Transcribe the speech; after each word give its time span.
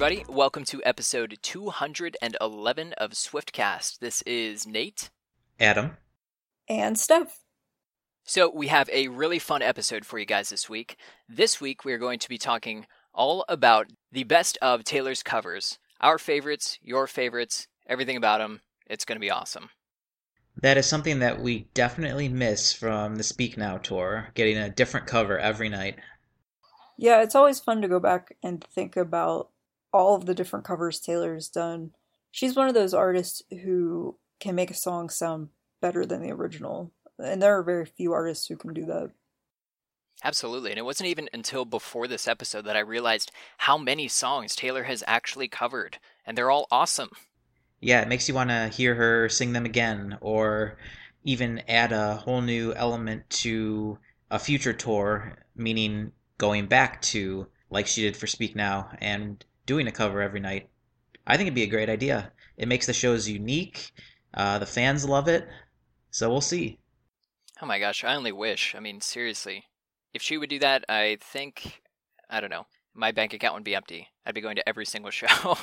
everybody. 0.00 0.24
Welcome 0.28 0.62
to 0.66 0.80
episode 0.84 1.38
211 1.42 2.92
of 2.98 3.10
Swiftcast. 3.10 3.98
This 3.98 4.22
is 4.22 4.64
Nate. 4.64 5.10
Adam. 5.58 5.96
And 6.68 6.96
Steph. 6.96 7.40
So, 8.22 8.48
we 8.48 8.68
have 8.68 8.88
a 8.92 9.08
really 9.08 9.40
fun 9.40 9.60
episode 9.60 10.04
for 10.04 10.20
you 10.20 10.24
guys 10.24 10.50
this 10.50 10.70
week. 10.70 10.98
This 11.28 11.60
week, 11.60 11.84
we're 11.84 11.98
going 11.98 12.20
to 12.20 12.28
be 12.28 12.38
talking 12.38 12.86
all 13.12 13.44
about 13.48 13.88
the 14.12 14.22
best 14.22 14.56
of 14.62 14.84
Taylor's 14.84 15.24
covers. 15.24 15.80
Our 16.00 16.16
favorites, 16.18 16.78
your 16.80 17.08
favorites, 17.08 17.66
everything 17.88 18.16
about 18.16 18.38
them. 18.38 18.60
It's 18.86 19.04
going 19.04 19.16
to 19.16 19.20
be 19.20 19.32
awesome. 19.32 19.68
That 20.62 20.78
is 20.78 20.86
something 20.86 21.18
that 21.18 21.40
we 21.40 21.66
definitely 21.74 22.28
miss 22.28 22.72
from 22.72 23.16
the 23.16 23.24
Speak 23.24 23.56
Now 23.56 23.78
tour, 23.78 24.28
getting 24.34 24.58
a 24.58 24.70
different 24.70 25.08
cover 25.08 25.40
every 25.40 25.68
night. 25.68 25.96
Yeah, 26.96 27.20
it's 27.20 27.34
always 27.34 27.58
fun 27.58 27.82
to 27.82 27.88
go 27.88 27.98
back 27.98 28.36
and 28.44 28.62
think 28.62 28.96
about 28.96 29.50
all 29.92 30.14
of 30.14 30.26
the 30.26 30.34
different 30.34 30.64
covers 30.64 31.00
Taylor's 31.00 31.48
done. 31.48 31.92
She's 32.30 32.56
one 32.56 32.68
of 32.68 32.74
those 32.74 32.94
artists 32.94 33.42
who 33.50 34.18
can 34.40 34.54
make 34.54 34.70
a 34.70 34.74
song 34.74 35.08
sound 35.08 35.48
better 35.80 36.04
than 36.04 36.22
the 36.22 36.32
original. 36.32 36.92
And 37.18 37.42
there 37.42 37.58
are 37.58 37.62
very 37.62 37.84
few 37.84 38.12
artists 38.12 38.46
who 38.46 38.56
can 38.56 38.74
do 38.74 38.84
that. 38.86 39.10
Absolutely. 40.24 40.70
And 40.70 40.78
it 40.78 40.84
wasn't 40.84 41.08
even 41.08 41.28
until 41.32 41.64
before 41.64 42.08
this 42.08 42.26
episode 42.26 42.64
that 42.64 42.76
I 42.76 42.80
realized 42.80 43.30
how 43.58 43.78
many 43.78 44.08
songs 44.08 44.56
Taylor 44.56 44.84
has 44.84 45.04
actually 45.06 45.48
covered. 45.48 45.98
And 46.26 46.36
they're 46.36 46.50
all 46.50 46.66
awesome. 46.70 47.10
Yeah, 47.80 48.02
it 48.02 48.08
makes 48.08 48.28
you 48.28 48.34
want 48.34 48.50
to 48.50 48.68
hear 48.68 48.94
her 48.94 49.28
sing 49.28 49.52
them 49.52 49.64
again 49.64 50.18
or 50.20 50.78
even 51.24 51.62
add 51.68 51.92
a 51.92 52.16
whole 52.16 52.40
new 52.40 52.72
element 52.74 53.28
to 53.30 53.98
a 54.30 54.38
future 54.38 54.72
tour, 54.72 55.38
meaning 55.54 56.12
going 56.36 56.66
back 56.66 57.00
to 57.02 57.46
like 57.70 57.86
she 57.86 58.02
did 58.02 58.16
for 58.16 58.26
Speak 58.26 58.56
Now 58.56 58.90
and 59.00 59.44
doing 59.68 59.86
a 59.86 59.92
cover 59.92 60.20
every 60.20 60.40
night. 60.40 60.68
I 61.26 61.36
think 61.36 61.46
it'd 61.46 61.54
be 61.54 61.62
a 61.62 61.68
great 61.68 61.90
idea. 61.90 62.32
It 62.56 62.66
makes 62.66 62.86
the 62.86 62.92
shows 62.92 63.28
unique. 63.28 63.92
Uh, 64.34 64.58
the 64.58 64.66
fans 64.66 65.04
love 65.04 65.28
it. 65.28 65.46
So 66.10 66.28
we'll 66.30 66.40
see. 66.40 66.80
Oh 67.62 67.66
my 67.66 67.78
gosh, 67.78 68.02
I 68.02 68.16
only 68.16 68.32
wish. 68.32 68.74
I 68.74 68.80
mean, 68.80 69.00
seriously. 69.00 69.64
If 70.14 70.22
she 70.22 70.38
would 70.38 70.48
do 70.48 70.58
that, 70.60 70.84
I 70.88 71.18
think, 71.20 71.82
I 72.30 72.40
don't 72.40 72.50
know, 72.50 72.66
my 72.94 73.12
bank 73.12 73.34
account 73.34 73.54
would 73.54 73.64
be 73.64 73.74
empty. 73.74 74.08
I'd 74.24 74.34
be 74.34 74.40
going 74.40 74.56
to 74.56 74.68
every 74.68 74.86
single 74.86 75.10
show. 75.20 75.56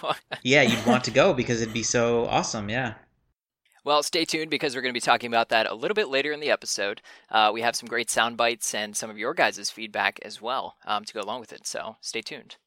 yeah, 0.43 0.61
you'd 0.61 0.85
want 0.85 1.03
to 1.05 1.11
go 1.11 1.33
because 1.33 1.61
it'd 1.61 1.73
be 1.73 1.83
so 1.83 2.27
awesome. 2.27 2.69
Yeah. 2.69 2.93
Well, 3.83 4.03
stay 4.03 4.25
tuned 4.25 4.49
because 4.49 4.75
we're 4.75 4.81
going 4.81 4.93
to 4.93 4.99
be 4.99 5.01
talking 5.01 5.27
about 5.27 5.49
that 5.49 5.67
a 5.67 5.75
little 5.75 5.95
bit 5.95 6.09
later 6.09 6.31
in 6.31 6.39
the 6.39 6.49
episode. 6.51 7.01
Uh, 7.29 7.51
we 7.53 7.61
have 7.61 7.75
some 7.75 7.87
great 7.87 8.09
sound 8.09 8.37
bites 8.37 8.73
and 8.73 8.95
some 8.95 9.09
of 9.09 9.17
your 9.17 9.33
guys' 9.33 9.69
feedback 9.69 10.19
as 10.23 10.41
well 10.41 10.75
um, 10.85 11.05
to 11.05 11.13
go 11.13 11.21
along 11.21 11.39
with 11.39 11.53
it. 11.53 11.67
So 11.67 11.97
stay 12.01 12.21
tuned. 12.21 12.57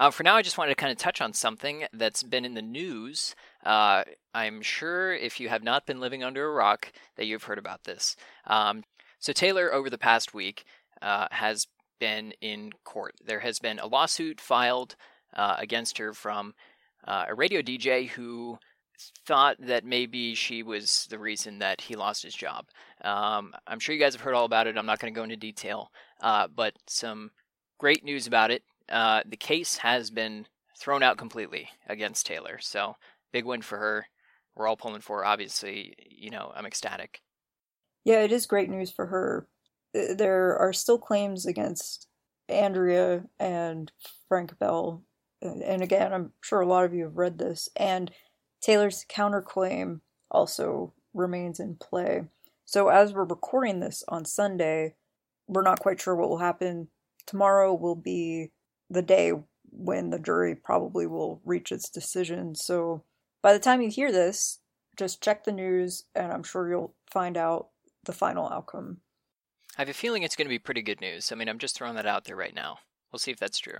Uh, 0.00 0.10
for 0.10 0.22
now, 0.22 0.34
I 0.34 0.40
just 0.40 0.56
wanted 0.56 0.70
to 0.70 0.80
kind 0.80 0.90
of 0.90 0.96
touch 0.96 1.20
on 1.20 1.34
something 1.34 1.84
that's 1.92 2.22
been 2.22 2.46
in 2.46 2.54
the 2.54 2.62
news. 2.62 3.34
Uh, 3.62 4.02
I'm 4.32 4.62
sure 4.62 5.12
if 5.12 5.38
you 5.38 5.50
have 5.50 5.62
not 5.62 5.84
been 5.84 6.00
living 6.00 6.24
under 6.24 6.48
a 6.48 6.54
rock, 6.54 6.90
that 7.16 7.26
you've 7.26 7.44
heard 7.44 7.58
about 7.58 7.84
this. 7.84 8.16
Um, 8.46 8.82
so, 9.18 9.34
Taylor, 9.34 9.70
over 9.70 9.90
the 9.90 9.98
past 9.98 10.32
week, 10.32 10.64
uh, 11.02 11.26
has 11.30 11.66
been 11.98 12.32
in 12.40 12.72
court. 12.82 13.14
There 13.22 13.40
has 13.40 13.58
been 13.58 13.78
a 13.78 13.86
lawsuit 13.86 14.40
filed 14.40 14.96
uh, 15.36 15.56
against 15.58 15.98
her 15.98 16.14
from 16.14 16.54
uh, 17.06 17.26
a 17.28 17.34
radio 17.34 17.60
DJ 17.60 18.08
who 18.08 18.58
thought 19.26 19.56
that 19.58 19.84
maybe 19.84 20.34
she 20.34 20.62
was 20.62 21.08
the 21.10 21.18
reason 21.18 21.58
that 21.58 21.82
he 21.82 21.94
lost 21.94 22.22
his 22.22 22.34
job. 22.34 22.64
Um, 23.04 23.52
I'm 23.66 23.78
sure 23.78 23.94
you 23.94 24.00
guys 24.00 24.14
have 24.14 24.22
heard 24.22 24.34
all 24.34 24.46
about 24.46 24.66
it. 24.66 24.78
I'm 24.78 24.86
not 24.86 24.98
going 24.98 25.12
to 25.12 25.18
go 25.18 25.24
into 25.24 25.36
detail, 25.36 25.90
uh, 26.22 26.48
but 26.48 26.72
some 26.86 27.32
great 27.78 28.02
news 28.02 28.26
about 28.26 28.50
it 28.50 28.62
uh, 28.90 29.22
the 29.26 29.36
case 29.36 29.78
has 29.78 30.10
been 30.10 30.46
thrown 30.78 31.02
out 31.02 31.18
completely 31.18 31.68
against 31.88 32.26
Taylor. 32.26 32.58
So 32.60 32.96
big 33.32 33.44
win 33.44 33.62
for 33.62 33.78
her. 33.78 34.06
We're 34.54 34.66
all 34.66 34.76
pulling 34.76 35.00
for 35.00 35.18
her. 35.18 35.24
Obviously, 35.24 35.94
you 36.10 36.30
know, 36.30 36.52
I'm 36.54 36.66
ecstatic. 36.66 37.22
Yeah, 38.04 38.22
it 38.22 38.32
is 38.32 38.46
great 38.46 38.70
news 38.70 38.90
for 38.90 39.06
her. 39.06 39.46
There 39.92 40.56
are 40.58 40.72
still 40.72 40.98
claims 40.98 41.46
against 41.46 42.08
Andrea 42.48 43.24
and 43.38 43.92
Frank 44.28 44.58
Bell. 44.58 45.04
And 45.42 45.82
again, 45.82 46.12
I'm 46.12 46.32
sure 46.42 46.60
a 46.60 46.66
lot 46.66 46.84
of 46.84 46.94
you 46.94 47.04
have 47.04 47.16
read 47.16 47.38
this. 47.38 47.68
And 47.76 48.10
Taylor's 48.60 49.04
counterclaim 49.08 50.00
also 50.30 50.92
remains 51.14 51.60
in 51.60 51.76
play. 51.76 52.24
So 52.64 52.88
as 52.88 53.12
we're 53.12 53.24
recording 53.24 53.80
this 53.80 54.04
on 54.08 54.24
Sunday, 54.24 54.94
we're 55.48 55.62
not 55.62 55.80
quite 55.80 56.00
sure 56.00 56.14
what 56.14 56.28
will 56.28 56.38
happen. 56.38 56.88
Tomorrow 57.26 57.74
will 57.74 57.96
be 57.96 58.52
the 58.90 59.02
day 59.02 59.32
when 59.70 60.10
the 60.10 60.18
jury 60.18 60.54
probably 60.54 61.06
will 61.06 61.40
reach 61.44 61.72
its 61.72 61.88
decision. 61.88 62.54
So 62.54 63.04
by 63.42 63.52
the 63.52 63.58
time 63.58 63.80
you 63.80 63.88
hear 63.88 64.12
this, 64.12 64.58
just 64.96 65.22
check 65.22 65.44
the 65.44 65.52
news 65.52 66.04
and 66.14 66.32
I'm 66.32 66.42
sure 66.42 66.68
you'll 66.68 66.94
find 67.10 67.36
out 67.36 67.68
the 68.04 68.12
final 68.12 68.48
outcome. 68.48 68.98
I 69.78 69.82
have 69.82 69.88
a 69.88 69.94
feeling 69.94 70.22
it's 70.22 70.36
going 70.36 70.46
to 70.46 70.50
be 70.50 70.58
pretty 70.58 70.82
good 70.82 71.00
news. 71.00 71.30
I 71.30 71.36
mean, 71.36 71.48
I'm 71.48 71.58
just 71.58 71.76
throwing 71.76 71.94
that 71.94 72.06
out 72.06 72.24
there 72.24 72.36
right 72.36 72.54
now. 72.54 72.78
We'll 73.12 73.20
see 73.20 73.30
if 73.30 73.38
that's 73.38 73.58
true. 73.58 73.78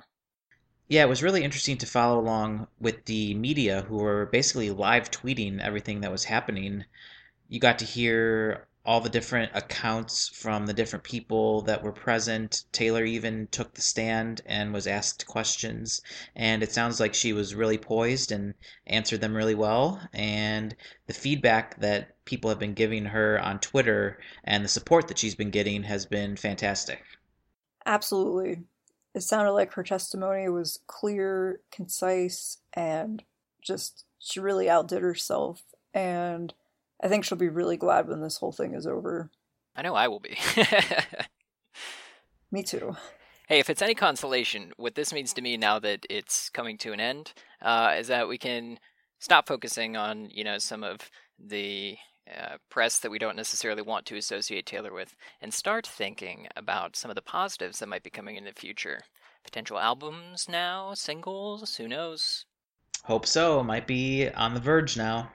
Yeah, 0.89 1.03
it 1.03 1.09
was 1.09 1.23
really 1.23 1.45
interesting 1.45 1.77
to 1.79 1.87
follow 1.87 2.19
along 2.19 2.67
with 2.81 3.05
the 3.05 3.35
media 3.35 3.83
who 3.83 3.99
were 3.99 4.27
basically 4.27 4.71
live 4.71 5.11
tweeting 5.11 5.61
everything 5.61 6.01
that 6.01 6.11
was 6.11 6.25
happening. 6.25 6.85
You 7.49 7.61
got 7.61 7.79
to 7.81 7.85
hear 7.85 8.67
all 8.85 9.01
the 9.01 9.11
different 9.11 9.53
accounts 9.55 10.29
from 10.29 10.67
the 10.67 10.73
different 10.73 11.05
people 11.05 11.61
that 11.63 11.83
were 11.83 11.93
present. 11.93 12.65
Taylor 12.73 13.05
even 13.05 13.47
took 13.51 13.75
the 13.75 13.83
stand 13.83 14.41
and 14.47 14.73
was 14.73 14.87
asked 14.87 15.27
questions, 15.27 16.01
and 16.35 16.63
it 16.63 16.73
sounds 16.73 16.99
like 16.99 17.15
she 17.15 17.33
was 17.33 17.55
really 17.55 17.79
poised 17.79 18.33
and 18.33 18.55
answered 18.87 19.21
them 19.21 19.37
really 19.37 19.55
well. 19.55 20.01
And 20.13 20.75
the 21.07 21.13
feedback 21.13 21.79
that 21.81 22.25
people 22.25 22.49
have 22.49 22.59
been 22.59 22.75
giving 22.75 23.05
her 23.05 23.39
on 23.41 23.61
Twitter 23.61 24.19
and 24.45 24.65
the 24.65 24.69
support 24.69 25.09
that 25.09 25.19
she's 25.19 25.35
been 25.35 25.51
getting 25.51 25.83
has 25.83 26.07
been 26.07 26.37
fantastic. 26.37 27.03
Absolutely. 27.85 28.63
It 29.15 29.23
sounded 29.23 29.53
like 29.53 29.73
her 29.75 29.83
testimony 29.83 30.49
was 30.49 30.79
clear, 30.87 31.61
concise, 31.71 32.59
and 32.73 33.25
just 33.61 34.05
she 34.19 34.41
really 34.41 34.71
outdid 34.71 35.03
herself. 35.03 35.63
And 35.93 36.55
I 37.03 37.09
think 37.09 37.25
she'll 37.25 37.39
be 37.39 37.49
really 37.49 37.77
glad 37.77 38.09
when 38.09 38.21
this 38.21 38.39
whole 38.39 38.53
thing 38.53 38.75
is 38.75 38.87
over. 38.87 39.31
I 39.75 39.83
know 39.83 39.95
I 39.95 40.09
will 40.09 40.21
be. 40.21 40.37
me 42.51 42.63
too. 42.63 42.97
Hey, 43.49 43.59
if 43.59 43.71
it's 43.71 43.83
any 43.83 43.95
consolation, 43.95 44.73
what 44.77 44.95
this 44.95 45.13
means 45.13 45.33
to 45.33 45.43
me 45.43 45.57
now 45.57 45.79
that 45.81 46.07
it's 46.09 46.51
coming 46.51 46.79
to 46.79 46.93
an 46.93 47.01
end 47.01 47.33
uh, 47.63 47.95
is 47.99 48.09
that 48.09 48.29
we 48.29 48.39
can 48.39 48.79
stop 49.19 49.49
focusing 49.49 49.97
on, 49.97 50.29
you 50.31 50.45
know, 50.45 50.59
some 50.59 50.85
of 50.85 51.11
the 51.39 51.97
uh, 52.39 52.57
press 52.69 52.99
that 53.01 53.11
we 53.11 53.19
don't 53.19 53.37
necessarily 53.37 53.83
want 53.83 54.07
to 54.07 54.17
associate 54.17 54.67
Taylor 54.67 54.93
with 54.93 55.17
and 55.41 55.53
start 55.53 55.87
thinking 55.87 56.47
about 56.55 56.95
some 56.95 57.11
of 57.11 57.15
the 57.15 57.23
positives 57.23 57.79
that 57.79 57.89
might 57.89 58.05
be 58.05 58.11
coming 58.11 58.37
in 58.37 58.45
the 58.45 58.53
future. 58.53 59.01
Potential 59.43 59.79
albums 59.79 60.47
now, 60.49 60.95
singles, 60.95 61.77
who 61.77 61.89
knows? 61.89 62.45
Hope 63.05 63.27
so. 63.27 63.65
Might 63.65 63.87
be 63.87 64.29
on 64.29 64.55
the 64.55 64.61
verge 64.61 64.97
now. 64.97 65.31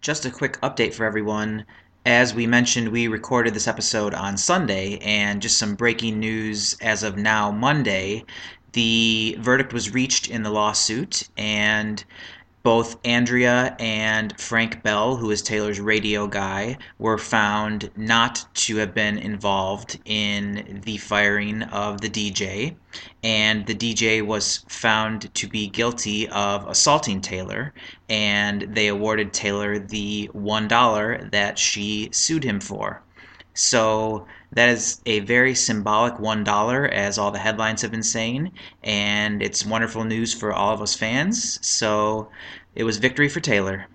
Just 0.00 0.24
a 0.24 0.30
quick 0.30 0.58
update 0.62 0.94
for 0.94 1.04
everyone. 1.04 1.66
As 2.06 2.32
we 2.32 2.46
mentioned, 2.46 2.88
we 2.88 3.06
recorded 3.06 3.52
this 3.52 3.68
episode 3.68 4.14
on 4.14 4.38
Sunday, 4.38 4.96
and 5.02 5.42
just 5.42 5.58
some 5.58 5.74
breaking 5.74 6.18
news 6.18 6.74
as 6.80 7.02
of 7.02 7.18
now, 7.18 7.50
Monday. 7.50 8.24
The 8.72 9.36
verdict 9.40 9.74
was 9.74 9.92
reached 9.92 10.30
in 10.30 10.42
the 10.42 10.48
lawsuit, 10.48 11.28
and 11.36 12.02
both 12.62 12.98
Andrea 13.04 13.74
and 13.78 14.38
Frank 14.38 14.82
Bell, 14.82 15.16
who 15.16 15.30
is 15.30 15.42
Taylor's 15.42 15.80
radio 15.80 16.26
guy, 16.26 16.76
were 16.98 17.18
found 17.18 17.90
not 17.96 18.44
to 18.54 18.76
have 18.76 18.94
been 18.94 19.16
involved 19.18 19.98
in 20.04 20.80
the 20.84 20.98
firing 20.98 21.62
of 21.62 22.00
the 22.00 22.10
DJ. 22.10 22.74
And 23.22 23.66
the 23.66 23.74
DJ 23.74 24.24
was 24.24 24.64
found 24.68 25.32
to 25.34 25.48
be 25.48 25.68
guilty 25.68 26.28
of 26.28 26.68
assaulting 26.68 27.20
Taylor, 27.20 27.72
and 28.08 28.62
they 28.74 28.88
awarded 28.88 29.32
Taylor 29.32 29.78
the 29.78 30.30
$1 30.34 31.30
that 31.30 31.58
she 31.58 32.10
sued 32.12 32.44
him 32.44 32.60
for. 32.60 33.02
So 33.54 34.26
that 34.52 34.68
is 34.68 35.00
a 35.06 35.20
very 35.20 35.54
symbolic 35.54 36.14
$1, 36.14 36.90
as 36.90 37.18
all 37.18 37.30
the 37.30 37.38
headlines 37.38 37.82
have 37.82 37.90
been 37.90 38.02
saying, 38.02 38.52
and 38.82 39.42
it's 39.42 39.64
wonderful 39.64 40.04
news 40.04 40.34
for 40.34 40.52
all 40.52 40.74
of 40.74 40.82
us 40.82 40.94
fans. 40.94 41.64
So 41.66 42.30
it 42.74 42.84
was 42.84 42.98
victory 42.98 43.28
for 43.28 43.40
Taylor. 43.40 43.86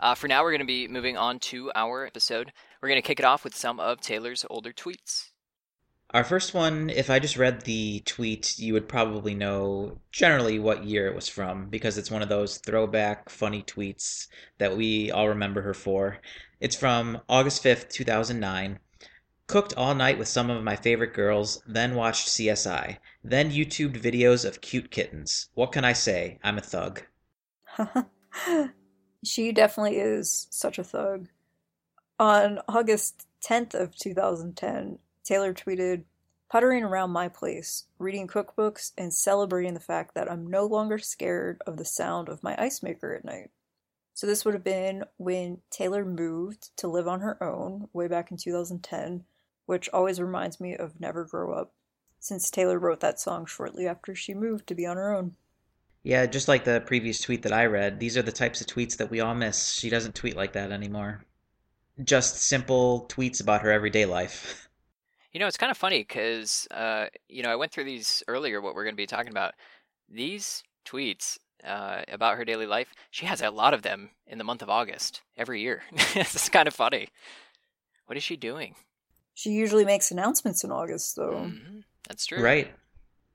Uh, 0.00 0.14
for 0.16 0.26
now, 0.26 0.42
we're 0.42 0.50
going 0.50 0.60
to 0.60 0.66
be 0.66 0.88
moving 0.88 1.16
on 1.16 1.38
to 1.38 1.70
our 1.74 2.06
episode. 2.06 2.52
We're 2.80 2.88
going 2.88 3.00
to 3.00 3.06
kick 3.06 3.20
it 3.20 3.24
off 3.24 3.44
with 3.44 3.54
some 3.54 3.78
of 3.78 4.00
Taylor's 4.00 4.44
older 4.50 4.72
tweets. 4.72 5.28
Our 6.10 6.24
first 6.24 6.52
one, 6.52 6.90
if 6.90 7.08
I 7.08 7.20
just 7.20 7.38
read 7.38 7.62
the 7.62 8.00
tweet, 8.04 8.58
you 8.58 8.74
would 8.74 8.86
probably 8.86 9.34
know 9.34 9.98
generally 10.10 10.58
what 10.58 10.84
year 10.84 11.06
it 11.06 11.14
was 11.14 11.26
from 11.26 11.70
because 11.70 11.96
it's 11.96 12.10
one 12.10 12.20
of 12.20 12.28
those 12.28 12.58
throwback 12.58 13.30
funny 13.30 13.62
tweets 13.62 14.26
that 14.58 14.76
we 14.76 15.10
all 15.10 15.28
remember 15.28 15.62
her 15.62 15.72
for. 15.72 16.18
It's 16.60 16.76
from 16.76 17.22
August 17.30 17.64
5th, 17.64 17.88
2009. 17.88 18.78
Cooked 19.52 19.74
all 19.76 19.94
night 19.94 20.18
with 20.18 20.28
some 20.28 20.48
of 20.48 20.64
my 20.64 20.76
favorite 20.76 21.12
girls, 21.12 21.62
then 21.66 21.94
watched 21.94 22.26
CSI, 22.28 22.96
then 23.22 23.50
YouTubed 23.50 24.00
videos 24.00 24.46
of 24.46 24.62
cute 24.62 24.90
kittens. 24.90 25.50
What 25.52 25.72
can 25.72 25.84
I 25.84 25.92
say? 25.92 26.38
I'm 26.42 26.56
a 26.56 26.62
thug. 26.62 27.02
she 29.22 29.52
definitely 29.52 29.98
is 29.98 30.46
such 30.48 30.78
a 30.78 30.82
thug. 30.82 31.28
On 32.18 32.60
August 32.66 33.26
10th 33.46 33.74
of 33.74 33.94
2010, 33.94 34.98
Taylor 35.22 35.52
tweeted, 35.52 36.04
puttering 36.48 36.82
around 36.82 37.10
my 37.10 37.28
place, 37.28 37.84
reading 37.98 38.26
cookbooks, 38.26 38.92
and 38.96 39.12
celebrating 39.12 39.74
the 39.74 39.80
fact 39.80 40.14
that 40.14 40.32
I'm 40.32 40.46
no 40.46 40.64
longer 40.64 40.96
scared 40.96 41.60
of 41.66 41.76
the 41.76 41.84
sound 41.84 42.30
of 42.30 42.42
my 42.42 42.56
ice 42.58 42.82
maker 42.82 43.14
at 43.14 43.22
night. 43.22 43.50
So 44.14 44.26
this 44.26 44.46
would 44.46 44.54
have 44.54 44.64
been 44.64 45.04
when 45.18 45.58
Taylor 45.70 46.06
moved 46.06 46.74
to 46.78 46.88
live 46.88 47.06
on 47.06 47.20
her 47.20 47.42
own 47.42 47.88
way 47.92 48.08
back 48.08 48.30
in 48.30 48.38
2010, 48.38 49.24
which 49.66 49.88
always 49.92 50.20
reminds 50.20 50.60
me 50.60 50.76
of 50.76 51.00
Never 51.00 51.24
Grow 51.24 51.52
Up, 51.52 51.72
since 52.18 52.50
Taylor 52.50 52.78
wrote 52.78 53.00
that 53.00 53.20
song 53.20 53.46
shortly 53.46 53.86
after 53.86 54.14
she 54.14 54.34
moved 54.34 54.66
to 54.68 54.74
be 54.74 54.86
on 54.86 54.96
her 54.96 55.14
own. 55.14 55.36
Yeah, 56.02 56.26
just 56.26 56.48
like 56.48 56.64
the 56.64 56.82
previous 56.84 57.20
tweet 57.20 57.42
that 57.42 57.52
I 57.52 57.66
read, 57.66 58.00
these 58.00 58.16
are 58.16 58.22
the 58.22 58.32
types 58.32 58.60
of 58.60 58.66
tweets 58.66 58.96
that 58.96 59.10
we 59.10 59.20
all 59.20 59.34
miss. 59.34 59.72
She 59.72 59.88
doesn't 59.88 60.14
tweet 60.14 60.36
like 60.36 60.52
that 60.54 60.72
anymore. 60.72 61.24
Just 62.02 62.38
simple 62.38 63.06
tweets 63.08 63.40
about 63.40 63.62
her 63.62 63.70
everyday 63.70 64.06
life. 64.06 64.68
You 65.32 65.40
know, 65.40 65.46
it's 65.46 65.56
kind 65.56 65.70
of 65.70 65.78
funny 65.78 66.00
because, 66.00 66.68
uh, 66.70 67.06
you 67.26 67.42
know, 67.42 67.48
I 67.50 67.56
went 67.56 67.72
through 67.72 67.84
these 67.84 68.22
earlier, 68.28 68.60
what 68.60 68.74
we're 68.74 68.84
going 68.84 68.94
to 68.94 68.98
be 68.98 69.06
talking 69.06 69.30
about. 69.30 69.54
These 70.06 70.62
tweets 70.84 71.38
uh, 71.64 72.02
about 72.08 72.36
her 72.36 72.44
daily 72.44 72.66
life, 72.66 72.92
she 73.10 73.24
has 73.24 73.40
a 73.40 73.50
lot 73.50 73.72
of 73.72 73.80
them 73.80 74.10
in 74.26 74.36
the 74.36 74.44
month 74.44 74.60
of 74.60 74.68
August 74.68 75.22
every 75.36 75.62
year. 75.62 75.84
it's 76.14 76.50
kind 76.50 76.68
of 76.68 76.74
funny. 76.74 77.08
What 78.04 78.18
is 78.18 78.22
she 78.22 78.36
doing? 78.36 78.74
She 79.34 79.50
usually 79.50 79.84
makes 79.84 80.10
announcements 80.10 80.64
in 80.64 80.70
August, 80.70 81.16
though. 81.16 81.32
Mm-hmm. 81.32 81.80
That's 82.08 82.26
true. 82.26 82.42
Right. 82.42 82.72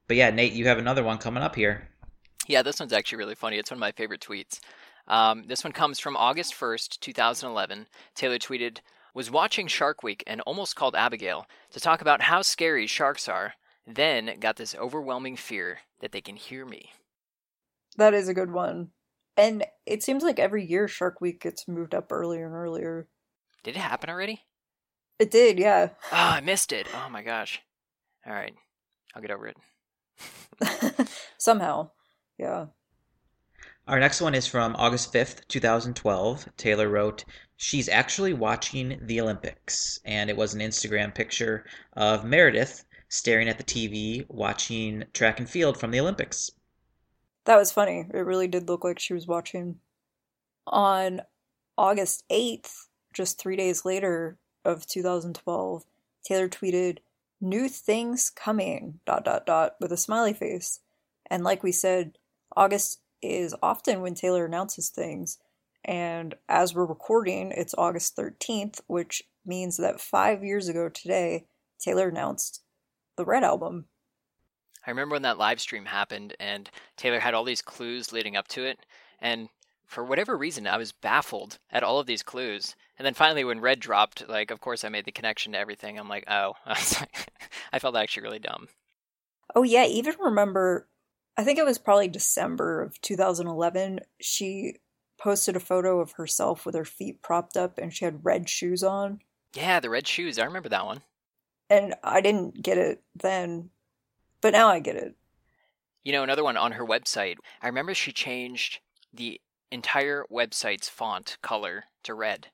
But 0.08 0.18
yeah, 0.18 0.30
Nate, 0.30 0.54
you 0.54 0.68
have 0.68 0.78
another 0.78 1.04
one 1.04 1.18
coming 1.18 1.44
up 1.44 1.56
here. 1.56 1.90
Yeah, 2.48 2.62
this 2.62 2.80
one's 2.80 2.94
actually 2.94 3.18
really 3.18 3.36
funny. 3.36 3.58
It's 3.58 3.72
one 3.72 3.78
of 3.78 3.82
my 3.82 3.92
favorite 3.92 4.22
tweets. 4.22 4.60
Um, 5.08 5.44
this 5.48 5.64
one 5.64 5.74
comes 5.74 6.00
from 6.00 6.16
August 6.16 6.54
1st, 6.54 7.00
2011. 7.00 7.88
Taylor 8.16 8.38
tweeted, 8.38 8.80
was 9.14 9.32
watching 9.32 9.68
Shark 9.68 10.04
Week 10.04 10.24
and 10.28 10.42
almost 10.42 10.76
called 10.76 10.96
Abigail 10.96 11.48
to 11.72 11.80
talk 11.80 12.02
about 12.02 12.22
how 12.22 12.42
scary 12.42 12.88
sharks 12.88 13.28
are, 13.28 13.54
then 13.86 14.36
got 14.40 14.58
this 14.58 14.76
overwhelming 14.76 15.36
fear 15.36 15.80
that 16.02 16.12
they 16.12 16.22
can 16.22 16.36
hear 16.36 16.66
me. 16.66 16.92
That 17.98 18.14
is 18.14 18.28
a 18.28 18.34
good 18.34 18.52
one. 18.52 18.92
And 19.36 19.66
it 19.86 20.04
seems 20.04 20.24
like 20.24 20.40
every 20.40 20.66
year 20.66 20.88
Shark 20.88 21.22
Week 21.22 21.42
gets 21.42 21.68
moved 21.68 21.96
up 21.96 22.12
earlier 22.12 22.46
and 22.46 22.56
earlier. 22.56 23.08
Did 23.64 23.76
it 23.76 23.80
happen 23.80 24.10
already? 24.10 24.44
It 25.20 25.32
did, 25.32 25.58
yeah. 25.58 25.90
Oh, 26.12 26.16
I 26.16 26.42
missed 26.42 26.72
it. 26.72 26.88
Oh 26.94 27.10
my 27.10 27.24
gosh. 27.24 27.62
All 28.26 28.34
right. 28.34 28.54
I'll 29.16 29.22
get 29.22 29.32
over 29.32 29.48
it. 29.48 31.10
Somehow. 31.38 31.90
Yeah. 32.38 32.68
Our 33.88 34.00
next 34.00 34.22
one 34.22 34.36
is 34.36 34.46
from 34.46 34.76
August 34.76 35.14
5th, 35.14 35.48
2012. 35.48 36.50
Taylor 36.58 36.90
wrote, 36.90 37.26
She's 37.56 37.90
actually 37.90 38.34
watching 38.34 39.00
the 39.02 39.20
Olympics. 39.22 40.00
And 40.06 40.30
it 40.30 40.38
was 40.38 40.54
an 40.54 40.62
Instagram 40.62 41.16
picture 41.16 41.66
of 41.94 42.26
Meredith 42.26 42.86
staring 43.10 43.50
at 43.50 43.58
the 43.58 43.64
TV 43.64 44.26
watching 44.30 45.06
track 45.14 45.40
and 45.40 45.50
field 45.50 45.80
from 45.80 45.92
the 45.92 46.00
Olympics. 46.00 46.52
That 47.46 47.58
was 47.58 47.72
funny. 47.72 48.06
It 48.14 48.18
really 48.18 48.48
did 48.48 48.68
look 48.68 48.84
like 48.84 49.00
she 49.00 49.14
was 49.14 49.26
watching. 49.26 49.80
On 50.68 51.22
August 51.78 52.24
8th, 52.30 52.72
just 53.14 53.40
three 53.40 53.56
days 53.56 53.86
later 53.86 54.38
of 54.68 54.86
2012, 54.86 55.86
Taylor 56.24 56.50
tweeted, 56.50 57.00
New 57.40 57.70
things 57.70 58.30
coming, 58.30 59.00
dot, 59.06 59.24
dot, 59.24 59.46
dot, 59.46 59.76
with 59.80 59.92
a 59.92 59.98
smiley 59.98 60.34
face. 60.34 60.80
And 61.30 61.44
like 61.44 61.64
we 61.64 61.72
said, 61.72 62.18
August 62.56 63.00
is 63.22 63.56
often 63.62 64.02
when 64.02 64.16
Taylor 64.16 64.46
announces 64.46 64.90
things. 64.90 65.38
And 65.86 66.36
as 66.50 66.74
we're 66.74 66.86
recording, 66.86 67.52
it's 67.56 67.76
August 67.78 68.18
13th, 68.18 68.82
which 68.88 69.24
means 69.46 69.78
that 69.78 70.02
five 70.02 70.44
years 70.44 70.68
ago 70.68 70.90
today, 70.90 71.46
Taylor 71.80 72.10
announced 72.10 72.62
the 73.16 73.26
Red 73.26 73.44
album. 73.44 73.86
I 74.86 74.90
remember 74.90 75.14
when 75.14 75.22
that 75.22 75.38
live 75.38 75.62
stream 75.62 75.86
happened 75.86 76.36
and 76.40 76.70
Taylor 76.96 77.20
had 77.20 77.34
all 77.34 77.44
these 77.44 77.62
clues 77.62 78.12
leading 78.12 78.36
up 78.36 78.48
to 78.50 78.66
it. 78.66 78.80
And 79.20 79.50
for 79.86 80.04
whatever 80.04 80.38
reason, 80.38 80.66
I 80.68 80.78
was 80.78 80.92
baffled 80.92 81.60
at 81.72 81.84
all 81.84 82.00
of 82.00 82.08
these 82.08 82.24
clues. 82.24 82.76
And 82.98 83.06
then 83.06 83.14
finally, 83.14 83.44
when 83.44 83.62
Red 83.62 83.80
dropped, 83.80 84.28
like, 84.28 84.50
of 84.50 84.60
course, 84.60 84.84
I 84.84 84.90
made 84.90 85.06
the 85.06 85.12
connection 85.12 85.54
to 85.54 85.60
everything. 85.60 86.00
I'm 86.00 86.10
like, 86.10 86.26
oh, 86.28 86.54
I 86.66 87.80
felt 87.80 87.96
actually 87.96 88.24
really 88.24 88.40
dumb. 88.40 88.68
Oh, 89.56 89.64
yeah. 89.64 89.86
Even 89.86 90.16
remember, 90.20 90.88
I 91.38 91.44
think 91.44 91.60
it 91.60 91.66
was 91.66 91.78
probably 91.78 92.08
December 92.08 92.82
of 92.82 93.00
2011. 93.02 94.00
She 94.20 94.78
posted 95.18 95.56
a 95.56 95.60
photo 95.60 96.00
of 96.00 96.14
herself 96.14 96.66
with 96.66 96.76
her 96.76 96.86
feet 96.86 97.22
propped 97.22 97.58
up 97.58 97.78
and 97.78 97.94
she 97.94 98.06
had 98.06 98.26
red 98.26 98.50
shoes 98.50 98.84
on. 98.84 99.20
Yeah, 99.56 99.80
the 99.80 99.90
red 99.90 100.08
shoes. 100.08 100.38
I 100.38 100.46
remember 100.46 100.70
that 100.70 100.86
one. 100.86 101.02
And 101.70 101.96
I 102.04 102.22
didn't 102.22 102.62
get 102.62 102.78
it 102.78 103.02
then, 103.16 103.72
but 104.42 104.54
now 104.54 104.70
I 104.70 104.80
get 104.80 104.96
it. 104.96 105.16
You 106.04 106.14
know, 106.14 106.24
another 106.24 106.44
one 106.44 106.56
on 106.56 106.74
her 106.74 106.86
website. 106.86 107.36
I 107.62 107.68
remember 107.68 107.94
she 107.94 108.14
changed 108.14 108.80
the 109.14 109.42
entire 109.72 110.26
website's 110.32 110.88
font 110.88 111.38
color 111.42 111.86
to 112.04 112.14
red, 112.14 112.48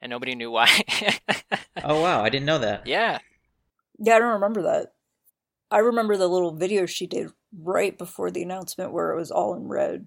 and 0.00 0.10
nobody 0.10 0.34
knew 0.34 0.50
why. 0.50 0.68
oh, 1.84 2.00
wow. 2.00 2.22
I 2.22 2.28
didn't 2.28 2.46
know 2.46 2.58
that. 2.58 2.86
Yeah. 2.86 3.18
Yeah, 3.98 4.16
I 4.16 4.18
don't 4.18 4.34
remember 4.34 4.62
that. 4.62 4.92
I 5.70 5.78
remember 5.78 6.16
the 6.16 6.28
little 6.28 6.52
video 6.52 6.86
she 6.86 7.06
did 7.06 7.30
right 7.56 7.96
before 7.96 8.30
the 8.30 8.42
announcement 8.42 8.92
where 8.92 9.12
it 9.12 9.18
was 9.18 9.30
all 9.30 9.54
in 9.54 9.68
red 9.68 10.06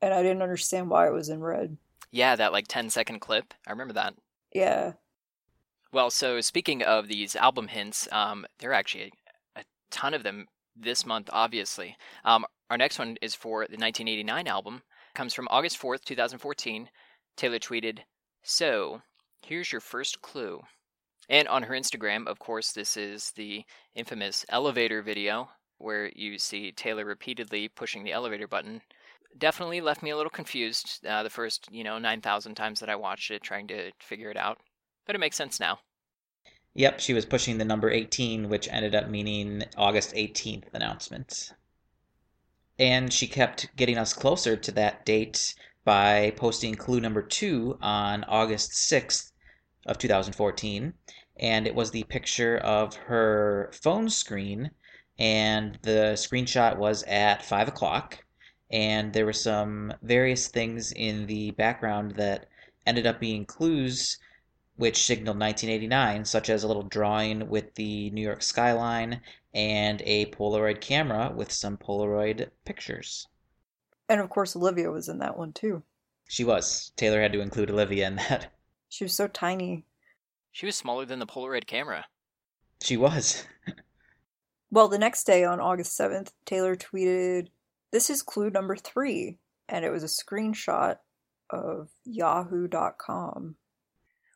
and 0.00 0.14
I 0.14 0.22
didn't 0.22 0.42
understand 0.42 0.90
why 0.90 1.06
it 1.06 1.12
was 1.12 1.28
in 1.28 1.40
red. 1.40 1.76
Yeah, 2.10 2.36
that 2.36 2.52
like 2.52 2.68
10 2.68 2.90
second 2.90 3.20
clip. 3.20 3.52
I 3.66 3.70
remember 3.70 3.94
that. 3.94 4.14
Yeah. 4.54 4.92
Well, 5.92 6.10
so 6.10 6.40
speaking 6.40 6.82
of 6.82 7.08
these 7.08 7.36
album 7.36 7.68
hints, 7.68 8.08
um, 8.12 8.46
there 8.58 8.70
are 8.70 8.74
actually 8.74 9.12
a, 9.56 9.60
a 9.60 9.64
ton 9.90 10.14
of 10.14 10.22
them 10.22 10.46
this 10.76 11.04
month, 11.06 11.28
obviously. 11.32 11.96
Um, 12.24 12.44
our 12.70 12.78
next 12.78 12.98
one 12.98 13.16
is 13.22 13.34
for 13.34 13.60
the 13.60 13.76
1989 13.76 14.46
album. 14.46 14.74
It 14.76 15.16
comes 15.16 15.34
from 15.34 15.48
August 15.50 15.80
4th, 15.80 16.04
2014. 16.04 16.88
Taylor 17.36 17.58
tweeted, 17.58 18.00
So, 18.42 19.02
here's 19.42 19.72
your 19.72 19.80
first 19.80 20.20
clue. 20.22 20.60
And 21.28 21.46
on 21.48 21.62
her 21.64 21.74
Instagram, 21.74 22.26
of 22.26 22.38
course, 22.38 22.72
this 22.72 22.96
is 22.96 23.32
the 23.32 23.64
infamous 23.94 24.46
elevator 24.48 25.02
video 25.02 25.50
where 25.78 26.10
you 26.14 26.38
see 26.38 26.72
Taylor 26.72 27.04
repeatedly 27.04 27.68
pushing 27.68 28.02
the 28.02 28.12
elevator 28.12 28.48
button 28.48 28.80
definitely 29.36 29.80
left 29.80 30.02
me 30.02 30.10
a 30.10 30.16
little 30.16 30.30
confused 30.30 31.04
uh, 31.06 31.22
the 31.22 31.30
first, 31.30 31.68
you 31.70 31.84
know, 31.84 31.98
9,000 31.98 32.54
times 32.54 32.80
that 32.80 32.88
I 32.88 32.96
watched 32.96 33.30
it 33.30 33.42
trying 33.42 33.68
to 33.68 33.92
figure 34.00 34.30
it 34.30 34.36
out. 34.36 34.58
But 35.06 35.14
it 35.14 35.20
makes 35.20 35.36
sense 35.36 35.60
now. 35.60 35.78
Yep, 36.74 37.00
she 37.00 37.14
was 37.14 37.26
pushing 37.26 37.58
the 37.58 37.64
number 37.64 37.90
18, 37.90 38.48
which 38.48 38.68
ended 38.68 38.94
up 38.94 39.08
meaning 39.08 39.64
August 39.76 40.14
18th 40.14 40.64
announcement. 40.72 41.52
And 42.78 43.12
she 43.12 43.26
kept 43.26 43.74
getting 43.76 43.98
us 43.98 44.12
closer 44.12 44.56
to 44.56 44.72
that 44.72 45.04
date 45.04 45.54
by 45.88 46.30
posting 46.36 46.74
clue 46.74 47.00
number 47.00 47.22
two 47.22 47.78
on 47.80 48.22
August 48.24 48.72
6th 48.72 49.32
of 49.86 49.96
2014. 49.96 50.92
And 51.40 51.66
it 51.66 51.74
was 51.74 51.90
the 51.90 52.04
picture 52.04 52.58
of 52.58 52.94
her 52.94 53.70
phone 53.72 54.10
screen, 54.10 54.70
and 55.18 55.78
the 55.80 56.12
screenshot 56.12 56.76
was 56.76 57.04
at 57.04 57.42
5 57.42 57.68
o'clock 57.68 58.22
and 58.70 59.14
there 59.14 59.24
were 59.24 59.32
some 59.32 59.94
various 60.02 60.48
things 60.48 60.92
in 60.92 61.26
the 61.26 61.52
background 61.52 62.16
that 62.16 62.46
ended 62.86 63.06
up 63.06 63.18
being 63.18 63.46
clues 63.46 64.18
which 64.76 65.02
signaled 65.02 65.40
1989, 65.40 66.26
such 66.26 66.50
as 66.50 66.62
a 66.62 66.68
little 66.68 66.82
drawing 66.82 67.48
with 67.48 67.74
the 67.76 68.10
New 68.10 68.20
York 68.20 68.42
skyline 68.42 69.22
and 69.54 70.02
a 70.04 70.26
Polaroid 70.26 70.82
camera 70.82 71.32
with 71.34 71.50
some 71.50 71.78
Polaroid 71.78 72.50
pictures. 72.66 73.26
And 74.08 74.20
of 74.20 74.30
course, 74.30 74.56
Olivia 74.56 74.90
was 74.90 75.08
in 75.08 75.18
that 75.18 75.36
one 75.36 75.52
too. 75.52 75.82
She 76.28 76.44
was. 76.44 76.92
Taylor 76.96 77.20
had 77.20 77.32
to 77.32 77.40
include 77.40 77.70
Olivia 77.70 78.06
in 78.06 78.16
that. 78.16 78.52
She 78.90 79.04
was 79.04 79.12
so 79.12 79.28
tiny. 79.28 79.84
She 80.50 80.64
was 80.64 80.74
smaller 80.74 81.04
than 81.04 81.18
the 81.18 81.26
Polaroid 81.26 81.66
camera. 81.66 82.06
She 82.82 82.96
was. 82.96 83.44
well, 84.70 84.88
the 84.88 84.98
next 84.98 85.24
day 85.24 85.44
on 85.44 85.60
August 85.60 85.98
7th, 86.00 86.32
Taylor 86.46 86.74
tweeted 86.74 87.48
this 87.90 88.08
is 88.08 88.22
clue 88.22 88.48
number 88.48 88.76
three, 88.76 89.38
and 89.68 89.84
it 89.84 89.90
was 89.90 90.02
a 90.02 90.06
screenshot 90.06 90.96
of 91.50 91.90
yahoo.com. 92.04 93.56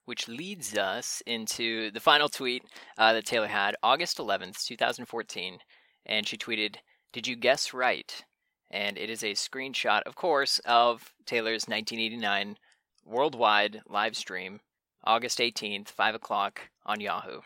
Which 0.04 0.28
leads 0.28 0.76
us 0.76 1.22
into 1.26 1.90
the 1.90 2.00
final 2.00 2.28
tweet 2.28 2.64
uh, 2.98 3.12
that 3.12 3.24
Taylor 3.24 3.46
had 3.46 3.76
August 3.82 4.18
11th, 4.18 4.64
2014. 4.64 5.58
And 6.06 6.26
she 6.26 6.36
tweeted, 6.36 6.76
Did 7.12 7.26
you 7.26 7.36
guess 7.36 7.72
right? 7.72 8.24
And 8.72 8.96
it 8.96 9.10
is 9.10 9.22
a 9.22 9.32
screenshot, 9.32 10.02
of 10.06 10.16
course, 10.16 10.58
of 10.64 11.12
Taylor's 11.26 11.68
1989 11.68 12.56
worldwide 13.04 13.82
live 13.86 14.16
stream, 14.16 14.60
August 15.04 15.38
18th, 15.38 15.88
5 15.88 16.14
o'clock 16.14 16.70
on 16.86 17.00
Yahoo. 17.00 17.40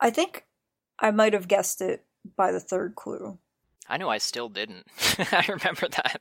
I 0.00 0.10
think 0.10 0.44
I 0.98 1.10
might 1.10 1.34
have 1.34 1.48
guessed 1.48 1.80
it 1.80 2.04
by 2.36 2.52
the 2.52 2.60
third 2.60 2.94
clue. 2.94 3.38
I 3.88 3.98
know 3.98 4.08
I 4.08 4.18
still 4.18 4.48
didn't. 4.48 4.86
I 5.18 5.44
remember 5.48 5.88
that. 5.88 6.20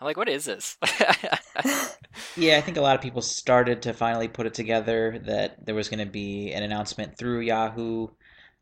I'm 0.00 0.04
like, 0.04 0.16
what 0.16 0.28
is 0.28 0.44
this? 0.44 0.76
yeah, 2.36 2.58
I 2.58 2.60
think 2.60 2.76
a 2.76 2.82
lot 2.82 2.94
of 2.94 3.00
people 3.00 3.22
started 3.22 3.82
to 3.82 3.94
finally 3.94 4.28
put 4.28 4.46
it 4.46 4.54
together 4.54 5.18
that 5.24 5.64
there 5.64 5.74
was 5.74 5.88
going 5.88 6.04
to 6.04 6.10
be 6.10 6.52
an 6.52 6.62
announcement 6.62 7.16
through 7.16 7.40
Yahoo. 7.40 8.08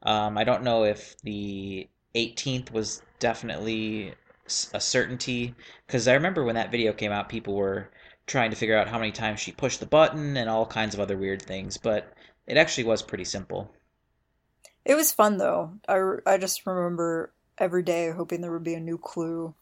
Um, 0.02 0.38
I 0.38 0.44
don't 0.44 0.62
know 0.62 0.84
if 0.84 1.16
the 1.22 1.88
18th 2.14 2.70
was 2.70 3.02
definitely 3.18 4.14
a 4.72 4.80
certainty 4.80 5.54
because 5.86 6.06
I 6.06 6.14
remember 6.14 6.44
when 6.44 6.54
that 6.56 6.70
video 6.70 6.92
came 6.92 7.12
out, 7.12 7.28
people 7.28 7.54
were 7.54 7.90
trying 8.26 8.50
to 8.50 8.56
figure 8.56 8.76
out 8.76 8.88
how 8.88 8.98
many 8.98 9.12
times 9.12 9.40
she 9.40 9.52
pushed 9.52 9.80
the 9.80 9.86
button 9.86 10.36
and 10.36 10.48
all 10.48 10.66
kinds 10.66 10.94
of 10.94 11.00
other 11.00 11.16
weird 11.16 11.42
things, 11.42 11.76
but 11.76 12.12
it 12.46 12.56
actually 12.56 12.84
was 12.84 13.02
pretty 13.02 13.24
simple. 13.24 13.70
It 14.84 14.94
was 14.94 15.12
fun 15.12 15.38
though. 15.38 15.72
I, 15.88 16.16
I 16.26 16.38
just 16.38 16.66
remember 16.66 17.32
every 17.58 17.82
day 17.82 18.10
hoping 18.10 18.40
there 18.40 18.52
would 18.52 18.64
be 18.64 18.74
a 18.74 18.80
new 18.80 18.98
clue. 18.98 19.54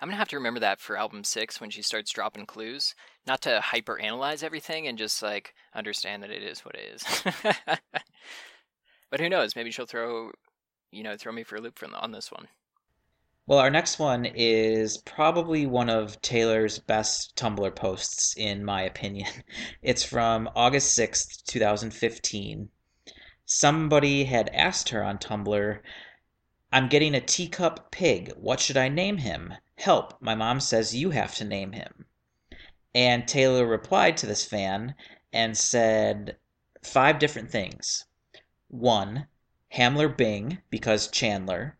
I'm 0.00 0.08
gonna 0.08 0.16
have 0.16 0.28
to 0.28 0.36
remember 0.36 0.60
that 0.60 0.80
for 0.80 0.96
album 0.96 1.22
six 1.22 1.60
when 1.60 1.70
she 1.70 1.82
starts 1.82 2.10
dropping 2.10 2.46
clues, 2.46 2.94
not 3.26 3.40
to 3.42 3.60
hyper 3.60 4.00
analyze 4.00 4.42
everything 4.42 4.88
and 4.88 4.98
just 4.98 5.22
like 5.22 5.54
understand 5.74 6.22
that 6.22 6.30
it 6.30 6.42
is 6.42 6.64
what 6.64 6.74
it 6.74 6.94
is. 6.94 7.22
but 9.10 9.20
who 9.20 9.28
knows? 9.28 9.54
Maybe 9.54 9.70
she'll 9.70 9.86
throw, 9.86 10.32
you 10.90 11.04
know, 11.04 11.16
throw 11.16 11.32
me 11.32 11.44
for 11.44 11.56
a 11.56 11.60
loop 11.60 11.78
from 11.78 11.94
on 11.94 12.10
this 12.10 12.32
one. 12.32 12.48
Well, 13.44 13.58
our 13.58 13.70
next 13.70 13.98
one 13.98 14.24
is 14.24 14.98
probably 14.98 15.66
one 15.66 15.90
of 15.90 16.22
Taylor's 16.22 16.78
best 16.78 17.34
Tumblr 17.34 17.74
posts, 17.74 18.36
in 18.36 18.64
my 18.64 18.82
opinion. 18.82 19.28
It's 19.82 20.04
from 20.04 20.48
August 20.54 20.96
6th, 20.96 21.42
2015. 21.46 22.68
Somebody 23.44 24.24
had 24.24 24.48
asked 24.50 24.90
her 24.90 25.02
on 25.02 25.18
Tumblr, 25.18 25.80
I'm 26.70 26.88
getting 26.88 27.16
a 27.16 27.20
teacup 27.20 27.90
pig. 27.90 28.32
What 28.36 28.60
should 28.60 28.76
I 28.76 28.88
name 28.88 29.18
him? 29.18 29.54
Help, 29.74 30.22
my 30.22 30.36
mom 30.36 30.60
says 30.60 30.94
you 30.94 31.10
have 31.10 31.34
to 31.34 31.44
name 31.44 31.72
him. 31.72 32.06
And 32.94 33.26
Taylor 33.26 33.66
replied 33.66 34.16
to 34.18 34.26
this 34.26 34.44
fan 34.44 34.94
and 35.32 35.58
said 35.58 36.36
five 36.84 37.18
different 37.18 37.50
things. 37.50 38.04
One, 38.68 39.26
Hamler 39.74 40.16
Bing, 40.16 40.58
because 40.70 41.08
Chandler. 41.08 41.76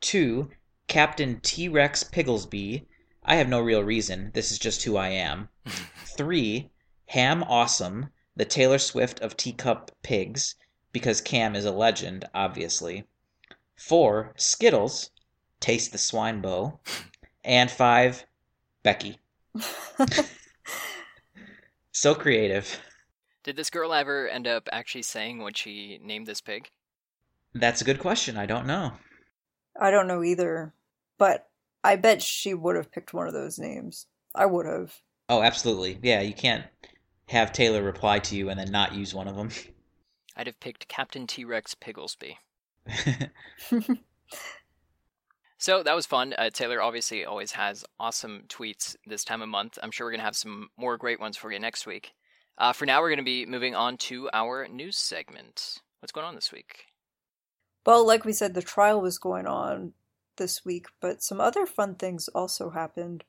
Two, 0.00 0.50
Captain 0.92 1.40
T 1.40 1.70
Rex 1.70 2.04
Pigglesby. 2.04 2.86
I 3.24 3.36
have 3.36 3.48
no 3.48 3.62
real 3.62 3.82
reason. 3.82 4.30
This 4.34 4.52
is 4.52 4.58
just 4.58 4.82
who 4.82 4.98
I 4.98 5.08
am. 5.08 5.48
Three, 6.04 6.70
Ham 7.06 7.42
Awesome, 7.44 8.10
the 8.36 8.44
Taylor 8.44 8.76
Swift 8.76 9.18
of 9.20 9.34
teacup 9.34 9.90
pigs, 10.02 10.54
because 10.92 11.22
Cam 11.22 11.56
is 11.56 11.64
a 11.64 11.70
legend, 11.70 12.26
obviously. 12.34 13.04
Four, 13.74 14.34
Skittles, 14.36 15.10
Taste 15.60 15.92
the 15.92 15.98
Swine 15.98 16.42
Bow. 16.42 16.78
And 17.42 17.70
five, 17.70 18.26
Becky. 18.82 19.18
so 21.90 22.14
creative. 22.14 22.78
Did 23.44 23.56
this 23.56 23.70
girl 23.70 23.94
ever 23.94 24.28
end 24.28 24.46
up 24.46 24.68
actually 24.70 25.04
saying 25.04 25.38
what 25.38 25.56
she 25.56 25.98
named 26.02 26.26
this 26.26 26.42
pig? 26.42 26.68
That's 27.54 27.80
a 27.80 27.86
good 27.86 27.98
question. 27.98 28.36
I 28.36 28.44
don't 28.44 28.66
know. 28.66 28.92
I 29.80 29.90
don't 29.90 30.06
know 30.06 30.22
either, 30.22 30.74
but 31.22 31.46
I 31.84 31.94
bet 31.94 32.20
she 32.20 32.52
would 32.52 32.74
have 32.74 32.90
picked 32.90 33.14
one 33.14 33.28
of 33.28 33.32
those 33.32 33.56
names. 33.56 34.06
I 34.34 34.44
would 34.44 34.66
have. 34.66 34.92
Oh, 35.28 35.40
absolutely. 35.40 35.96
Yeah, 36.02 36.20
you 36.20 36.34
can't 36.34 36.64
have 37.28 37.52
Taylor 37.52 37.80
reply 37.80 38.18
to 38.18 38.34
you 38.34 38.48
and 38.48 38.58
then 38.58 38.72
not 38.72 38.96
use 38.96 39.14
one 39.14 39.28
of 39.28 39.36
them. 39.36 39.50
I'd 40.36 40.48
have 40.48 40.58
picked 40.58 40.88
Captain 40.88 41.28
T 41.28 41.44
Rex 41.44 41.76
Pigglesby. 41.76 42.38
so 45.58 45.84
that 45.84 45.94
was 45.94 46.06
fun. 46.06 46.34
Uh, 46.36 46.50
Taylor 46.50 46.82
obviously 46.82 47.24
always 47.24 47.52
has 47.52 47.84
awesome 48.00 48.42
tweets 48.48 48.96
this 49.06 49.22
time 49.22 49.42
of 49.42 49.48
month. 49.48 49.78
I'm 49.80 49.92
sure 49.92 50.08
we're 50.08 50.10
going 50.10 50.22
to 50.22 50.24
have 50.24 50.34
some 50.34 50.70
more 50.76 50.96
great 50.96 51.20
ones 51.20 51.36
for 51.36 51.52
you 51.52 51.60
next 51.60 51.86
week. 51.86 52.14
Uh, 52.58 52.72
for 52.72 52.84
now, 52.84 53.00
we're 53.00 53.10
going 53.10 53.18
to 53.18 53.22
be 53.22 53.46
moving 53.46 53.76
on 53.76 53.96
to 53.98 54.28
our 54.32 54.66
news 54.66 54.96
segment. 54.96 55.78
What's 56.00 56.10
going 56.10 56.26
on 56.26 56.34
this 56.34 56.50
week? 56.50 56.86
Well, 57.86 58.04
like 58.04 58.24
we 58.24 58.32
said, 58.32 58.54
the 58.54 58.60
trial 58.62 59.00
was 59.00 59.18
going 59.18 59.46
on 59.46 59.92
this 60.42 60.64
week, 60.64 60.86
but 61.00 61.22
some 61.22 61.40
other 61.40 61.66
fun 61.66 61.94
things 61.94 62.28
also 62.34 62.70
happened. 62.70 63.22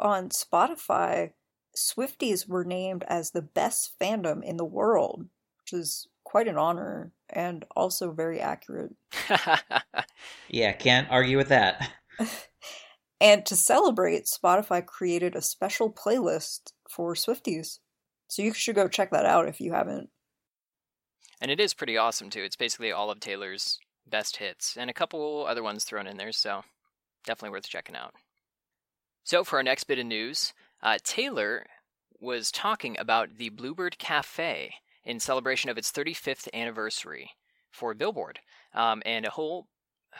On 0.00 0.30
Spotify, 0.30 1.32
Swifties 1.76 2.48
were 2.48 2.64
named 2.64 3.04
as 3.08 3.30
the 3.30 3.42
best 3.42 3.92
fandom 4.00 4.42
in 4.42 4.56
the 4.56 4.64
world, 4.64 5.26
which 5.60 5.78
is 5.78 6.08
quite 6.24 6.48
an 6.48 6.56
honor 6.56 7.12
and 7.28 7.66
also 7.76 8.10
very 8.10 8.40
accurate. 8.40 8.94
yeah, 10.48 10.72
can't 10.72 11.10
argue 11.10 11.36
with 11.36 11.48
that. 11.48 11.92
and 13.20 13.44
to 13.44 13.54
celebrate, 13.54 14.24
Spotify 14.24 14.84
created 14.84 15.36
a 15.36 15.42
special 15.42 15.92
playlist 15.92 16.72
for 16.88 17.14
Swifties. 17.14 17.80
So 18.28 18.40
you 18.40 18.54
should 18.54 18.76
go 18.76 18.88
check 18.88 19.10
that 19.10 19.26
out 19.26 19.46
if 19.46 19.60
you 19.60 19.74
haven't. 19.74 20.08
And 21.38 21.50
it 21.50 21.60
is 21.60 21.74
pretty 21.74 21.98
awesome 21.98 22.30
too. 22.30 22.42
It's 22.42 22.56
basically 22.56 22.92
all 22.92 23.10
of 23.10 23.20
Taylor's 23.20 23.78
best 24.08 24.36
hits 24.36 24.76
and 24.76 24.88
a 24.88 24.94
couple 24.94 25.46
other 25.46 25.62
ones 25.62 25.84
thrown 25.84 26.06
in 26.06 26.16
there, 26.16 26.32
so 26.32 26.62
definitely 27.24 27.50
worth 27.50 27.68
checking 27.68 27.96
out. 27.96 28.14
So 29.24 29.42
for 29.42 29.56
our 29.56 29.62
next 29.62 29.84
bit 29.84 29.98
of 29.98 30.06
news, 30.06 30.52
uh, 30.82 30.98
Taylor 31.02 31.66
was 32.20 32.50
talking 32.50 32.96
about 32.98 33.36
the 33.36 33.48
Bluebird 33.50 33.98
Cafe 33.98 34.74
in 35.04 35.20
celebration 35.20 35.70
of 35.70 35.78
its 35.78 35.90
35th 35.90 36.48
anniversary 36.54 37.30
for 37.70 37.94
Billboard. 37.94 38.40
Um, 38.74 39.02
and 39.04 39.24
a 39.26 39.30
whole 39.30 39.66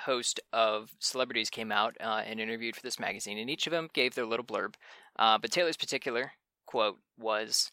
host 0.04 0.40
of 0.52 0.90
celebrities 0.98 1.50
came 1.50 1.72
out 1.72 1.96
uh, 2.00 2.22
and 2.26 2.40
interviewed 2.40 2.76
for 2.76 2.82
this 2.82 3.00
magazine, 3.00 3.38
and 3.38 3.48
each 3.48 3.66
of 3.66 3.70
them 3.70 3.88
gave 3.92 4.14
their 4.14 4.26
little 4.26 4.44
blurb. 4.44 4.74
Uh, 5.18 5.38
but 5.38 5.50
Taylor's 5.50 5.76
particular 5.76 6.32
quote 6.66 6.98
was 7.18 7.70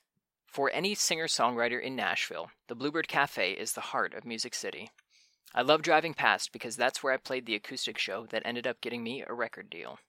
For 0.47 0.71
any 0.73 0.95
singer 0.95 1.27
songwriter 1.27 1.81
in 1.81 1.95
Nashville, 1.95 2.49
the 2.67 2.75
Bluebird 2.75 3.07
Cafe 3.07 3.51
is 3.51 3.73
the 3.73 3.81
heart 3.81 4.13
of 4.13 4.25
Music 4.25 4.53
City. 4.53 4.89
I 5.55 5.61
love 5.61 5.83
driving 5.83 6.13
past 6.13 6.51
because 6.51 6.75
that's 6.75 7.03
where 7.03 7.13
I 7.13 7.17
played 7.17 7.45
the 7.45 7.55
acoustic 7.55 7.97
show 7.97 8.25
that 8.31 8.41
ended 8.45 8.65
up 8.65 8.81
getting 8.81 9.03
me 9.03 9.23
a 9.27 9.33
record 9.33 9.69
deal. 9.69 9.99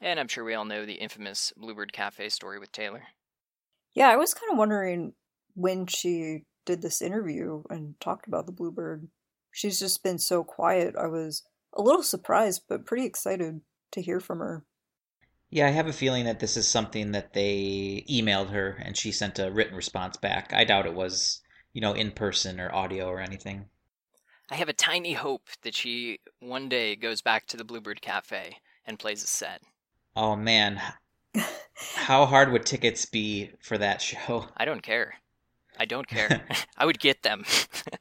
And 0.00 0.18
I'm 0.18 0.28
sure 0.28 0.44
we 0.44 0.54
all 0.54 0.64
know 0.64 0.84
the 0.84 0.94
infamous 0.94 1.52
Bluebird 1.56 1.92
Cafe 1.92 2.28
story 2.30 2.58
with 2.58 2.72
Taylor. 2.72 3.04
Yeah, 3.94 4.08
I 4.08 4.16
was 4.16 4.34
kind 4.34 4.50
of 4.50 4.58
wondering 4.58 5.14
when 5.54 5.86
she 5.86 6.44
did 6.66 6.82
this 6.82 7.00
interview 7.00 7.62
and 7.70 7.98
talked 8.00 8.26
about 8.26 8.46
the 8.46 8.52
Bluebird. 8.52 9.08
She's 9.52 9.78
just 9.78 10.02
been 10.02 10.18
so 10.18 10.44
quiet. 10.44 10.94
I 10.96 11.06
was 11.06 11.42
a 11.72 11.82
little 11.82 12.02
surprised, 12.02 12.62
but 12.68 12.86
pretty 12.86 13.06
excited 13.06 13.60
to 13.92 14.02
hear 14.02 14.20
from 14.20 14.38
her. 14.38 14.64
Yeah, 15.50 15.66
I 15.66 15.70
have 15.70 15.86
a 15.86 15.92
feeling 15.92 16.26
that 16.26 16.40
this 16.40 16.56
is 16.56 16.68
something 16.68 17.12
that 17.12 17.32
they 17.32 18.04
emailed 18.10 18.50
her 18.50 18.82
and 18.84 18.96
she 18.96 19.12
sent 19.12 19.38
a 19.38 19.50
written 19.50 19.76
response 19.76 20.16
back. 20.16 20.52
I 20.52 20.64
doubt 20.64 20.86
it 20.86 20.94
was, 20.94 21.40
you 21.72 21.80
know, 21.80 21.94
in 21.94 22.10
person 22.10 22.60
or 22.60 22.74
audio 22.74 23.06
or 23.06 23.20
anything. 23.20 23.66
I 24.50 24.54
have 24.56 24.68
a 24.68 24.74
tiny 24.74 25.12
hope 25.12 25.48
that 25.62 25.74
she 25.74 26.20
one 26.40 26.68
day 26.68 26.96
goes 26.96 27.20
back 27.20 27.46
to 27.48 27.56
the 27.56 27.64
Bluebird 27.64 28.00
Cafe 28.00 28.56
and 28.86 28.98
plays 28.98 29.22
a 29.22 29.26
set. 29.26 29.60
Oh 30.16 30.36
man. 30.36 30.80
How 31.94 32.26
hard 32.26 32.50
would 32.52 32.64
tickets 32.66 33.04
be 33.04 33.50
for 33.60 33.78
that 33.78 34.00
show? 34.00 34.46
I 34.56 34.64
don't 34.64 34.82
care. 34.82 35.14
I 35.78 35.84
don't 35.84 36.08
care. 36.08 36.42
I 36.76 36.86
would 36.86 36.98
get 36.98 37.22
them. 37.22 37.44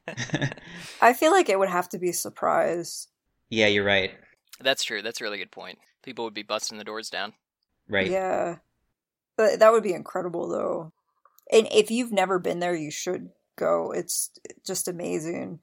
I 1.01 1.13
feel 1.13 1.31
like 1.31 1.49
it 1.49 1.59
would 1.59 1.69
have 1.69 1.89
to 1.89 1.99
be 1.99 2.09
a 2.09 2.13
surprise. 2.13 3.07
Yeah, 3.49 3.67
you're 3.67 3.83
right. 3.83 4.11
That's 4.59 4.83
true. 4.83 5.01
That's 5.01 5.21
a 5.21 5.23
really 5.23 5.37
good 5.37 5.51
point. 5.51 5.77
People 6.03 6.25
would 6.25 6.33
be 6.33 6.43
busting 6.43 6.77
the 6.77 6.83
doors 6.83 7.09
down. 7.09 7.33
Right. 7.89 8.09
Yeah. 8.09 8.57
But 9.35 9.59
that 9.59 9.71
would 9.71 9.83
be 9.83 9.93
incredible 9.93 10.47
though. 10.47 10.93
And 11.51 11.67
if 11.71 11.91
you've 11.91 12.11
never 12.11 12.39
been 12.39 12.59
there, 12.59 12.75
you 12.75 12.91
should 12.91 13.29
go. 13.57 13.91
It's 13.91 14.31
just 14.65 14.87
amazing. 14.87 15.59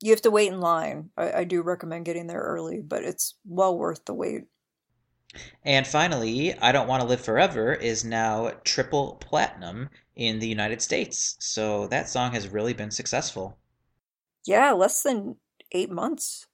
You 0.00 0.10
have 0.10 0.22
to 0.22 0.30
wait 0.30 0.52
in 0.52 0.60
line. 0.60 1.10
I, 1.16 1.32
I 1.32 1.44
do 1.44 1.62
recommend 1.62 2.04
getting 2.04 2.26
there 2.26 2.40
early, 2.40 2.80
but 2.80 3.04
it's 3.04 3.34
well 3.44 3.76
worth 3.76 4.04
the 4.04 4.14
wait. 4.14 4.44
And 5.62 5.86
finally, 5.86 6.58
I 6.58 6.72
Don't 6.72 6.88
Want 6.88 7.02
to 7.02 7.08
Live 7.08 7.20
Forever 7.20 7.74
is 7.74 8.04
now 8.04 8.52
triple 8.64 9.16
platinum 9.16 9.90
in 10.16 10.38
the 10.38 10.48
United 10.48 10.80
States. 10.80 11.36
So 11.40 11.86
that 11.88 12.08
song 12.08 12.32
has 12.32 12.48
really 12.48 12.72
been 12.72 12.90
successful. 12.90 13.58
Yeah, 14.46 14.72
less 14.72 15.02
than 15.02 15.36
eight 15.72 15.90
months. 15.90 16.46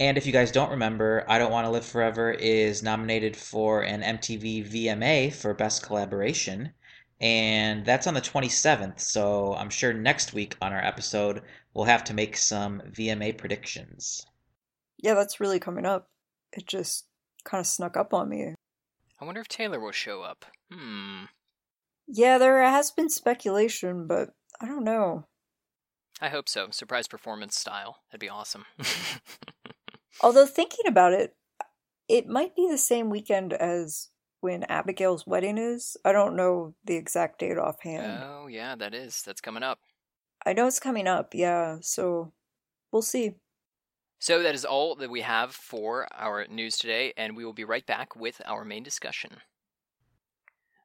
And 0.00 0.18
if 0.18 0.26
you 0.26 0.32
guys 0.32 0.50
don't 0.50 0.70
remember, 0.70 1.24
I 1.28 1.38
Don't 1.38 1.52
Want 1.52 1.64
to 1.66 1.70
Live 1.70 1.84
Forever 1.84 2.32
is 2.32 2.82
nominated 2.82 3.36
for 3.36 3.82
an 3.82 4.02
MTV 4.02 4.66
VMA 4.66 5.32
for 5.32 5.54
Best 5.54 5.84
Collaboration. 5.84 6.72
And 7.22 7.86
that's 7.86 8.08
on 8.08 8.14
the 8.14 8.20
27th. 8.20 8.98
So 9.00 9.54
I'm 9.54 9.70
sure 9.70 9.92
next 9.92 10.34
week 10.34 10.56
on 10.60 10.72
our 10.72 10.84
episode, 10.84 11.42
we'll 11.72 11.84
have 11.84 12.02
to 12.04 12.14
make 12.14 12.36
some 12.36 12.82
VMA 12.90 13.38
predictions. 13.38 14.26
Yeah, 14.98 15.14
that's 15.14 15.38
really 15.38 15.60
coming 15.60 15.86
up. 15.86 16.08
It 16.52 16.66
just 16.66 17.06
kind 17.44 17.60
of 17.60 17.66
snuck 17.66 17.96
up 17.96 18.12
on 18.12 18.28
me. 18.28 18.54
I 19.20 19.24
wonder 19.24 19.40
if 19.40 19.48
Taylor 19.48 19.78
will 19.78 19.92
show 19.92 20.22
up. 20.22 20.44
Hmm. 20.72 21.24
Yeah, 22.08 22.38
there 22.38 22.60
has 22.62 22.90
been 22.90 23.08
speculation, 23.08 24.08
but 24.08 24.30
I 24.60 24.66
don't 24.66 24.84
know. 24.84 25.26
I 26.20 26.28
hope 26.28 26.48
so. 26.48 26.68
Surprise 26.70 27.06
performance 27.06 27.56
style. 27.56 28.00
That'd 28.10 28.20
be 28.20 28.28
awesome. 28.28 28.64
Although 30.20 30.46
thinking 30.46 30.86
about 30.86 31.12
it, 31.12 31.36
it 32.08 32.26
might 32.26 32.56
be 32.56 32.68
the 32.68 32.78
same 32.78 33.10
weekend 33.10 33.52
as 33.52 34.08
when 34.42 34.64
Abigail's 34.64 35.26
wedding 35.26 35.56
is. 35.56 35.96
I 36.04 36.12
don't 36.12 36.36
know 36.36 36.74
the 36.84 36.96
exact 36.96 37.38
date 37.38 37.56
offhand. 37.58 38.22
oh, 38.22 38.48
yeah, 38.48 38.74
that 38.74 38.92
is. 38.92 39.22
That's 39.22 39.40
coming 39.40 39.62
up. 39.62 39.78
I 40.44 40.52
know 40.52 40.66
it's 40.66 40.80
coming 40.80 41.06
up, 41.06 41.34
yeah, 41.34 41.78
so 41.80 42.32
we'll 42.90 43.02
see. 43.02 43.36
So 44.18 44.42
that 44.42 44.54
is 44.54 44.64
all 44.64 44.96
that 44.96 45.10
we 45.10 45.20
have 45.20 45.54
for 45.54 46.08
our 46.12 46.46
news 46.48 46.76
today, 46.76 47.12
and 47.16 47.36
we 47.36 47.44
will 47.44 47.52
be 47.52 47.64
right 47.64 47.86
back 47.86 48.16
with 48.16 48.42
our 48.44 48.64
main 48.64 48.82
discussion. 48.82 49.38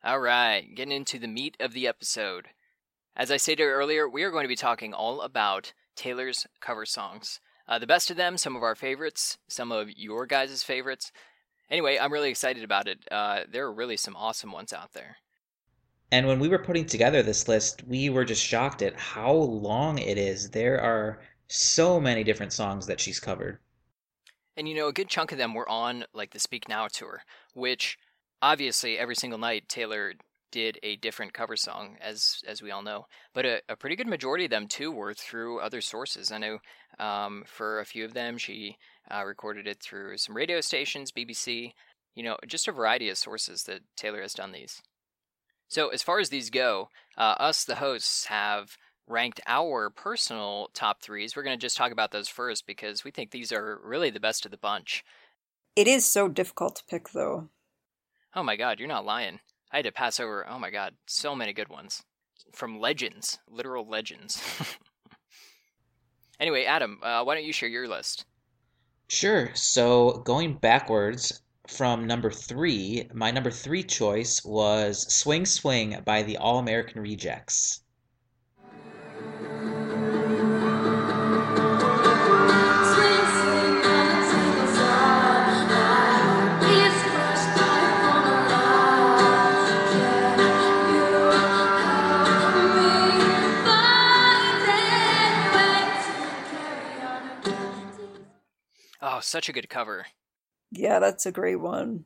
All 0.04 0.20
right, 0.20 0.64
getting 0.76 0.96
into 0.96 1.18
the 1.18 1.28
meat 1.28 1.58
of 1.60 1.74
the 1.74 1.88
episode. 1.88 2.50
As 3.16 3.32
I 3.32 3.38
stated 3.38 3.64
earlier, 3.64 4.08
we 4.08 4.22
are 4.24 4.32
going 4.32 4.44
to 4.44 4.48
be 4.48 4.56
talking 4.56 4.94
all 4.94 5.22
about 5.22 5.74
Taylor's 5.96 6.46
cover 6.62 6.86
songs. 6.86 7.40
Uh, 7.68 7.80
the 7.80 7.88
best 7.88 8.12
of 8.12 8.18
them, 8.18 8.38
some 8.38 8.56
of 8.56 8.62
our 8.62 8.76
favorites, 8.76 9.40
some 9.48 9.72
of 9.72 9.90
your 9.98 10.28
guys' 10.28 10.62
favorites. 10.64 11.12
Anyway, 11.70 11.98
I'm 12.00 12.14
really 12.14 12.30
excited 12.30 12.64
about 12.64 12.88
it. 12.88 13.00
Uh, 13.12 13.42
there 13.52 13.66
are 13.66 13.74
really 13.74 13.98
some 13.98 14.16
awesome 14.16 14.52
ones 14.52 14.74
out 14.74 14.94
there. 14.94 15.18
And 16.12 16.26
when 16.26 16.40
we 16.40 16.48
were 16.48 16.60
putting 16.60 16.86
together 16.86 17.22
this 17.22 17.48
list, 17.48 17.84
we 17.86 18.10
were 18.10 18.24
just 18.24 18.44
shocked 18.44 18.82
at 18.82 18.98
how 18.98 19.34
long 19.34 19.98
it 19.98 20.18
is. 20.18 20.52
There 20.52 20.80
are 20.80 21.20
so 21.48 22.00
many 22.00 22.24
different 22.24 22.54
songs 22.54 22.88
that 22.88 23.02
she's 23.02 23.20
covered. 23.20 23.60
And 24.56 24.68
you 24.68 24.76
know, 24.76 24.88
a 24.88 24.94
good 24.94 25.10
chunk 25.10 25.32
of 25.32 25.38
them 25.38 25.54
were 25.54 25.70
on 25.70 26.06
like 26.14 26.32
the 26.32 26.40
Speak 26.40 26.70
Now 26.70 26.88
tour, 26.88 27.24
which 27.54 27.98
obviously 28.42 28.98
every 28.98 29.16
single 29.16 29.38
night 29.38 29.68
Taylor 29.68 30.14
did 30.50 30.80
a 30.82 30.96
different 30.96 31.34
cover 31.34 31.56
song, 31.56 31.98
as 32.02 32.42
as 32.48 32.62
we 32.62 32.72
all 32.72 32.82
know. 32.82 33.06
But 33.34 33.46
a, 33.46 33.62
a 33.70 33.76
pretty 33.76 33.96
good 33.96 34.08
majority 34.08 34.46
of 34.46 34.52
them 34.52 34.68
too 34.68 34.92
were 34.92 35.14
through 35.14 35.60
other 35.60 35.82
sources. 35.82 36.32
I 36.32 36.38
know 36.38 36.60
um, 37.00 37.44
for 37.46 37.80
a 37.80 37.86
few 37.86 38.06
of 38.06 38.14
them 38.14 38.38
she 38.38 38.78
uh, 39.10 39.24
recorded 39.26 39.68
it 39.68 39.82
through 39.82 40.18
some 40.18 40.36
radio 40.36 40.62
stations, 40.62 41.12
BBC, 41.12 41.74
you 42.16 42.24
know, 42.24 42.38
just 42.48 42.68
a 42.68 42.72
variety 42.72 43.10
of 43.10 43.18
sources 43.18 43.64
that 43.64 43.82
Taylor 43.96 44.22
has 44.22 44.34
done 44.34 44.52
these. 44.52 44.82
So 45.68 45.90
as 45.90 46.02
far 46.02 46.20
as 46.20 46.30
these 46.30 46.50
go, 46.50 46.90
uh, 47.18 47.36
us 47.40 47.66
the 47.66 47.76
hosts 47.76 48.26
have 48.26 48.78
ranked 49.08 49.42
our 49.48 49.90
personal 49.90 50.70
top 50.74 51.02
threes. 51.02 51.36
We're 51.36 51.44
going 51.44 51.58
to 51.58 51.62
just 51.62 51.78
talk 51.78 51.92
about 51.92 52.12
those 52.12 52.28
first 52.28 52.68
because 52.68 53.04
we 53.04 53.12
think 53.12 53.32
these 53.32 53.52
are 53.52 53.80
really 53.84 54.10
the 54.10 54.20
best 54.20 54.46
of 54.46 54.52
the 54.52 54.58
bunch. 54.58 55.04
It 55.76 55.88
is 55.88 56.06
so 56.06 56.28
difficult 56.28 56.78
to 56.78 56.84
pick, 56.90 57.10
though. 57.10 57.50
Oh 58.36 58.44
my 58.44 58.56
god, 58.56 58.80
you're 58.80 58.88
not 58.88 59.06
lying. 59.06 59.40
I 59.72 59.78
had 59.78 59.86
to 59.86 59.92
pass 59.92 60.20
over, 60.20 60.48
oh 60.48 60.60
my 60.60 60.70
god, 60.70 60.96
so 61.06 61.36
many 61.36 61.54
good 61.54 61.70
ones. 61.70 62.04
From 62.54 62.80
legends, 62.80 63.40
literal 63.50 63.88
legends. 63.88 64.42
anyway, 66.40 66.66
Adam, 66.66 67.00
uh, 67.04 67.24
why 67.24 67.36
don't 67.36 67.46
you 67.46 67.54
share 67.54 67.70
your 67.70 67.88
list? 67.88 68.26
Sure. 69.10 69.54
So 69.54 70.20
going 70.20 70.60
backwards 70.60 71.42
from 71.68 72.08
number 72.08 72.32
three, 72.32 73.10
my 73.14 73.32
number 73.32 73.52
three 73.52 73.84
choice 73.84 74.46
was 74.46 75.14
Swing 75.14 75.46
Swing 75.46 76.02
by 76.06 76.24
the 76.24 76.38
All 76.38 76.58
American 76.58 77.02
Rejects. 77.02 77.82
Such 99.28 99.50
a 99.50 99.54
good 99.54 99.70
cover. 99.70 100.08
Yeah, 100.72 101.00
that's 101.00 101.26
a 101.26 101.32
great 101.32 101.58
one. 101.58 102.06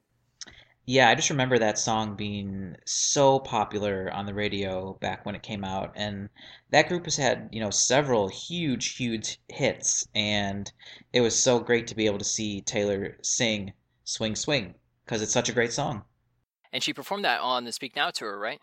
Yeah, 0.86 1.10
I 1.10 1.16
just 1.16 1.32
remember 1.32 1.58
that 1.58 1.80
song 1.80 2.16
being 2.16 2.76
so 2.86 3.40
popular 3.40 4.12
on 4.14 4.28
the 4.28 4.34
radio 4.36 4.94
back 5.02 5.26
when 5.26 5.34
it 5.34 5.42
came 5.42 5.64
out, 5.64 5.94
and 5.96 6.30
that 6.70 6.88
group 6.88 7.06
has 7.06 7.18
had, 7.18 7.50
you 7.52 7.60
know, 7.60 7.72
several 7.72 8.28
huge, 8.28 8.96
huge 8.96 9.40
hits, 9.48 10.08
and 10.14 10.72
it 11.14 11.22
was 11.22 11.42
so 11.42 11.60
great 11.60 11.88
to 11.88 11.96
be 11.96 12.06
able 12.06 12.20
to 12.20 12.26
see 12.26 12.62
Taylor 12.62 13.18
sing 13.24 13.74
Swing 14.04 14.36
Swing, 14.36 14.76
because 15.06 15.22
it's 15.24 15.34
such 15.34 15.50
a 15.50 15.54
great 15.54 15.74
song. 15.74 16.04
And 16.72 16.84
she 16.84 16.94
performed 16.94 17.26
that 17.26 17.42
on 17.42 17.64
the 17.64 17.72
Speak 17.72 17.96
Now 17.96 18.12
tour, 18.12 18.38
right? 18.38 18.62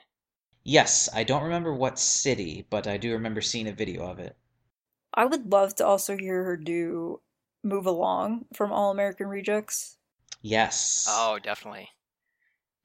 Yes, 0.63 1.09
I 1.13 1.25
don't 1.25 1.43
remember 1.43 1.75
what 1.75 1.99
city, 1.99 2.65
but 2.71 2.87
I 2.87 2.97
do 2.97 3.13
remember 3.13 3.41
seeing 3.41 3.67
a 3.67 3.73
video 3.73 4.09
of 4.09 4.21
it. 4.21 4.37
I 5.13 5.27
would 5.27 5.53
love 5.53 5.75
to 5.77 5.87
also 5.87 6.17
hear 6.17 6.45
her 6.45 6.57
do 6.57 7.21
Move 7.69 7.87
Along 7.87 8.47
from 8.53 8.73
All 8.73 8.91
American 8.91 9.27
Rejects. 9.27 9.97
Yes. 10.43 11.07
Oh, 11.09 11.39
definitely. 11.43 11.91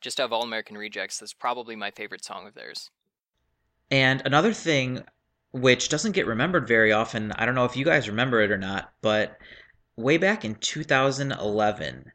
Just 0.01 0.19
of 0.19 0.33
All 0.33 0.43
American 0.43 0.77
Rejects, 0.77 1.19
that's 1.19 1.33
probably 1.33 1.75
my 1.75 1.91
favorite 1.91 2.23
song 2.25 2.47
of 2.47 2.53
theirs. 2.53 2.89
And 3.89 4.21
another 4.25 4.53
thing 4.53 5.03
which 5.51 5.89
doesn't 5.89 6.13
get 6.13 6.25
remembered 6.25 6.67
very 6.67 6.91
often, 6.91 7.31
I 7.33 7.45
don't 7.45 7.55
know 7.55 7.65
if 7.65 7.77
you 7.77 7.85
guys 7.85 8.09
remember 8.09 8.41
it 8.41 8.51
or 8.51 8.57
not, 8.57 8.91
but 9.01 9.37
way 9.95 10.17
back 10.17 10.43
in 10.43 10.55
2011, 10.55 12.11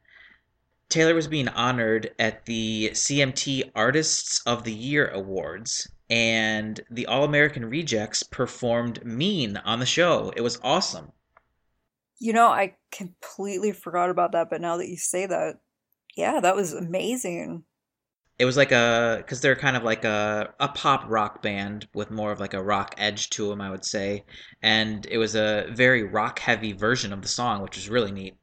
Taylor 0.89 1.15
was 1.15 1.27
being 1.27 1.47
honored 1.47 2.13
at 2.19 2.45
the 2.45 2.89
CMT 2.93 3.71
Artists 3.75 4.41
of 4.45 4.63
the 4.63 4.73
Year 4.73 5.07
Awards, 5.07 5.89
and 6.09 6.81
the 6.89 7.05
All 7.05 7.23
American 7.23 7.69
Rejects 7.69 8.23
performed 8.23 9.05
Mean 9.05 9.57
on 9.57 9.79
the 9.79 9.85
show. 9.85 10.33
It 10.35 10.41
was 10.41 10.59
awesome. 10.63 11.11
You 12.19 12.33
know, 12.33 12.47
I 12.47 12.75
completely 12.91 13.71
forgot 13.71 14.09
about 14.09 14.33
that, 14.33 14.49
but 14.49 14.61
now 14.61 14.77
that 14.77 14.89
you 14.89 14.97
say 14.97 15.25
that, 15.25 15.59
yeah, 16.15 16.39
that 16.41 16.55
was 16.55 16.73
amazing. 16.73 17.63
It 18.37 18.45
was 18.45 18.57
like 18.57 18.71
a 18.71 19.17
because 19.17 19.41
they're 19.41 19.55
kind 19.55 19.75
of 19.75 19.83
like 19.83 20.05
a 20.05 20.53
a 20.59 20.69
pop 20.69 21.03
rock 21.07 21.41
band 21.41 21.87
with 21.93 22.09
more 22.09 22.31
of 22.31 22.39
like 22.39 22.53
a 22.53 22.63
rock 22.63 22.95
edge 22.97 23.29
to 23.31 23.49
them, 23.49 23.61
I 23.61 23.69
would 23.69 23.83
say, 23.85 24.25
and 24.61 25.05
it 25.07 25.17
was 25.17 25.35
a 25.35 25.67
very 25.71 26.03
rock 26.03 26.39
heavy 26.39 26.71
version 26.71 27.11
of 27.13 27.21
the 27.21 27.27
song, 27.27 27.61
which 27.61 27.75
was 27.75 27.89
really 27.89 28.11
neat. 28.11 28.37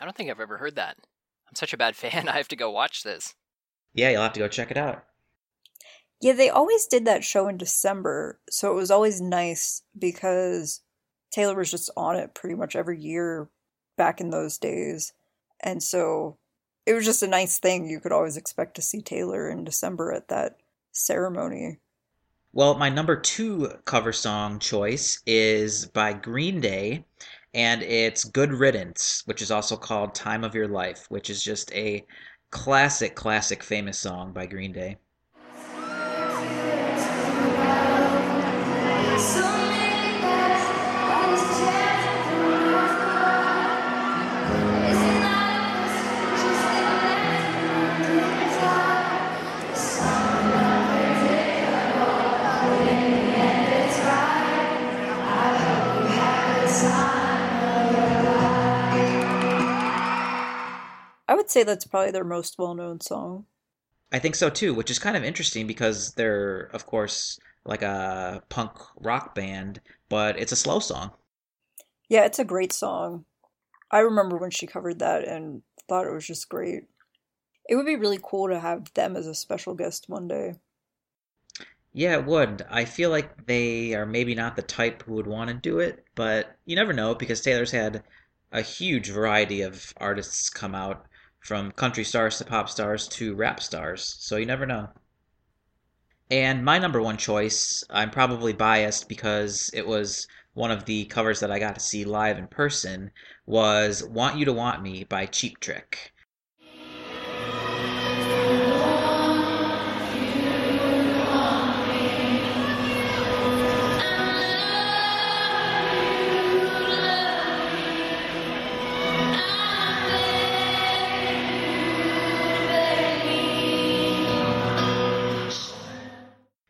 I 0.00 0.04
don't 0.04 0.16
think 0.16 0.30
I've 0.30 0.40
ever 0.40 0.58
heard 0.58 0.76
that. 0.76 0.96
I'm 1.48 1.54
such 1.54 1.72
a 1.72 1.76
bad 1.76 1.96
fan. 1.96 2.28
I 2.28 2.36
have 2.36 2.48
to 2.48 2.56
go 2.56 2.70
watch 2.70 3.02
this. 3.02 3.34
Yeah, 3.94 4.10
you'll 4.10 4.22
have 4.22 4.32
to 4.32 4.40
go 4.40 4.48
check 4.48 4.70
it 4.72 4.76
out. 4.76 5.04
Yeah, 6.20 6.32
they 6.32 6.50
always 6.50 6.86
did 6.86 7.04
that 7.06 7.24
show 7.24 7.48
in 7.48 7.56
December, 7.56 8.40
so 8.50 8.70
it 8.70 8.74
was 8.74 8.90
always 8.90 9.20
nice 9.20 9.82
because 9.98 10.82
Taylor 11.30 11.56
was 11.56 11.70
just 11.70 11.90
on 11.96 12.16
it 12.16 12.34
pretty 12.34 12.54
much 12.54 12.76
every 12.76 12.98
year 12.98 13.48
back 13.96 14.20
in 14.20 14.30
those 14.30 14.58
days. 14.58 15.12
And 15.60 15.82
so 15.82 16.38
it 16.86 16.94
was 16.94 17.04
just 17.04 17.22
a 17.22 17.28
nice 17.28 17.58
thing. 17.58 17.88
You 17.88 18.00
could 18.00 18.12
always 18.12 18.36
expect 18.36 18.74
to 18.76 18.82
see 18.82 19.00
Taylor 19.00 19.48
in 19.48 19.64
December 19.64 20.12
at 20.12 20.28
that 20.28 20.56
ceremony. 20.92 21.78
Well, 22.52 22.74
my 22.74 22.88
number 22.88 23.14
two 23.14 23.72
cover 23.84 24.12
song 24.12 24.58
choice 24.58 25.22
is 25.24 25.86
by 25.86 26.14
Green 26.14 26.60
Day, 26.60 27.04
and 27.54 27.82
it's 27.82 28.24
Good 28.24 28.50
Riddance, 28.50 29.22
which 29.26 29.40
is 29.40 29.52
also 29.52 29.76
called 29.76 30.14
Time 30.14 30.42
of 30.42 30.54
Your 30.54 30.66
Life, 30.66 31.06
which 31.10 31.30
is 31.30 31.44
just 31.44 31.72
a 31.72 32.04
classic, 32.50 33.14
classic, 33.14 33.62
famous 33.62 33.98
song 33.98 34.32
by 34.32 34.46
Green 34.46 34.72
Day. 34.72 34.96
Would 61.50 61.52
say 61.52 61.64
that's 61.64 61.84
probably 61.84 62.12
their 62.12 62.24
most 62.24 62.58
well 62.58 62.74
known 62.74 63.00
song. 63.00 63.44
I 64.12 64.20
think 64.20 64.36
so 64.36 64.50
too, 64.50 64.72
which 64.72 64.90
is 64.90 64.98
kind 65.00 65.16
of 65.16 65.24
interesting 65.24 65.66
because 65.66 66.12
they're, 66.14 66.70
of 66.72 66.86
course, 66.86 67.38
like 67.64 67.82
a 67.82 68.42
punk 68.48 68.72
rock 69.00 69.34
band, 69.34 69.80
but 70.08 70.38
it's 70.38 70.52
a 70.52 70.56
slow 70.56 70.78
song. 70.78 71.10
Yeah, 72.08 72.24
it's 72.24 72.38
a 72.38 72.44
great 72.44 72.72
song. 72.72 73.24
I 73.90 74.00
remember 74.00 74.36
when 74.36 74.50
she 74.50 74.66
covered 74.66 75.00
that 75.00 75.26
and 75.26 75.62
thought 75.88 76.06
it 76.06 76.14
was 76.14 76.26
just 76.26 76.48
great. 76.48 76.84
It 77.68 77.74
would 77.74 77.86
be 77.86 77.96
really 77.96 78.18
cool 78.22 78.48
to 78.48 78.60
have 78.60 78.92
them 78.94 79.16
as 79.16 79.26
a 79.26 79.34
special 79.34 79.74
guest 79.74 80.08
one 80.08 80.28
day. 80.28 80.54
Yeah, 81.92 82.14
it 82.14 82.26
would. 82.26 82.64
I 82.70 82.84
feel 82.84 83.10
like 83.10 83.46
they 83.46 83.94
are 83.94 84.06
maybe 84.06 84.36
not 84.36 84.54
the 84.54 84.62
type 84.62 85.02
who 85.02 85.14
would 85.14 85.26
want 85.26 85.48
to 85.48 85.54
do 85.54 85.80
it, 85.80 86.04
but 86.14 86.56
you 86.64 86.76
never 86.76 86.92
know 86.92 87.16
because 87.16 87.40
Taylor's 87.40 87.72
had 87.72 88.04
a 88.52 88.62
huge 88.62 89.10
variety 89.10 89.62
of 89.62 89.92
artists 89.96 90.48
come 90.50 90.74
out 90.76 91.06
from 91.40 91.72
country 91.72 92.04
stars 92.04 92.38
to 92.38 92.44
pop 92.44 92.68
stars 92.68 93.08
to 93.08 93.34
rap 93.34 93.60
stars, 93.60 94.16
so 94.18 94.36
you 94.36 94.46
never 94.46 94.66
know. 94.66 94.88
And 96.30 96.64
my 96.64 96.78
number 96.78 97.02
one 97.02 97.16
choice, 97.16 97.82
I'm 97.90 98.10
probably 98.10 98.52
biased 98.52 99.08
because 99.08 99.68
it 99.74 99.86
was 99.86 100.28
one 100.52 100.70
of 100.70 100.84
the 100.84 101.06
covers 101.06 101.40
that 101.40 101.50
I 101.50 101.58
got 101.58 101.74
to 101.74 101.80
see 101.80 102.04
live 102.04 102.38
in 102.38 102.46
person 102.46 103.10
was 103.46 104.04
Want 104.04 104.36
You 104.36 104.44
to 104.44 104.52
Want 104.52 104.82
Me 104.82 105.04
by 105.04 105.26
Cheap 105.26 105.58
Trick. 105.58 106.12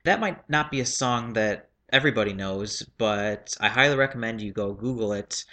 That 0.04 0.20
might 0.20 0.48
not 0.48 0.70
be 0.70 0.80
a 0.80 0.86
song 0.86 1.34
that 1.34 1.68
everybody 1.92 2.32
knows, 2.32 2.82
but 2.98 3.54
I 3.60 3.68
highly 3.68 3.96
recommend 3.96 4.40
you 4.40 4.52
go 4.52 4.72
Google 4.72 5.12
it, 5.12 5.44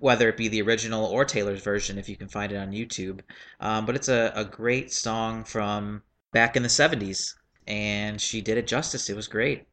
whether 0.00 0.28
it 0.28 0.36
be 0.36 0.48
the 0.48 0.62
original 0.62 1.04
or 1.04 1.24
Taylor's 1.24 1.62
version, 1.62 1.98
if 1.98 2.08
you 2.08 2.16
can 2.16 2.28
find 2.28 2.52
it 2.52 2.56
on 2.56 2.72
YouTube. 2.72 3.20
Um, 3.60 3.86
but 3.86 3.96
it's 3.96 4.08
a, 4.08 4.32
a 4.34 4.44
great 4.44 4.92
song 4.92 5.44
from 5.44 6.02
back 6.32 6.56
in 6.56 6.62
the 6.62 6.68
70s, 6.68 7.34
and 7.66 8.20
she 8.20 8.40
did 8.40 8.58
it 8.58 8.66
justice. 8.66 9.10
It 9.10 9.16
was 9.16 9.28
great. 9.28 9.66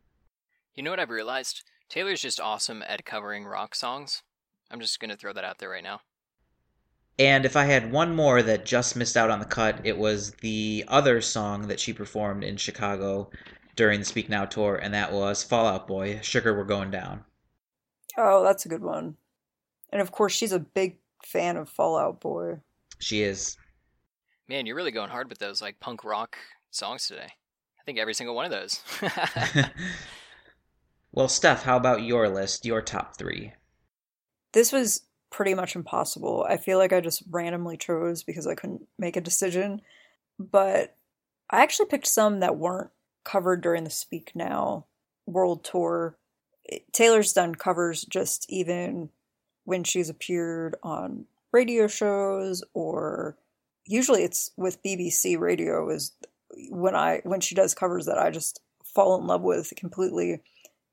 You 0.76 0.84
know 0.84 0.90
what 0.90 1.00
I've 1.00 1.10
realized? 1.10 1.64
Taylor's 1.90 2.22
just 2.22 2.40
awesome 2.40 2.84
at 2.88 3.06
covering 3.06 3.46
rock 3.46 3.76
songs. 3.76 4.24
I'm 4.72 4.80
just 4.80 5.00
going 5.00 5.12
to 5.12 5.18
throw 5.18 5.34
that 5.34 5.44
out 5.44 5.60
there 5.60 5.70
right 5.70 5.84
now. 5.84 6.02
And 7.20 7.46
if 7.46 7.56
I 7.56 7.66
had 7.66 7.92
one 7.92 8.16
more 8.16 8.42
that 8.42 8.66
just 8.66 8.96
missed 8.96 9.16
out 9.16 9.30
on 9.30 9.38
the 9.40 9.46
cut, 9.46 9.82
it 9.84 9.98
was 10.00 10.32
the 10.42 10.84
other 10.88 11.22
song 11.22 11.68
that 11.68 11.80
she 11.80 11.94
performed 11.94 12.44
in 12.44 12.58
Chicago 12.58 13.30
during 13.76 14.00
the 14.00 14.06
Speak 14.06 14.30
Now 14.30 14.46
tour, 14.46 14.76
and 14.76 14.94
that 14.94 15.12
was 15.12 15.44
Fall 15.44 15.66
Out 15.66 15.88
Boy, 15.88 16.20
Sugar 16.22 16.56
We're 16.56 16.64
Going 16.64 16.92
Down. 16.92 17.24
Oh, 18.18 18.44
that's 18.44 18.66
a 18.66 18.70
good 18.70 18.84
one. 18.84 19.16
And 19.92 20.02
of 20.02 20.12
course, 20.12 20.34
she's 20.34 20.52
a 20.52 20.60
big 20.60 20.98
fan 21.26 21.58
of 21.58 21.70
Fall 21.70 21.98
Out 21.98 22.22
Boy. 22.22 22.60
She 23.00 23.24
is. 23.24 23.58
Man, 24.48 24.66
you're 24.66 24.76
really 24.76 24.92
going 24.92 25.10
hard 25.10 25.30
with 25.30 25.40
those 25.40 25.62
like 25.62 25.80
punk 25.80 26.04
rock 26.04 26.38
songs 26.72 27.08
today. 27.08 27.28
I 27.28 27.84
think 27.86 27.98
every 27.98 28.14
single 28.14 28.36
one 28.36 28.46
of 28.46 28.52
those. 28.52 28.82
well, 31.12 31.28
Steph, 31.28 31.64
how 31.64 31.78
about 31.78 32.04
your 32.04 32.30
list, 32.30 32.66
your 32.66 32.82
top 32.82 33.18
three? 33.18 33.54
This 34.54 34.72
was 34.72 35.02
pretty 35.32 35.54
much 35.56 35.76
impossible. 35.76 36.46
I 36.48 36.58
feel 36.58 36.78
like 36.78 36.94
I 36.94 37.02
just 37.02 37.24
randomly 37.30 37.76
chose 37.76 38.24
because 38.24 38.48
I 38.48 38.56
couldn't 38.56 38.88
make 38.98 39.18
a 39.18 39.22
decision. 39.22 39.82
But 40.40 40.96
I 41.50 41.62
actually 41.62 41.88
picked 41.88 42.08
some 42.08 42.40
that 42.40 42.58
weren't 42.58 42.90
covered 43.24 43.62
during 43.62 43.84
the 43.84 43.90
Speak 43.90 44.32
Now 44.36 44.86
world 45.26 45.64
tour. 45.64 46.18
Taylor's 46.92 47.34
done 47.34 47.56
covers 47.56 48.04
just 48.06 48.46
even 48.50 49.10
when 49.66 49.84
she's 49.84 50.10
appeared 50.10 50.76
on 50.84 51.26
radio 51.52 51.88
shows 51.88 52.64
or 52.74 53.38
usually 53.86 54.24
it's 54.24 54.52
with 54.58 54.82
BBC 54.84 55.40
radio 55.40 55.90
is 55.90 56.14
when 56.70 56.96
I 56.96 57.22
when 57.24 57.42
she 57.42 57.56
does 57.56 57.74
covers 57.74 58.06
that 58.06 58.18
I 58.18 58.30
just 58.30 58.62
fall 58.84 59.20
in 59.20 59.28
love 59.28 59.42
with 59.42 59.74
completely. 59.76 60.42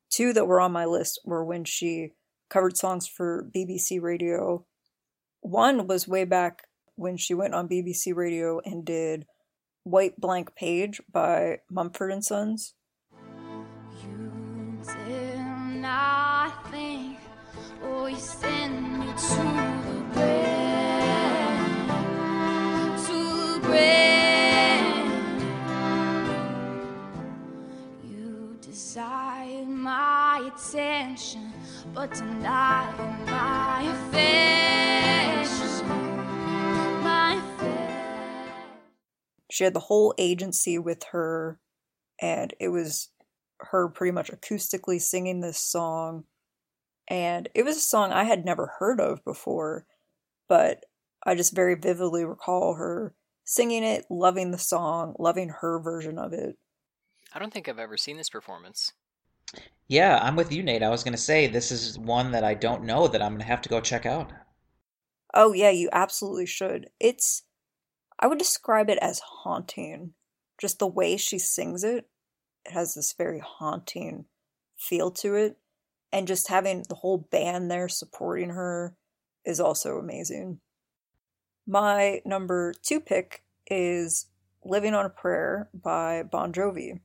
Two 0.09 0.33
that 0.33 0.47
were 0.47 0.61
on 0.61 0.73
my 0.73 0.87
list 0.87 1.21
were 1.25 1.45
when 1.45 1.65
she 1.65 2.13
covered 2.49 2.77
songs 2.77 3.07
for 3.07 3.49
BBC 3.55 4.03
radio. 4.03 4.65
One 5.41 5.87
was 5.87 6.09
way 6.09 6.25
back 6.25 6.67
when 6.97 7.17
she 7.17 7.33
went 7.33 7.55
on 7.55 7.69
BBC 7.69 8.15
radio 8.15 8.61
and 8.65 8.85
did 8.85 9.27
White 9.85 10.21
Blank 10.21 10.55
Page 10.55 11.01
by 11.11 11.61
Mumford 11.71 12.13
and 12.13 12.25
Sons. 12.25 12.75
You 14.03 14.79
did 15.07 15.39
not 15.81 16.71
think, 16.71 17.19
you 17.83 18.17
send 18.17 18.99
me 19.01 19.07
to 19.07 19.43
the 19.87 20.03
grave, 20.13 21.89
to 23.07 23.19
the 23.45 23.61
grave. 23.63 25.11
You 28.05 28.57
desired 28.61 29.69
my 29.69 30.51
attention, 30.55 31.53
but 31.95 32.13
denied 32.13 32.95
my 33.27 33.83
affection, 34.11 35.80
She 39.61 39.65
had 39.65 39.75
the 39.75 39.81
whole 39.81 40.15
agency 40.17 40.79
with 40.79 41.05
her, 41.13 41.61
and 42.19 42.55
it 42.59 42.69
was 42.69 43.11
her 43.59 43.91
pretty 43.91 44.11
much 44.11 44.31
acoustically 44.31 44.99
singing 44.99 45.41
this 45.41 45.59
song. 45.59 46.25
And 47.09 47.47
it 47.55 47.63
was 47.63 47.77
a 47.77 47.81
song 47.81 48.11
I 48.11 48.25
had 48.25 48.47
never 48.47 48.77
heard 48.79 49.03
of 49.03 49.23
before, 49.23 49.85
but 50.49 50.87
I 51.27 51.35
just 51.35 51.55
very 51.55 51.75
vividly 51.75 52.25
recall 52.25 52.73
her 52.77 53.15
singing 53.45 53.85
it, 53.85 54.07
loving 54.09 54.51
the 54.51 54.57
song, 54.57 55.15
loving 55.19 55.51
her 55.61 55.79
version 55.79 56.17
of 56.17 56.33
it. 56.33 56.57
I 57.35 57.39
don't 57.39 57.53
think 57.53 57.69
I've 57.69 57.79
ever 57.79 57.99
seen 57.99 58.17
this 58.17 58.31
performance. 58.31 58.95
Yeah, 59.89 60.21
I'm 60.23 60.37
with 60.37 60.55
you, 60.55 60.63
Nate. 60.63 60.83
I 60.83 60.89
was 60.89 61.05
going 61.05 61.13
to 61.13 61.19
say 61.19 61.47
this 61.47 61.71
is 61.71 61.99
one 61.99 62.31
that 62.31 62.45
I 62.45 62.55
don't 62.55 62.85
know 62.85 63.09
that 63.09 63.21
I'm 63.21 63.33
going 63.33 63.41
to 63.41 63.47
have 63.47 63.61
to 63.61 63.69
go 63.69 63.83
check 63.83 64.07
out. 64.07 64.33
Oh, 65.35 65.53
yeah, 65.53 65.69
you 65.69 65.91
absolutely 65.93 66.47
should. 66.47 66.89
It's, 66.99 67.43
I 68.21 68.27
would 68.27 68.39
describe 68.39 68.91
it 68.91 68.99
as 69.01 69.21
haunting. 69.21 70.13
Just 70.61 70.79
the 70.79 70.87
way 70.87 71.17
she 71.17 71.39
sings 71.39 71.83
it, 71.83 72.07
it 72.67 72.73
has 72.73 72.95
this 72.95 73.15
very 73.15 73.41
haunting 73.41 74.27
feel 74.77 75.11
to 75.13 75.35
it. 75.35 75.57
And 76.13 76.29
just 76.29 76.49
having 76.49 76.85
the 76.89 76.97
whole 76.97 77.29
band 77.31 77.71
there 77.71 77.89
supporting 77.89 78.51
her 78.51 78.95
is 79.45 79.59
also 79.59 79.97
amazing. 79.97 80.61
My 81.67 82.21
number 82.27 82.75
two 82.83 83.01
pick 83.01 83.43
is 83.71 84.27
Living 84.65 84.95
on 84.95 85.07
a 85.07 85.11
Prayer 85.11 85.71
by 85.73 86.23
Bon 86.23 86.53
Jovi. 86.53 87.01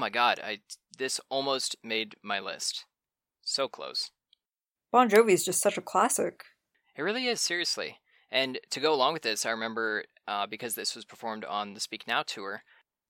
My 0.00 0.10
god, 0.10 0.40
I 0.42 0.60
this 0.98 1.20
almost 1.28 1.76
made 1.84 2.16
my 2.22 2.40
list. 2.40 2.86
So 3.42 3.68
close. 3.68 4.10
Bon 4.90 5.08
Jovi 5.08 5.32
is 5.32 5.44
just 5.44 5.62
such 5.62 5.78
a 5.78 5.82
classic. 5.82 6.42
It 6.96 7.02
really 7.02 7.26
is, 7.26 7.40
seriously. 7.40 7.98
And 8.30 8.58
to 8.70 8.80
go 8.80 8.92
along 8.92 9.12
with 9.12 9.22
this, 9.22 9.46
I 9.46 9.50
remember 9.50 10.04
uh, 10.26 10.46
because 10.46 10.74
this 10.74 10.94
was 10.96 11.04
performed 11.04 11.44
on 11.44 11.74
the 11.74 11.80
Speak 11.80 12.06
Now 12.06 12.22
tour, 12.22 12.62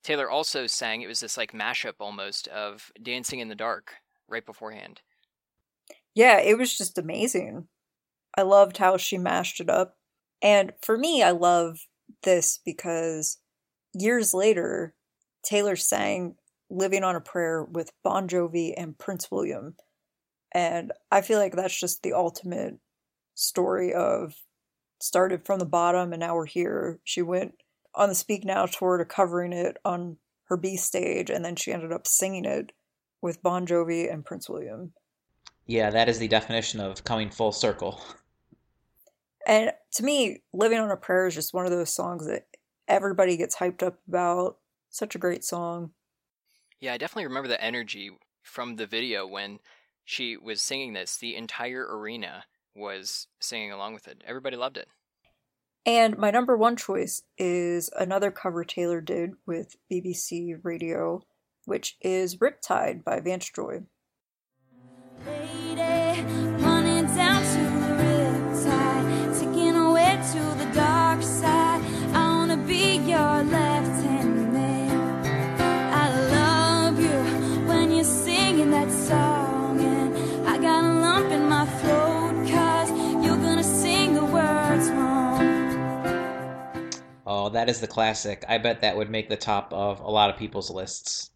Taylor 0.03 0.31
also 0.31 0.67
sang. 0.67 1.03
It 1.03 1.09
was 1.09 1.21
this 1.21 1.37
like 1.37 1.53
mashup 1.53 1.95
almost 2.01 2.49
of 2.49 2.91
Dancing 3.01 3.41
in 3.41 3.49
the 3.49 3.55
Dark 3.55 3.95
right 4.29 4.45
beforehand. 4.45 5.01
Yeah, 6.15 6.39
it 6.39 6.59
was 6.59 6.77
just 6.77 6.99
amazing. 6.99 7.69
I 8.37 8.43
loved 8.43 8.79
how 8.79 8.97
she 8.97 9.19
mashed 9.19 9.61
it 9.61 9.71
up. 9.71 9.97
And 10.43 10.73
for 10.83 10.97
me, 10.97 11.23
I 11.23 11.31
love 11.31 11.81
this 12.23 12.59
because 12.65 13.39
years 13.93 14.33
later, 14.33 14.95
Taylor 15.43 15.77
sang 15.77 16.37
Living 16.71 17.05
on 17.05 17.17
a 17.17 17.21
Prayer 17.21 17.65
with 17.65 17.93
Bon 18.03 18.29
Jovi 18.29 18.73
and 18.77 18.97
Prince 18.97 19.31
William. 19.31 19.75
And 20.53 20.93
I 21.11 21.21
feel 21.21 21.39
like 21.39 21.55
that's 21.55 21.79
just 21.79 22.03
the 22.03 22.13
ultimate 22.13 22.79
story 23.35 23.93
of 23.93 24.35
started 25.01 25.45
from 25.45 25.59
the 25.59 25.67
bottom 25.67 26.13
and 26.13 26.21
now 26.21 26.35
we're 26.35 26.47
here. 26.47 27.01
She 27.05 27.23
went 27.23 27.55
on 27.95 28.09
the 28.09 28.15
Speak 28.15 28.45
Now 28.45 28.67
tour 28.67 28.99
to 28.99 29.05
covering 29.05 29.53
it 29.53 29.77
on 29.85 30.17
her 30.45 30.57
B 30.57 30.77
stage 30.77 31.31
and 31.31 31.45
then 31.45 31.57
she 31.57 31.73
ended 31.73 31.93
up 31.93 32.07
singing 32.07 32.45
it 32.45 32.73
with 33.23 33.43
Bon 33.43 33.67
Jovi 33.67 34.13
and 34.13 34.25
Prince 34.25 34.49
William. 34.49 34.93
Yeah, 35.67 35.91
that 35.91 36.09
is 36.09 36.19
the 36.19 36.29
definition 36.29 36.81
of 36.81 37.05
coming 37.05 37.31
full 37.31 37.53
circle. 37.53 38.01
And 39.47 39.73
to 39.95 40.03
me, 40.03 40.43
Living 40.53 40.79
on 40.79 40.91
a 40.91 40.97
Prayer 40.97 41.27
is 41.27 41.35
just 41.35 41.55
one 41.55 41.65
of 41.65 41.71
those 41.71 41.93
songs 41.93 42.27
that 42.27 42.47
everybody 42.89 43.37
gets 43.37 43.57
hyped 43.57 43.83
up 43.83 43.99
about. 44.09 44.59
Such 44.91 45.15
a 45.15 45.19
great 45.19 45.45
song. 45.45 45.93
Yeah, 46.81 46.95
I 46.95 46.99
definitely 46.99 47.27
remember 47.27 47.49
the 47.49 47.63
energy 47.63 48.11
from 48.43 48.77
the 48.77 48.87
video 48.87 49.27
when 49.27 49.59
she 50.05 50.37
was 50.37 50.63
singing 50.63 50.95
this. 50.95 51.17
The 51.19 51.37
entire 51.37 51.87
arena 51.87 52.45
was 52.75 53.27
singing 53.39 53.71
along 53.71 53.95
with 53.95 54.09
it. 54.09 54.23
Everybody 54.27 54.57
loved 54.57 54.77
it. 54.77 54.89
And 55.87 56.19
my 56.19 56.31
number 56.31 56.57
one 56.57 56.77
choice 56.77 57.23
is 57.39 57.91
another 57.99 58.31
cover 58.31 58.65
Taylor 58.65 59.01
did 59.01 59.31
with 59.47 59.77
BBC 59.91 60.57
Radio, 60.63 61.23
which 61.65 61.97
is 62.01 62.37
Riptide 62.37 63.03
by 63.05 63.21
Vance 63.21 63.51
Joy. 63.51 63.81
Oh, 87.27 87.49
that 87.51 87.69
is 87.69 87.81
the 87.81 87.87
classic. 87.87 88.45
I 88.49 88.59
bet 88.59 88.81
that 88.81 88.97
would 88.97 89.09
make 89.09 89.29
the 89.29 89.37
top 89.37 89.73
of 89.73 90.01
a 90.01 90.11
lot 90.11 90.31
of 90.31 90.37
people's 90.37 90.71
lists. 90.71 91.31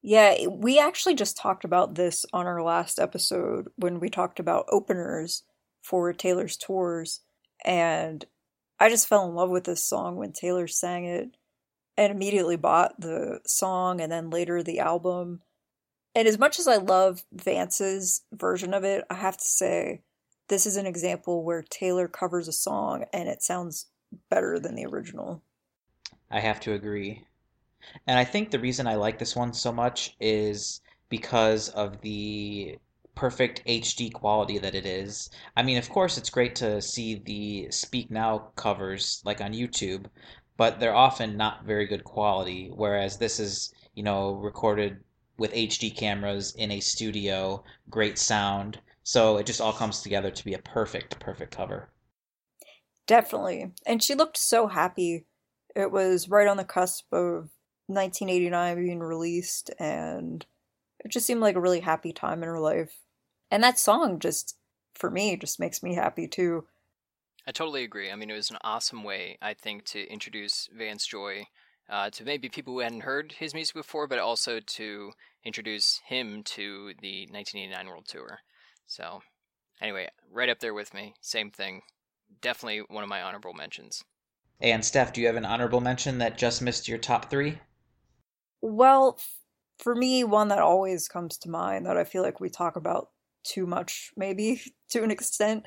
Yeah, 0.00 0.46
we 0.46 0.78
actually 0.78 1.16
just 1.16 1.36
talked 1.36 1.64
about 1.64 1.96
this 1.96 2.24
on 2.32 2.46
our 2.46 2.62
last 2.62 2.98
episode 2.98 3.68
when 3.76 4.00
we 4.00 4.10
talked 4.10 4.38
about 4.38 4.66
openers 4.70 5.42
for 5.82 6.12
Taylor's 6.12 6.56
tours. 6.56 7.20
And 7.64 8.24
I 8.78 8.88
just 8.88 9.08
fell 9.08 9.28
in 9.28 9.34
love 9.34 9.50
with 9.50 9.64
this 9.64 9.84
song 9.84 10.16
when 10.16 10.32
Taylor 10.32 10.66
sang 10.66 11.04
it 11.04 11.36
and 11.96 12.12
immediately 12.12 12.56
bought 12.56 13.00
the 13.00 13.40
song 13.44 14.00
and 14.00 14.10
then 14.10 14.30
later 14.30 14.62
the 14.62 14.78
album. 14.78 15.42
And 16.18 16.26
as 16.26 16.36
much 16.36 16.58
as 16.58 16.66
I 16.66 16.78
love 16.78 17.22
Vance's 17.32 18.22
version 18.32 18.74
of 18.74 18.82
it, 18.82 19.04
I 19.08 19.14
have 19.14 19.36
to 19.36 19.44
say 19.44 20.02
this 20.48 20.66
is 20.66 20.76
an 20.76 20.84
example 20.84 21.44
where 21.44 21.62
Taylor 21.62 22.08
covers 22.08 22.48
a 22.48 22.52
song 22.52 23.04
and 23.12 23.28
it 23.28 23.40
sounds 23.40 23.86
better 24.28 24.58
than 24.58 24.74
the 24.74 24.84
original. 24.84 25.44
I 26.28 26.40
have 26.40 26.58
to 26.62 26.72
agree. 26.72 27.22
And 28.08 28.18
I 28.18 28.24
think 28.24 28.50
the 28.50 28.58
reason 28.58 28.88
I 28.88 28.96
like 28.96 29.20
this 29.20 29.36
one 29.36 29.52
so 29.52 29.70
much 29.70 30.16
is 30.18 30.80
because 31.08 31.68
of 31.68 32.00
the 32.00 32.78
perfect 33.14 33.64
HD 33.64 34.12
quality 34.12 34.58
that 34.58 34.74
it 34.74 34.86
is. 34.86 35.30
I 35.56 35.62
mean, 35.62 35.78
of 35.78 35.88
course, 35.88 36.18
it's 36.18 36.30
great 36.30 36.56
to 36.56 36.82
see 36.82 37.22
the 37.24 37.70
Speak 37.70 38.10
Now 38.10 38.48
covers 38.56 39.22
like 39.24 39.40
on 39.40 39.52
YouTube, 39.52 40.06
but 40.56 40.80
they're 40.80 40.96
often 40.96 41.36
not 41.36 41.64
very 41.64 41.86
good 41.86 42.02
quality. 42.02 42.72
Whereas 42.74 43.18
this 43.18 43.38
is, 43.38 43.72
you 43.94 44.02
know, 44.02 44.32
recorded 44.32 44.98
with 45.38 45.54
HD 45.54 45.90
cameras 45.96 46.54
in 46.56 46.72
a 46.72 46.80
studio, 46.80 47.64
great 47.88 48.18
sound. 48.18 48.80
So 49.04 49.38
it 49.38 49.46
just 49.46 49.60
all 49.60 49.72
comes 49.72 50.02
together 50.02 50.30
to 50.30 50.44
be 50.44 50.54
a 50.54 50.58
perfect, 50.58 51.18
perfect 51.18 51.56
cover. 51.56 51.88
Definitely. 53.06 53.72
And 53.86 54.02
she 54.02 54.14
looked 54.14 54.36
so 54.36 54.66
happy. 54.66 55.24
It 55.74 55.90
was 55.90 56.28
right 56.28 56.46
on 56.46 56.58
the 56.58 56.64
cusp 56.64 57.06
of 57.12 57.48
1989 57.86 58.76
being 58.76 59.00
released, 59.00 59.70
and 59.78 60.44
it 61.02 61.10
just 61.10 61.26
seemed 61.26 61.40
like 61.40 61.56
a 61.56 61.60
really 61.60 61.80
happy 61.80 62.12
time 62.12 62.42
in 62.42 62.48
her 62.48 62.60
life. 62.60 62.98
And 63.50 63.62
that 63.62 63.78
song 63.78 64.18
just, 64.18 64.58
for 64.94 65.10
me, 65.10 65.36
just 65.36 65.58
makes 65.58 65.82
me 65.82 65.94
happy 65.94 66.28
too. 66.28 66.66
I 67.46 67.52
totally 67.52 67.82
agree. 67.82 68.10
I 68.10 68.16
mean, 68.16 68.28
it 68.28 68.34
was 68.34 68.50
an 68.50 68.58
awesome 68.62 69.04
way, 69.04 69.38
I 69.40 69.54
think, 69.54 69.86
to 69.86 70.06
introduce 70.12 70.68
Vance 70.70 71.06
Joy 71.06 71.46
uh, 71.90 72.10
to 72.10 72.24
maybe 72.24 72.48
people 72.48 72.74
who 72.74 72.80
hadn't 72.80 73.00
heard 73.00 73.32
his 73.32 73.54
music 73.54 73.74
before, 73.74 74.06
but 74.06 74.18
also 74.18 74.60
to 74.60 75.12
introduce 75.44 76.00
him 76.06 76.42
to 76.42 76.92
the 77.00 77.26
1989 77.30 77.86
World 77.86 78.06
Tour. 78.06 78.40
So, 78.86 79.22
anyway, 79.80 80.08
right 80.30 80.48
up 80.48 80.60
there 80.60 80.74
with 80.74 80.92
me. 80.92 81.14
Same 81.20 81.50
thing. 81.50 81.82
Definitely 82.42 82.82
one 82.88 83.02
of 83.02 83.08
my 83.08 83.22
honorable 83.22 83.54
mentions. 83.54 84.04
And 84.60 84.84
Steph, 84.84 85.12
do 85.12 85.20
you 85.20 85.26
have 85.28 85.36
an 85.36 85.44
honorable 85.44 85.80
mention 85.80 86.18
that 86.18 86.36
just 86.36 86.62
missed 86.62 86.88
your 86.88 86.98
top 86.98 87.30
three? 87.30 87.58
Well, 88.60 89.18
for 89.78 89.94
me, 89.94 90.24
one 90.24 90.48
that 90.48 90.58
always 90.58 91.08
comes 91.08 91.38
to 91.38 91.50
mind 91.50 91.86
that 91.86 91.96
I 91.96 92.04
feel 92.04 92.22
like 92.22 92.40
we 92.40 92.50
talk 92.50 92.76
about 92.76 93.10
too 93.44 93.66
much, 93.66 94.10
maybe 94.16 94.60
to 94.90 95.02
an 95.02 95.10
extent, 95.10 95.64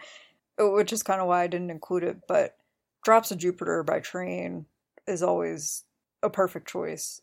which 0.59 0.93
is 0.93 1.03
kind 1.03 1.21
of 1.21 1.27
why 1.27 1.43
I 1.43 1.47
didn't 1.47 1.71
include 1.71 2.03
it. 2.03 2.17
But 2.27 2.57
Drops 3.03 3.31
of 3.31 3.39
Jupiter 3.39 3.81
by 3.83 3.99
Train 3.99 4.65
is 5.07 5.23
always 5.23 5.83
a 6.23 6.29
perfect 6.29 6.67
choice. 6.67 7.21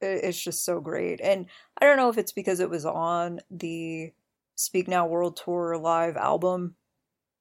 It's 0.00 0.40
just 0.40 0.64
so 0.64 0.80
great. 0.80 1.20
And 1.20 1.46
I 1.80 1.84
don't 1.84 1.96
know 1.96 2.08
if 2.08 2.18
it's 2.18 2.32
because 2.32 2.60
it 2.60 2.70
was 2.70 2.84
on 2.84 3.40
the 3.50 4.12
Speak 4.54 4.88
Now 4.88 5.06
World 5.06 5.36
Tour 5.36 5.76
live 5.76 6.16
album. 6.16 6.76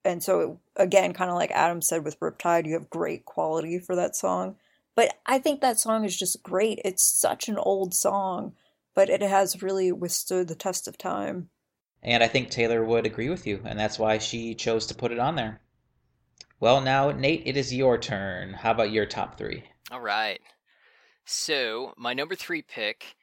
And 0.03 0.23
so, 0.23 0.39
it, 0.39 0.81
again, 0.83 1.13
kind 1.13 1.29
of 1.29 1.35
like 1.35 1.51
Adam 1.51 1.81
said 1.81 2.03
with 2.03 2.19
Riptide, 2.19 2.65
you 2.65 2.73
have 2.73 2.89
great 2.89 3.25
quality 3.25 3.77
for 3.79 3.95
that 3.95 4.15
song. 4.15 4.55
But 4.95 5.13
I 5.25 5.37
think 5.37 5.61
that 5.61 5.79
song 5.79 6.05
is 6.05 6.17
just 6.17 6.41
great. 6.41 6.79
It's 6.83 7.03
such 7.03 7.49
an 7.49 7.57
old 7.57 7.93
song, 7.93 8.53
but 8.95 9.09
it 9.09 9.21
has 9.21 9.61
really 9.61 9.91
withstood 9.91 10.47
the 10.47 10.55
test 10.55 10.87
of 10.87 10.97
time. 10.97 11.49
And 12.01 12.23
I 12.23 12.27
think 12.27 12.49
Taylor 12.49 12.83
would 12.83 13.05
agree 13.05 13.29
with 13.29 13.45
you, 13.45 13.61
and 13.65 13.77
that's 13.77 13.99
why 13.99 14.17
she 14.17 14.55
chose 14.55 14.87
to 14.87 14.95
put 14.95 15.11
it 15.11 15.19
on 15.19 15.35
there. 15.35 15.61
Well, 16.59 16.81
now, 16.81 17.11
Nate, 17.11 17.43
it 17.45 17.57
is 17.57 17.73
your 17.73 17.97
turn. 17.97 18.53
How 18.53 18.71
about 18.71 18.91
your 18.91 19.05
top 19.05 19.37
three? 19.37 19.63
All 19.91 20.01
right. 20.01 20.39
So, 21.29 21.93
my 21.97 22.13
number 22.13 22.35
three 22.35 22.61
pick 22.61 23.17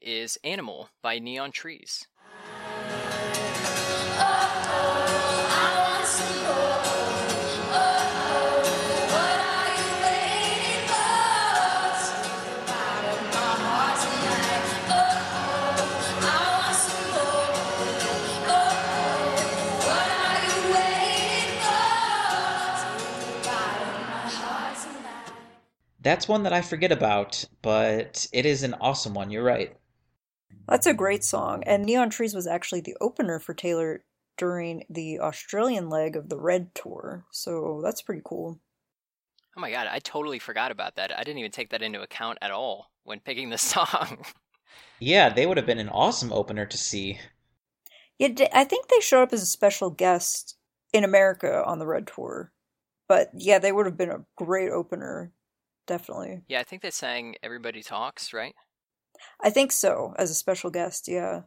is 0.00 0.38
Animal 0.44 0.90
by 1.02 1.18
Neon 1.18 1.50
Trees. 1.50 2.06
That's 26.08 26.26
one 26.26 26.44
that 26.44 26.54
I 26.54 26.62
forget 26.62 26.90
about, 26.90 27.44
but 27.60 28.26
it 28.32 28.46
is 28.46 28.62
an 28.62 28.74
awesome 28.80 29.12
one. 29.12 29.30
You're 29.30 29.44
right. 29.44 29.76
That's 30.66 30.86
a 30.86 30.94
great 30.94 31.22
song. 31.22 31.62
And 31.64 31.84
Neon 31.84 32.08
Trees 32.08 32.32
was 32.32 32.46
actually 32.46 32.80
the 32.80 32.96
opener 32.98 33.38
for 33.38 33.52
Taylor 33.52 34.02
during 34.38 34.84
the 34.88 35.20
Australian 35.20 35.90
leg 35.90 36.16
of 36.16 36.30
the 36.30 36.40
Red 36.40 36.74
Tour. 36.74 37.26
So 37.30 37.82
that's 37.84 38.00
pretty 38.00 38.22
cool. 38.24 38.58
Oh 39.54 39.60
my 39.60 39.70
god, 39.70 39.86
I 39.86 39.98
totally 39.98 40.38
forgot 40.38 40.70
about 40.70 40.96
that. 40.96 41.12
I 41.12 41.24
didn't 41.24 41.40
even 41.40 41.50
take 41.50 41.68
that 41.72 41.82
into 41.82 42.00
account 42.00 42.38
at 42.40 42.52
all 42.52 42.90
when 43.04 43.20
picking 43.20 43.50
the 43.50 43.58
song. 43.58 44.24
yeah, 45.00 45.28
they 45.28 45.44
would 45.44 45.58
have 45.58 45.66
been 45.66 45.78
an 45.78 45.90
awesome 45.90 46.32
opener 46.32 46.64
to 46.64 46.78
see. 46.78 47.18
Yeah, 48.18 48.30
I 48.54 48.64
think 48.64 48.88
they 48.88 49.00
showed 49.00 49.24
up 49.24 49.34
as 49.34 49.42
a 49.42 49.46
special 49.46 49.90
guest 49.90 50.56
in 50.90 51.04
America 51.04 51.62
on 51.66 51.78
the 51.78 51.86
Red 51.86 52.06
Tour. 52.06 52.50
But 53.08 53.28
yeah, 53.34 53.58
they 53.58 53.72
would 53.72 53.84
have 53.84 53.98
been 53.98 54.10
a 54.10 54.24
great 54.38 54.70
opener 54.70 55.34
definitely. 55.88 56.42
Yeah, 56.46 56.60
I 56.60 56.62
think 56.62 56.82
they 56.82 56.90
sang 56.90 57.34
Everybody 57.42 57.82
Talks, 57.82 58.32
right? 58.32 58.54
I 59.40 59.50
think 59.50 59.72
so, 59.72 60.14
as 60.16 60.30
a 60.30 60.34
special 60.34 60.70
guest, 60.70 61.08
yeah. 61.08 61.42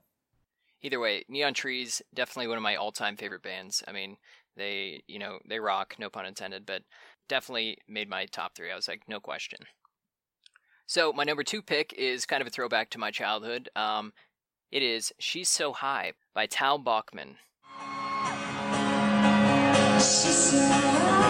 Either 0.82 1.00
way, 1.00 1.24
Neon 1.30 1.54
Trees, 1.54 2.02
definitely 2.14 2.48
one 2.48 2.58
of 2.58 2.64
my 2.64 2.76
all 2.76 2.92
time 2.92 3.16
favorite 3.16 3.44
bands. 3.44 3.82
I 3.88 3.94
mean, 3.94 4.18
they, 4.58 5.04
you 5.08 5.20
know, 5.20 5.40
they 5.48 5.60
rock, 5.60 5.96
no 5.98 6.10
pun 6.10 6.26
intended, 6.26 6.66
but 6.66 6.82
definitely 7.30 7.78
made 7.88 8.10
my 8.10 8.26
top 8.26 8.56
three. 8.56 8.72
I 8.72 8.76
was 8.76 8.88
like, 8.88 9.04
no 9.08 9.20
question. 9.20 9.60
So, 10.88 11.14
my 11.14 11.24
number 11.24 11.44
two 11.44 11.62
pick 11.62 11.94
is 11.94 12.26
kind 12.26 12.42
of 12.42 12.48
a 12.48 12.50
throwback 12.50 12.90
to 12.90 12.98
my 12.98 13.12
childhood. 13.12 13.70
Um, 13.78 14.12
it 14.72 14.84
is 14.84 15.14
She's 15.20 15.48
So 15.48 15.72
High 15.72 16.14
by 16.34 16.48
Tal 16.48 16.80
Bachman. 16.80 17.38
She's 19.96 20.52
so 20.52 21.21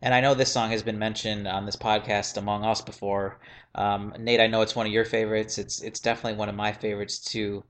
And 0.00 0.14
I 0.14 0.20
know 0.20 0.34
this 0.34 0.50
song 0.50 0.70
has 0.70 0.82
been 0.82 0.98
mentioned 0.98 1.46
on 1.46 1.66
this 1.66 1.76
podcast 1.76 2.38
among 2.38 2.64
us 2.64 2.80
before. 2.80 3.40
Um, 3.74 4.14
Nate, 4.18 4.40
I 4.40 4.46
know 4.46 4.62
it's 4.62 4.74
one 4.74 4.86
of 4.86 4.92
your 4.92 5.04
favorites. 5.04 5.58
It's 5.58 5.82
it's 5.82 6.00
definitely 6.00 6.38
one 6.38 6.48
of 6.48 6.54
my 6.54 6.72
favorites 6.72 7.18
too. 7.18 7.64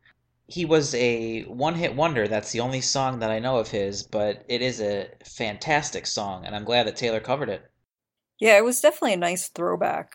He 0.47 0.65
was 0.65 0.95
a 0.95 1.43
one-hit 1.43 1.97
wonder. 1.97 2.29
That's 2.29 2.53
the 2.53 2.61
only 2.61 2.81
song 2.81 3.19
that 3.19 3.31
I 3.31 3.39
know 3.39 3.59
of 3.59 3.69
his, 3.69 4.03
but 4.05 4.45
it 4.49 4.63
is 4.63 4.81
a 4.81 5.09
fantastic 5.25 6.07
song, 6.07 6.45
and 6.45 6.55
I'm 6.55 6.65
glad 6.65 6.87
that 6.87 6.97
Taylor 6.97 7.21
covered 7.21 7.49
it. 7.49 7.63
Yeah, 8.39 8.57
it 8.57 8.65
was 8.65 8.81
definitely 8.81 9.15
a 9.15 9.17
nice 9.17 9.49
throwback. 9.49 10.13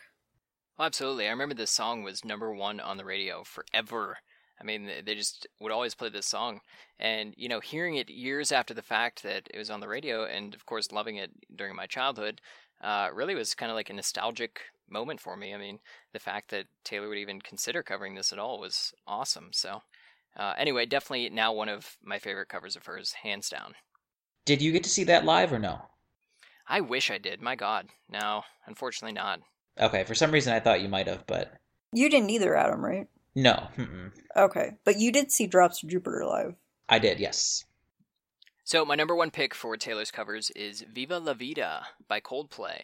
Oh, 0.79 0.86
absolutely. 0.86 1.27
I 1.27 1.32
remember 1.32 1.56
this 1.56 1.71
song 1.71 2.03
was 2.03 2.23
number 2.23 2.53
one 2.53 2.79
on 2.79 2.97
the 2.97 3.06
radio 3.06 3.43
forever. 3.43 4.17
I 4.63 4.65
mean, 4.65 4.89
they 5.06 5.15
just 5.15 5.45
would 5.60 5.71
always 5.71 5.93
play 5.93 6.10
this 6.10 6.26
song. 6.26 6.62
And, 6.99 7.34
you 7.38 7.49
know, 7.49 7.60
hearing 7.60 7.95
it 7.95 8.10
years 8.10 8.52
after 8.52 8.73
the 8.73 8.82
fact 8.82 9.23
that 9.23 9.47
it 9.54 9.58
was 9.58 9.69
on 9.69 9.82
the 9.82 9.88
radio, 9.88 10.23
and 10.23 10.56
of 10.56 10.65
course, 10.65 10.91
loving 10.91 11.17
it 11.17 11.32
during 11.54 11.76
my 11.76 11.86
childhood, 11.86 12.39
uh, 12.82 13.10
really 13.13 13.36
was 13.36 13.56
kind 13.56 13.69
of 13.69 13.76
like 13.76 13.89
a 13.89 13.93
nostalgic 13.93 14.62
moment 14.89 15.19
for 15.19 15.36
me. 15.36 15.54
I 15.54 15.58
mean, 15.58 15.80
the 16.13 16.19
fact 16.19 16.49
that 16.52 16.67
Taylor 16.86 17.10
would 17.10 17.17
even 17.17 17.41
consider 17.41 17.84
covering 17.84 18.15
this 18.15 18.32
at 18.32 18.39
all 18.39 18.60
was 18.60 18.93
awesome. 19.06 19.49
So, 19.52 19.82
uh, 20.38 20.54
anyway, 20.58 20.86
definitely 20.86 21.30
now 21.30 21.52
one 21.52 21.69
of 21.69 21.97
my 22.04 22.19
favorite 22.19 22.49
covers 22.49 22.76
of 22.76 22.86
hers, 22.86 23.13
hands 23.23 23.49
down. 23.49 23.73
Did 24.45 24.62
you 24.62 24.71
get 24.71 24.84
to 24.84 24.89
see 24.89 25.04
that 25.06 25.26
live 25.26 25.52
or 25.52 25.60
no? 25.60 25.82
I 26.67 26.80
wish 26.80 27.12
I 27.12 27.17
did. 27.17 27.41
My 27.41 27.56
God. 27.56 27.88
No, 28.10 28.43
unfortunately 28.65 29.13
not. 29.13 29.41
Okay, 29.80 30.06
for 30.06 30.15
some 30.15 30.32
reason 30.32 30.54
I 30.54 30.60
thought 30.60 30.82
you 30.82 30.88
might 30.88 31.08
have, 31.08 31.26
but 31.28 31.54
you 31.91 32.10
didn't 32.10 32.30
either, 32.30 32.56
Adam, 32.56 32.84
right? 32.84 33.08
No. 33.36 33.67
Mm-mm. 33.78 34.12
Okay, 34.36 34.72
but 34.84 35.00
you 35.00 35.12
did 35.12 35.32
see 35.32 35.48
Drops 35.48 35.84
of 35.84 35.89
Jupiter 35.89 36.24
live. 36.26 36.56
I 36.88 37.00
did, 37.00 37.19
yes. 37.19 37.65
So 38.63 38.86
my 38.86 38.96
number 38.96 39.15
one 39.15 39.32
pick 39.32 39.54
for 39.54 39.76
Taylor's 39.76 40.12
covers 40.12 40.50
is 40.52 40.86
"Viva 40.93 41.17
La 41.19 41.34
Vida" 41.34 41.88
by 42.08 42.19
Coldplay. 42.22 42.84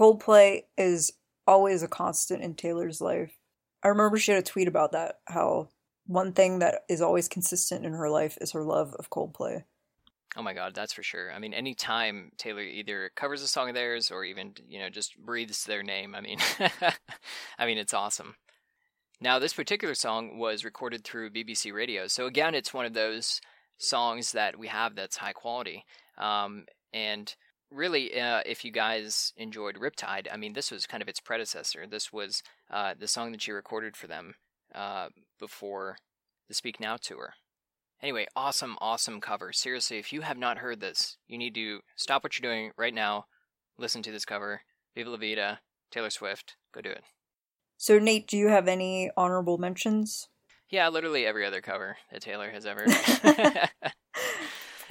Coldplay 0.00 0.62
is 0.78 1.12
always 1.46 1.82
a 1.82 1.88
constant 1.88 2.42
in 2.42 2.54
Taylor's 2.54 3.02
life. 3.02 3.36
I 3.82 3.88
remember 3.88 4.16
she 4.16 4.32
had 4.32 4.40
a 4.40 4.46
tweet 4.46 4.66
about 4.66 4.92
that, 4.92 5.16
how 5.26 5.68
one 6.06 6.32
thing 6.32 6.60
that 6.60 6.82
is 6.88 7.02
always 7.02 7.28
consistent 7.28 7.84
in 7.84 7.92
her 7.92 8.08
life 8.08 8.38
is 8.40 8.52
her 8.52 8.64
love 8.64 8.94
of 8.94 9.10
Coldplay. 9.10 9.64
Oh 10.36 10.42
my 10.42 10.54
god, 10.54 10.74
that's 10.74 10.94
for 10.94 11.02
sure. 11.02 11.30
I 11.30 11.38
mean, 11.38 11.52
anytime 11.52 12.32
Taylor 12.38 12.62
either 12.62 13.10
covers 13.14 13.42
a 13.42 13.48
song 13.48 13.68
of 13.68 13.74
theirs 13.74 14.10
or 14.10 14.24
even, 14.24 14.54
you 14.66 14.78
know, 14.78 14.88
just 14.88 15.18
breathes 15.18 15.64
their 15.64 15.82
name, 15.82 16.14
I 16.14 16.20
mean, 16.22 16.38
I 17.58 17.66
mean, 17.66 17.76
it's 17.76 17.94
awesome. 17.94 18.36
Now, 19.20 19.38
this 19.38 19.52
particular 19.52 19.94
song 19.94 20.38
was 20.38 20.64
recorded 20.64 21.04
through 21.04 21.30
BBC 21.30 21.74
Radio. 21.74 22.06
So 22.06 22.26
again, 22.26 22.54
it's 22.54 22.72
one 22.72 22.86
of 22.86 22.94
those 22.94 23.40
songs 23.76 24.32
that 24.32 24.58
we 24.58 24.68
have 24.68 24.94
that's 24.94 25.18
high 25.18 25.32
quality. 25.32 25.84
Um, 26.16 26.64
and 26.94 27.34
really, 27.70 28.20
uh, 28.20 28.42
if 28.46 28.64
you 28.64 28.70
guys 28.70 29.32
enjoyed 29.36 29.76
Riptide, 29.76 30.26
I 30.32 30.36
mean, 30.36 30.52
this 30.52 30.70
was 30.70 30.86
kind 30.86 31.02
of 31.02 31.08
its 31.08 31.20
predecessor. 31.20 31.86
This 31.86 32.12
was 32.12 32.42
uh, 32.70 32.94
the 32.98 33.08
song 33.08 33.32
that 33.32 33.42
she 33.42 33.52
recorded 33.52 33.96
for 33.96 34.06
them 34.06 34.34
uh, 34.74 35.08
before 35.38 35.96
the 36.48 36.54
Speak 36.54 36.80
Now 36.80 36.96
tour. 36.96 37.34
Anyway, 38.02 38.26
awesome, 38.34 38.76
awesome 38.80 39.20
cover. 39.20 39.52
Seriously, 39.52 39.98
if 39.98 40.12
you 40.12 40.22
have 40.22 40.38
not 40.38 40.58
heard 40.58 40.80
this, 40.80 41.18
you 41.28 41.36
need 41.36 41.54
to 41.54 41.80
stop 41.96 42.22
what 42.22 42.38
you're 42.38 42.50
doing 42.50 42.72
right 42.76 42.94
now, 42.94 43.26
listen 43.78 44.02
to 44.02 44.12
this 44.12 44.24
cover. 44.24 44.62
Viva 44.94 45.10
La 45.10 45.16
Vida, 45.16 45.60
Taylor 45.90 46.10
Swift, 46.10 46.56
go 46.72 46.80
do 46.80 46.90
it. 46.90 47.04
So, 47.76 47.98
Nate, 47.98 48.26
do 48.26 48.36
you 48.36 48.48
have 48.48 48.68
any 48.68 49.10
honorable 49.16 49.58
mentions? 49.58 50.28
Yeah, 50.68 50.88
literally 50.88 51.26
every 51.26 51.46
other 51.46 51.60
cover 51.60 51.96
that 52.10 52.22
Taylor 52.22 52.50
has 52.50 52.66
ever. 52.66 52.86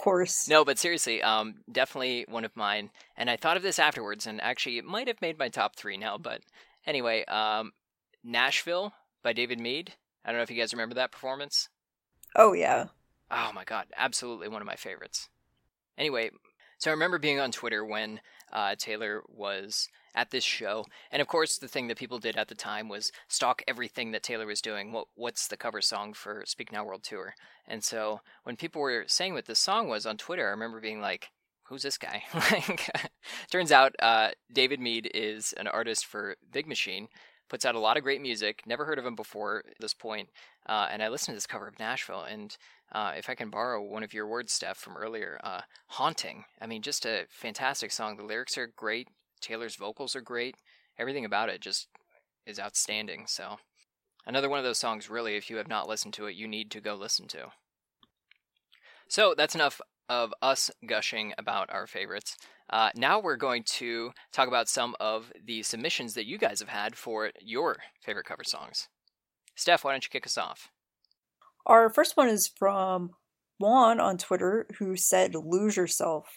course. 0.09 0.47
No, 0.47 0.65
but 0.65 0.79
seriously, 0.79 1.21
um, 1.21 1.55
definitely 1.71 2.25
one 2.27 2.45
of 2.45 2.55
mine. 2.55 2.89
And 3.15 3.29
I 3.29 3.37
thought 3.37 3.57
of 3.57 3.63
this 3.63 3.79
afterwards, 3.79 4.25
and 4.25 4.41
actually, 4.41 4.77
it 4.77 4.85
might 4.85 5.07
have 5.07 5.21
made 5.21 5.39
my 5.39 5.49
top 5.49 5.75
three 5.75 5.97
now. 5.97 6.17
But 6.17 6.41
anyway, 6.85 7.25
um, 7.25 7.71
Nashville 8.23 8.93
by 9.23 9.33
David 9.33 9.59
Mead. 9.59 9.93
I 10.25 10.31
don't 10.31 10.37
know 10.37 10.43
if 10.43 10.51
you 10.51 10.57
guys 10.57 10.73
remember 10.73 10.95
that 10.95 11.11
performance. 11.11 11.69
Oh 12.35 12.53
yeah. 12.53 12.85
Oh 13.31 13.51
my 13.53 13.63
god, 13.63 13.87
absolutely 13.95 14.47
one 14.47 14.61
of 14.61 14.67
my 14.67 14.75
favorites. 14.75 15.29
Anyway, 15.97 16.31
so 16.79 16.89
I 16.89 16.93
remember 16.93 17.19
being 17.19 17.39
on 17.39 17.51
Twitter 17.51 17.83
when 17.83 18.21
uh, 18.53 18.75
Taylor 18.77 19.21
was 19.27 19.89
at 20.15 20.31
this 20.31 20.45
show, 20.45 20.85
and 21.11 21.21
of 21.21 21.27
course, 21.27 21.57
the 21.57 21.67
thing 21.67 21.87
that 21.87 21.97
people 21.97 22.19
did 22.19 22.37
at 22.37 22.47
the 22.47 22.55
time 22.55 22.87
was 22.87 23.11
stalk 23.27 23.61
everything 23.67 24.11
that 24.11 24.23
Taylor 24.23 24.45
was 24.45 24.61
doing. 24.61 24.93
What 24.93 25.07
what's 25.15 25.47
the 25.47 25.57
cover 25.57 25.81
song 25.81 26.13
for 26.13 26.43
Speak 26.45 26.71
Now 26.71 26.85
World 26.85 27.03
Tour? 27.03 27.35
And 27.67 27.83
so 27.83 28.21
when 28.43 28.55
people 28.55 28.81
were 28.81 29.03
saying 29.07 29.33
what 29.33 29.45
this 29.45 29.59
song 29.59 29.89
was 29.89 30.05
on 30.05 30.17
Twitter, 30.17 30.47
I 30.47 30.51
remember 30.51 30.79
being 30.79 31.01
like, 31.01 31.29
"Who's 31.63 31.83
this 31.83 31.97
guy?" 31.97 32.23
like, 32.33 32.89
turns 33.51 33.73
out 33.73 33.93
uh, 33.99 34.29
David 34.51 34.79
Mead 34.79 35.11
is 35.13 35.53
an 35.53 35.67
artist 35.67 36.05
for 36.05 36.37
Big 36.49 36.65
Machine, 36.65 37.09
puts 37.49 37.65
out 37.65 37.75
a 37.75 37.79
lot 37.79 37.97
of 37.97 38.03
great 38.03 38.21
music. 38.21 38.61
Never 38.65 38.85
heard 38.85 38.99
of 38.99 39.05
him 39.05 39.15
before 39.15 39.63
this 39.81 39.93
point. 39.93 40.29
Uh, 40.65 40.87
and 40.91 41.03
I 41.03 41.09
listened 41.09 41.33
to 41.33 41.37
this 41.37 41.47
cover 41.47 41.67
of 41.67 41.79
Nashville, 41.79 42.23
and 42.23 42.55
uh, 42.91 43.13
if 43.15 43.29
I 43.29 43.35
can 43.35 43.49
borrow 43.49 43.83
one 43.83 44.03
of 44.03 44.13
your 44.13 44.27
words, 44.27 44.53
Steph, 44.53 44.77
from 44.77 44.97
earlier, 44.97 45.39
uh, 45.43 45.61
haunting. 45.87 46.45
I 46.61 46.67
mean, 46.67 46.81
just 46.81 47.05
a 47.05 47.25
fantastic 47.29 47.91
song. 47.91 48.17
The 48.17 48.23
lyrics 48.23 48.57
are 48.57 48.71
great. 48.75 49.07
Taylor's 49.41 49.75
vocals 49.75 50.15
are 50.15 50.21
great. 50.21 50.55
Everything 50.97 51.25
about 51.25 51.49
it 51.49 51.61
just 51.61 51.87
is 52.45 52.59
outstanding. 52.59 53.25
So, 53.27 53.57
another 54.25 54.49
one 54.49 54.59
of 54.59 54.65
those 54.65 54.79
songs, 54.79 55.09
really, 55.09 55.35
if 55.35 55.49
you 55.49 55.57
have 55.57 55.67
not 55.67 55.87
listened 55.87 56.13
to 56.15 56.25
it, 56.25 56.35
you 56.35 56.47
need 56.47 56.71
to 56.71 56.81
go 56.81 56.95
listen 56.95 57.27
to. 57.29 57.47
So, 59.07 59.33
that's 59.37 59.55
enough 59.55 59.79
of 60.09 60.33
us 60.41 60.71
gushing 60.85 61.33
about 61.37 61.69
our 61.71 61.85
favorites. 61.85 62.35
Uh, 62.69 62.89
now 62.95 63.19
we're 63.19 63.35
going 63.35 63.63
to 63.63 64.11
talk 64.31 64.47
about 64.47 64.67
some 64.67 64.95
of 64.99 65.31
the 65.45 65.63
submissions 65.63 66.15
that 66.15 66.25
you 66.25 66.37
guys 66.37 66.59
have 66.59 66.69
had 66.69 66.95
for 66.95 67.31
your 67.39 67.77
favorite 68.01 68.25
cover 68.25 68.43
songs. 68.43 68.87
Steph, 69.55 69.83
why 69.83 69.91
don't 69.91 70.03
you 70.03 70.09
kick 70.09 70.25
us 70.25 70.37
off? 70.37 70.69
Our 71.65 71.89
first 71.89 72.17
one 72.17 72.29
is 72.29 72.47
from 72.47 73.11
Juan 73.59 73.99
on 73.99 74.17
Twitter, 74.17 74.67
who 74.77 74.95
said 74.95 75.35
"Lose 75.35 75.77
Yourself." 75.77 76.27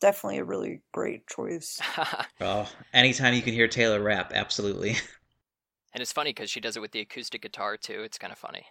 Definitely 0.00 0.38
a 0.38 0.44
really 0.44 0.82
great 0.92 1.26
choice. 1.26 1.80
well, 1.96 2.18
oh, 2.68 2.84
anytime 2.92 3.34
you 3.34 3.42
can 3.42 3.54
hear 3.54 3.68
Taylor 3.68 4.02
rap, 4.02 4.32
absolutely. 4.34 4.96
And 5.94 6.00
it's 6.02 6.12
funny 6.12 6.30
because 6.30 6.50
she 6.50 6.60
does 6.60 6.76
it 6.76 6.80
with 6.80 6.90
the 6.90 7.00
acoustic 7.00 7.42
guitar 7.42 7.76
too. 7.76 8.02
It's 8.02 8.18
kind 8.18 8.32
of 8.32 8.38
funny. 8.38 8.66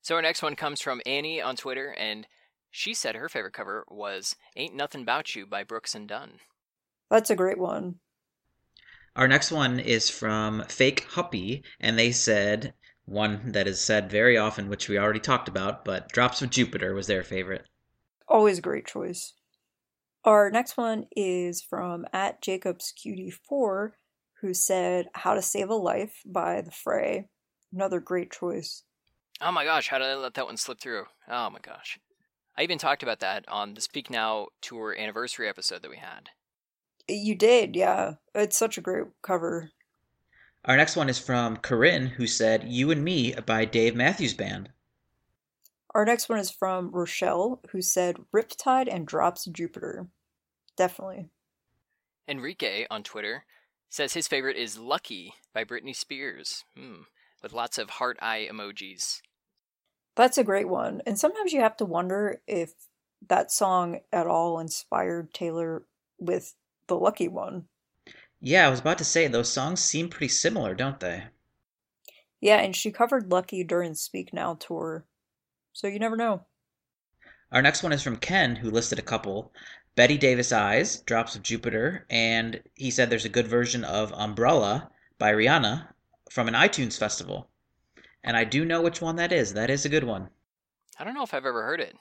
So 0.00 0.16
our 0.16 0.22
next 0.22 0.42
one 0.42 0.56
comes 0.56 0.80
from 0.80 1.02
Annie 1.04 1.42
on 1.42 1.56
Twitter, 1.56 1.94
and 1.98 2.26
she 2.70 2.94
said 2.94 3.14
her 3.14 3.28
favorite 3.28 3.52
cover 3.52 3.84
was 3.88 4.34
"Ain't 4.56 4.74
Nothing 4.74 5.02
About 5.02 5.36
You" 5.36 5.46
by 5.46 5.62
Brooks 5.62 5.94
and 5.94 6.08
Dunn. 6.08 6.40
That's 7.10 7.28
a 7.30 7.36
great 7.36 7.58
one. 7.58 7.96
Our 9.14 9.28
next 9.28 9.52
one 9.52 9.78
is 9.78 10.08
from 10.08 10.64
Fake 10.68 11.06
Huppy, 11.10 11.62
and 11.78 11.98
they 11.98 12.12
said 12.12 12.72
one 13.06 13.52
that 13.52 13.66
is 13.66 13.80
said 13.80 14.10
very 14.10 14.36
often, 14.36 14.68
which 14.68 14.88
we 14.88 14.98
already 14.98 15.20
talked 15.20 15.48
about, 15.48 15.84
but 15.84 16.10
Drops 16.10 16.42
of 16.42 16.50
Jupiter 16.50 16.94
was 16.94 17.06
their 17.06 17.22
favorite. 17.22 17.66
Always 18.28 18.58
a 18.58 18.62
great 18.62 18.86
choice. 18.86 19.34
Our 20.24 20.50
next 20.50 20.76
one 20.76 21.06
is 21.16 21.62
from 21.62 22.06
at 22.12 22.40
Jacobs 22.40 22.92
QD4, 22.96 23.90
who 24.40 24.54
said 24.54 25.06
How 25.14 25.34
to 25.34 25.42
Save 25.42 25.68
a 25.68 25.74
Life 25.74 26.20
by 26.24 26.60
The 26.60 26.70
Fray. 26.70 27.28
Another 27.72 28.00
great 28.00 28.30
choice. 28.30 28.84
Oh 29.40 29.50
my 29.50 29.64
gosh, 29.64 29.88
how 29.88 29.98
did 29.98 30.06
I 30.06 30.14
let 30.14 30.34
that 30.34 30.46
one 30.46 30.56
slip 30.56 30.80
through? 30.80 31.06
Oh 31.28 31.50
my 31.50 31.58
gosh. 31.60 31.98
I 32.56 32.62
even 32.62 32.78
talked 32.78 33.02
about 33.02 33.20
that 33.20 33.44
on 33.48 33.74
the 33.74 33.80
Speak 33.80 34.10
Now 34.10 34.48
tour 34.60 34.94
anniversary 34.96 35.48
episode 35.48 35.82
that 35.82 35.90
we 35.90 35.96
had. 35.96 36.28
You 37.08 37.34
did, 37.34 37.74
yeah. 37.74 38.14
It's 38.34 38.56
such 38.56 38.78
a 38.78 38.82
great 38.82 39.06
cover. 39.22 39.70
Our 40.64 40.76
next 40.76 40.94
one 40.96 41.08
is 41.08 41.18
from 41.18 41.56
Corinne, 41.56 42.06
who 42.06 42.26
said 42.26 42.64
You 42.64 42.92
and 42.92 43.02
Me 43.02 43.34
by 43.34 43.64
Dave 43.64 43.96
Matthews 43.96 44.32
Band. 44.32 44.70
Our 45.92 46.04
next 46.04 46.28
one 46.28 46.38
is 46.38 46.50
from 46.50 46.92
Rochelle, 46.92 47.60
who 47.70 47.82
said 47.82 48.16
Riptide 48.32 48.92
and 48.92 49.06
Drops 49.06 49.44
Jupiter. 49.46 50.06
Definitely. 50.76 51.28
Enrique 52.28 52.86
on 52.90 53.02
Twitter 53.02 53.44
says 53.90 54.14
his 54.14 54.28
favorite 54.28 54.56
is 54.56 54.78
Lucky 54.78 55.34
by 55.52 55.64
Britney 55.64 55.94
Spears, 55.94 56.64
hmm, 56.76 57.02
with 57.42 57.52
lots 57.52 57.76
of 57.76 57.90
heart 57.90 58.16
eye 58.22 58.48
emojis. 58.50 59.20
That's 60.14 60.38
a 60.38 60.44
great 60.44 60.68
one. 60.68 61.02
And 61.04 61.18
sometimes 61.18 61.52
you 61.52 61.60
have 61.60 61.76
to 61.78 61.84
wonder 61.84 62.40
if 62.46 62.72
that 63.26 63.50
song 63.50 64.00
at 64.12 64.26
all 64.26 64.60
inspired 64.60 65.34
Taylor 65.34 65.84
with 66.18 66.54
the 66.86 66.96
Lucky 66.96 67.28
one. 67.28 67.66
Yeah, 68.44 68.66
I 68.66 68.70
was 68.70 68.80
about 68.80 68.98
to 68.98 69.04
say 69.04 69.28
those 69.28 69.52
songs 69.52 69.78
seem 69.78 70.08
pretty 70.08 70.26
similar, 70.26 70.74
don't 70.74 70.98
they? 70.98 71.26
Yeah, 72.40 72.56
and 72.56 72.74
she 72.74 72.90
covered 72.90 73.30
Lucky 73.30 73.62
during 73.62 73.94
Speak 73.94 74.32
Now 74.32 74.54
tour. 74.54 75.06
So 75.72 75.86
you 75.86 76.00
never 76.00 76.16
know. 76.16 76.42
Our 77.52 77.62
next 77.62 77.84
one 77.84 77.92
is 77.92 78.02
from 78.02 78.16
Ken, 78.16 78.56
who 78.56 78.68
listed 78.68 78.98
a 78.98 79.02
couple. 79.02 79.52
Bette 79.94 80.18
Davis 80.18 80.50
Eyes, 80.50 81.00
Drops 81.02 81.36
of 81.36 81.44
Jupiter, 81.44 82.04
and 82.10 82.60
he 82.74 82.90
said 82.90 83.10
there's 83.10 83.24
a 83.24 83.28
good 83.28 83.46
version 83.46 83.84
of 83.84 84.12
Umbrella 84.12 84.90
by 85.18 85.32
Rihanna 85.32 85.86
from 86.28 86.48
an 86.48 86.54
iTunes 86.54 86.98
festival. 86.98 87.48
And 88.24 88.36
I 88.36 88.42
do 88.42 88.64
know 88.64 88.82
which 88.82 89.00
one 89.00 89.16
that 89.16 89.30
is. 89.30 89.54
That 89.54 89.70
is 89.70 89.84
a 89.84 89.88
good 89.88 90.04
one. 90.04 90.30
I 90.98 91.04
don't 91.04 91.14
know 91.14 91.22
if 91.22 91.32
I've 91.32 91.46
ever 91.46 91.62
heard 91.62 91.80
it. 91.80 91.94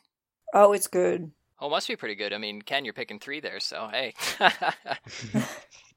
Oh, 0.56 0.74
it's 0.74 0.88
good. 0.88 1.32
Oh, 1.60 1.68
it 1.68 1.72
must 1.72 1.88
be 1.88 1.96
pretty 1.96 2.16
good. 2.16 2.34
I 2.34 2.40
mean, 2.40 2.64
Ken, 2.64 2.84
you're 2.84 2.96
picking 2.96 3.20
three 3.20 3.42
there, 3.42 3.60
so 3.60 3.90
hey. 3.92 4.16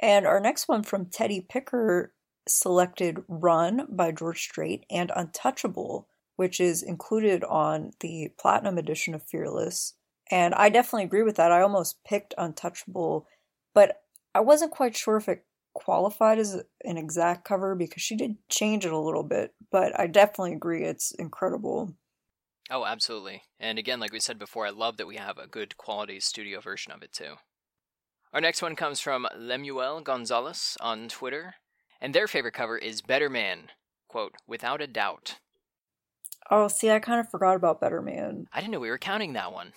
and 0.00 0.26
our 0.26 0.40
next 0.40 0.68
one 0.68 0.82
from 0.82 1.06
Teddy 1.06 1.40
Picker 1.40 2.12
selected 2.46 3.22
Run 3.28 3.86
by 3.90 4.12
George 4.12 4.42
Strait 4.42 4.84
and 4.90 5.12
Untouchable, 5.14 6.08
which 6.36 6.60
is 6.60 6.82
included 6.82 7.44
on 7.44 7.92
the 8.00 8.30
Platinum 8.38 8.78
edition 8.78 9.14
of 9.14 9.22
Fearless. 9.22 9.94
And 10.30 10.54
I 10.54 10.68
definitely 10.68 11.04
agree 11.04 11.22
with 11.22 11.36
that. 11.36 11.52
I 11.52 11.62
almost 11.62 12.04
picked 12.04 12.34
Untouchable, 12.38 13.26
but 13.74 14.02
I 14.34 14.40
wasn't 14.40 14.72
quite 14.72 14.96
sure 14.96 15.16
if 15.16 15.28
it 15.28 15.44
qualified 15.74 16.38
as 16.38 16.62
an 16.84 16.98
exact 16.98 17.44
cover 17.44 17.74
because 17.74 18.02
she 18.02 18.16
did 18.16 18.36
change 18.48 18.84
it 18.84 18.92
a 18.92 18.98
little 18.98 19.22
bit, 19.22 19.54
but 19.70 19.98
I 19.98 20.06
definitely 20.06 20.54
agree 20.54 20.84
it's 20.84 21.12
incredible. 21.12 21.94
Oh, 22.70 22.84
absolutely. 22.84 23.42
And 23.58 23.78
again, 23.78 24.00
like 24.00 24.12
we 24.12 24.20
said 24.20 24.38
before, 24.38 24.66
I 24.66 24.70
love 24.70 24.96
that 24.98 25.06
we 25.06 25.16
have 25.16 25.38
a 25.38 25.46
good 25.46 25.76
quality 25.76 26.20
studio 26.20 26.60
version 26.60 26.92
of 26.92 27.02
it 27.02 27.12
too. 27.12 27.36
Our 28.32 28.40
next 28.42 28.60
one 28.60 28.76
comes 28.76 29.00
from 29.00 29.26
Lemuel 29.36 30.02
Gonzalez 30.02 30.76
on 30.80 31.08
Twitter, 31.08 31.54
and 32.00 32.14
their 32.14 32.28
favorite 32.28 32.52
cover 32.52 32.76
is 32.76 33.00
Better 33.00 33.30
Man, 33.30 33.70
quote, 34.06 34.34
without 34.46 34.82
a 34.82 34.86
doubt. 34.86 35.38
Oh, 36.50 36.68
see, 36.68 36.90
I 36.90 36.98
kind 36.98 37.20
of 37.20 37.30
forgot 37.30 37.56
about 37.56 37.80
Better 37.80 38.02
Man. 38.02 38.46
I 38.52 38.60
didn't 38.60 38.72
know 38.72 38.80
we 38.80 38.90
were 38.90 38.98
counting 38.98 39.32
that 39.32 39.52
one. 39.52 39.72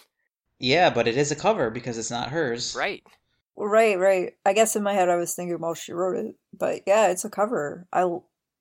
Yeah, 0.60 0.90
but 0.90 1.08
it 1.08 1.18
is 1.18 1.32
a 1.32 1.36
cover 1.36 1.70
because 1.70 1.98
it's 1.98 2.12
not 2.12 2.30
hers. 2.30 2.76
Right. 2.76 3.04
Right, 3.56 3.98
right. 3.98 4.34
I 4.46 4.54
guess 4.54 4.76
in 4.76 4.84
my 4.84 4.94
head 4.94 5.10
I 5.10 5.16
was 5.16 5.34
thinking, 5.34 5.60
well, 5.60 5.74
she 5.74 5.94
wrote 5.94 6.18
it. 6.18 6.36
But 6.54 6.82
yeah, 6.86 7.08
it's 7.08 7.26
a 7.26 7.30
cover. 7.30 7.88
I 7.94 8.06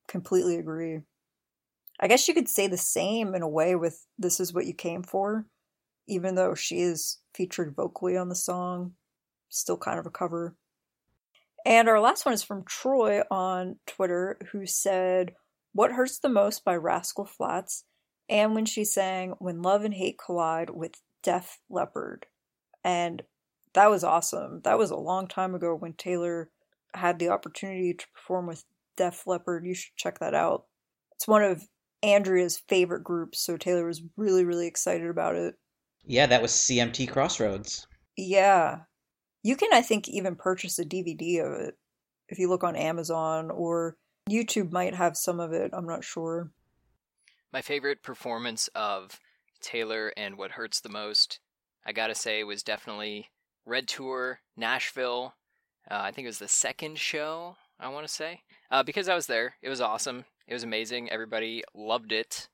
completely 0.08 0.56
agree. 0.56 1.00
I 1.98 2.08
guess 2.08 2.26
you 2.28 2.34
could 2.34 2.48
say 2.48 2.68
the 2.68 2.76
same 2.76 3.34
in 3.34 3.42
a 3.42 3.48
way 3.48 3.74
with 3.74 4.06
This 4.18 4.40
Is 4.40 4.52
What 4.52 4.66
You 4.66 4.74
Came 4.74 5.02
For, 5.02 5.46
even 6.08 6.36
though 6.36 6.54
she 6.54 6.80
is 6.80 7.18
featured 7.34 7.74
vocally 7.76 8.16
on 8.16 8.28
the 8.28 8.34
song. 8.34 8.94
Still 9.50 9.76
kind 9.76 9.98
of 9.98 10.06
a 10.06 10.10
cover. 10.10 10.56
And 11.66 11.88
our 11.88 12.00
last 12.00 12.24
one 12.24 12.32
is 12.32 12.42
from 12.42 12.64
Troy 12.64 13.20
on 13.30 13.76
Twitter, 13.86 14.38
who 14.52 14.64
said, 14.64 15.34
What 15.72 15.92
hurts 15.92 16.18
the 16.18 16.28
most 16.28 16.64
by 16.64 16.76
Rascal 16.76 17.26
Flatts, 17.26 17.84
and 18.28 18.54
when 18.54 18.64
she 18.64 18.84
sang 18.84 19.34
When 19.38 19.60
Love 19.60 19.84
and 19.84 19.94
Hate 19.94 20.18
Collide 20.18 20.70
with 20.70 21.02
Def 21.22 21.58
Leppard. 21.68 22.26
And 22.82 23.22
that 23.74 23.90
was 23.90 24.04
awesome. 24.04 24.60
That 24.64 24.78
was 24.78 24.90
a 24.90 24.96
long 24.96 25.28
time 25.28 25.54
ago 25.54 25.74
when 25.74 25.92
Taylor 25.92 26.50
had 26.94 27.18
the 27.18 27.28
opportunity 27.28 27.94
to 27.94 28.06
perform 28.14 28.46
with 28.46 28.64
Def 28.96 29.26
Leppard. 29.26 29.66
You 29.66 29.74
should 29.74 29.96
check 29.96 30.18
that 30.20 30.34
out. 30.34 30.64
It's 31.14 31.28
one 31.28 31.42
of 31.42 31.62
Andrea's 32.02 32.62
favorite 32.68 33.04
groups, 33.04 33.40
so 33.40 33.56
Taylor 33.56 33.86
was 33.86 34.02
really, 34.16 34.44
really 34.44 34.66
excited 34.66 35.08
about 35.08 35.36
it. 35.36 35.54
Yeah, 36.04 36.26
that 36.26 36.42
was 36.42 36.52
CMT 36.52 37.10
Crossroads. 37.10 37.86
Yeah. 38.16 38.80
You 39.42 39.56
can, 39.56 39.72
I 39.72 39.82
think, 39.82 40.08
even 40.08 40.36
purchase 40.36 40.78
a 40.78 40.84
DVD 40.84 41.44
of 41.44 41.52
it 41.60 41.78
if 42.28 42.38
you 42.38 42.48
look 42.48 42.64
on 42.64 42.76
Amazon 42.76 43.50
or 43.50 43.96
YouTube 44.28 44.70
might 44.72 44.94
have 44.94 45.16
some 45.16 45.40
of 45.40 45.52
it. 45.52 45.70
I'm 45.72 45.86
not 45.86 46.04
sure. 46.04 46.50
My 47.52 47.62
favorite 47.62 48.02
performance 48.02 48.68
of 48.74 49.18
Taylor 49.60 50.12
and 50.16 50.36
What 50.36 50.52
Hurts 50.52 50.80
the 50.80 50.88
Most, 50.88 51.40
I 51.84 51.92
gotta 51.92 52.14
say, 52.14 52.44
was 52.44 52.62
definitely 52.62 53.30
Red 53.66 53.88
Tour, 53.88 54.40
Nashville. 54.56 55.34
Uh, 55.90 55.98
I 56.02 56.12
think 56.12 56.26
it 56.26 56.28
was 56.28 56.38
the 56.38 56.48
second 56.48 56.98
show, 56.98 57.56
I 57.78 57.88
want 57.88 58.06
to 58.06 58.12
say. 58.12 58.42
Uh, 58.70 58.82
because 58.82 59.08
I 59.08 59.14
was 59.14 59.26
there. 59.26 59.54
It 59.62 59.68
was 59.68 59.80
awesome. 59.80 60.24
It 60.46 60.54
was 60.54 60.62
amazing. 60.62 61.10
Everybody 61.10 61.64
loved 61.74 62.12
it. 62.12 62.48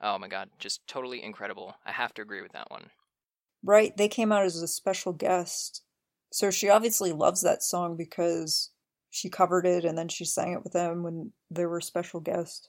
Oh 0.00 0.18
my 0.18 0.26
god, 0.26 0.50
just 0.58 0.86
totally 0.88 1.22
incredible. 1.22 1.74
I 1.86 1.92
have 1.92 2.12
to 2.14 2.22
agree 2.22 2.42
with 2.42 2.52
that 2.52 2.70
one. 2.70 2.90
Right, 3.62 3.96
they 3.96 4.08
came 4.08 4.32
out 4.32 4.44
as 4.44 4.60
a 4.60 4.66
special 4.66 5.12
guest. 5.12 5.82
So 6.32 6.50
she 6.50 6.70
obviously 6.70 7.12
loves 7.12 7.42
that 7.42 7.62
song 7.62 7.96
because 7.96 8.70
she 9.10 9.28
covered 9.28 9.66
it 9.66 9.84
and 9.84 9.96
then 9.96 10.08
she 10.08 10.24
sang 10.24 10.52
it 10.52 10.64
with 10.64 10.72
them 10.72 11.02
when 11.02 11.32
they 11.50 11.66
were 11.66 11.80
special 11.80 12.20
guests. 12.20 12.68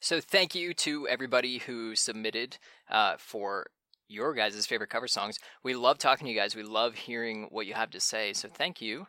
So 0.00 0.20
thank 0.20 0.54
you 0.54 0.74
to 0.74 1.06
everybody 1.08 1.58
who 1.58 1.94
submitted 1.94 2.58
uh, 2.90 3.14
for 3.18 3.66
your 4.08 4.34
guys' 4.34 4.66
favorite 4.66 4.90
cover 4.90 5.06
songs. 5.06 5.38
We 5.62 5.74
love 5.74 5.98
talking 5.98 6.26
to 6.26 6.32
you 6.32 6.38
guys. 6.38 6.56
We 6.56 6.64
love 6.64 6.94
hearing 6.94 7.46
what 7.50 7.66
you 7.66 7.74
have 7.74 7.90
to 7.90 8.00
say. 8.00 8.32
So 8.32 8.48
thank 8.48 8.80
you. 8.80 9.06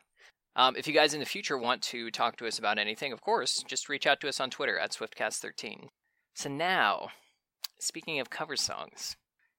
Um, 0.55 0.75
if 0.75 0.87
you 0.87 0.93
guys 0.93 1.13
in 1.13 1.19
the 1.19 1.25
future 1.25 1.57
want 1.57 1.81
to 1.83 2.11
talk 2.11 2.37
to 2.37 2.47
us 2.47 2.59
about 2.59 2.77
anything, 2.77 3.11
of 3.11 3.21
course, 3.21 3.63
just 3.67 3.89
reach 3.89 4.05
out 4.05 4.19
to 4.21 4.27
us 4.27 4.39
on 4.39 4.49
Twitter 4.49 4.77
at 4.77 4.91
SwiftCast13. 4.91 5.87
So 6.35 6.49
now, 6.49 7.09
speaking 7.79 8.19
of 8.19 8.29
cover 8.29 8.55
songs, 8.55 9.15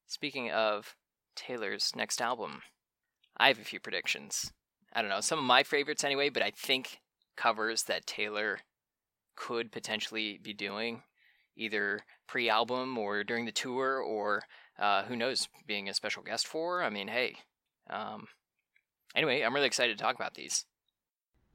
speaking 0.07 0.51
of 0.51 0.95
Taylor's 1.35 1.91
next 1.95 2.21
album, 2.21 2.61
I 3.41 3.47
have 3.47 3.57
a 3.57 3.63
few 3.63 3.79
predictions. 3.79 4.51
I 4.93 5.01
don't 5.01 5.09
know, 5.09 5.19
some 5.19 5.39
of 5.39 5.45
my 5.45 5.63
favorites 5.63 6.03
anyway, 6.03 6.29
but 6.29 6.43
I 6.43 6.51
think 6.51 6.99
covers 7.35 7.83
that 7.83 8.05
Taylor 8.05 8.59
could 9.35 9.71
potentially 9.71 10.39
be 10.43 10.53
doing 10.53 11.01
either 11.55 12.01
pre 12.27 12.49
album 12.49 12.99
or 12.99 13.23
during 13.23 13.45
the 13.45 13.51
tour 13.51 13.97
or 13.97 14.43
uh, 14.77 15.03
who 15.05 15.15
knows, 15.15 15.47
being 15.65 15.89
a 15.89 15.93
special 15.95 16.21
guest 16.21 16.45
for. 16.45 16.83
I 16.83 16.91
mean, 16.91 17.07
hey. 17.07 17.35
Um, 17.89 18.27
anyway, 19.15 19.41
I'm 19.41 19.55
really 19.55 19.65
excited 19.65 19.97
to 19.97 20.03
talk 20.03 20.15
about 20.15 20.35
these. 20.35 20.65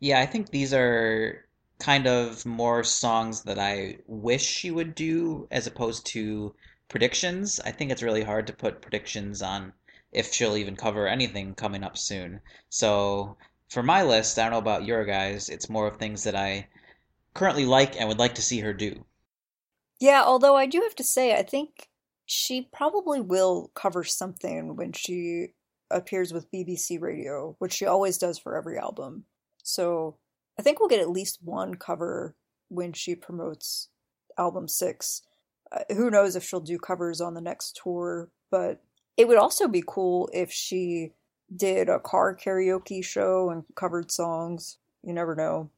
Yeah, 0.01 0.18
I 0.18 0.26
think 0.26 0.51
these 0.51 0.74
are 0.74 1.45
kind 1.78 2.09
of 2.09 2.45
more 2.45 2.82
songs 2.82 3.43
that 3.43 3.61
I 3.61 3.99
wish 4.09 4.43
she 4.43 4.72
would 4.72 4.97
do 4.97 5.47
as 5.53 5.68
opposed 5.68 6.05
to 6.07 6.53
predictions. 6.89 7.61
I 7.61 7.70
think 7.70 7.93
it's 7.93 8.03
really 8.03 8.24
hard 8.24 8.49
to 8.49 8.53
put 8.53 8.82
predictions 8.82 9.41
on 9.41 9.72
if 10.16 10.32
she'll 10.32 10.56
even 10.56 10.74
cover 10.74 11.06
anything 11.06 11.54
coming 11.54 11.84
up 11.84 11.98
soon. 11.98 12.40
So 12.70 13.36
for 13.68 13.82
my 13.82 14.02
list, 14.02 14.38
I 14.38 14.42
don't 14.42 14.52
know 14.52 14.58
about 14.58 14.86
your 14.86 15.04
guys, 15.04 15.50
it's 15.50 15.68
more 15.68 15.86
of 15.86 15.98
things 15.98 16.24
that 16.24 16.34
I 16.34 16.68
currently 17.34 17.66
like 17.66 18.00
and 18.00 18.08
would 18.08 18.18
like 18.18 18.36
to 18.36 18.42
see 18.42 18.60
her 18.60 18.72
do. 18.72 19.04
Yeah, 20.00 20.22
although 20.24 20.56
I 20.56 20.66
do 20.66 20.80
have 20.80 20.94
to 20.96 21.04
say, 21.04 21.34
I 21.34 21.42
think 21.42 21.88
she 22.24 22.68
probably 22.72 23.20
will 23.20 23.70
cover 23.74 24.04
something 24.04 24.74
when 24.74 24.92
she 24.92 25.48
appears 25.90 26.32
with 26.32 26.50
BBC 26.50 27.00
Radio, 27.00 27.54
which 27.58 27.74
she 27.74 27.86
always 27.86 28.18
does 28.18 28.38
for 28.38 28.56
every 28.56 28.78
album. 28.78 29.24
So 29.62 30.16
I 30.58 30.62
think 30.62 30.80
we'll 30.80 30.88
get 30.88 31.00
at 31.00 31.10
least 31.10 31.38
one 31.42 31.74
cover 31.74 32.34
when 32.68 32.92
she 32.92 33.14
promotes 33.14 33.88
album 34.38 34.66
six. 34.66 35.22
Uh, 35.70 35.80
who 35.94 36.10
knows 36.10 36.36
if 36.36 36.44
she'll 36.44 36.60
do 36.60 36.78
covers 36.78 37.20
on 37.20 37.34
the 37.34 37.40
next 37.40 37.78
tour, 37.82 38.30
but 38.50 38.82
it 39.16 39.28
would 39.28 39.38
also 39.38 39.68
be 39.68 39.82
cool 39.86 40.28
if 40.32 40.52
she 40.52 41.12
did 41.54 41.88
a 41.88 42.00
car 42.00 42.34
karaoke 42.36 43.04
show 43.04 43.50
and 43.50 43.64
covered 43.74 44.10
songs. 44.10 44.78
You 45.02 45.12
never 45.12 45.34
know. 45.34 45.70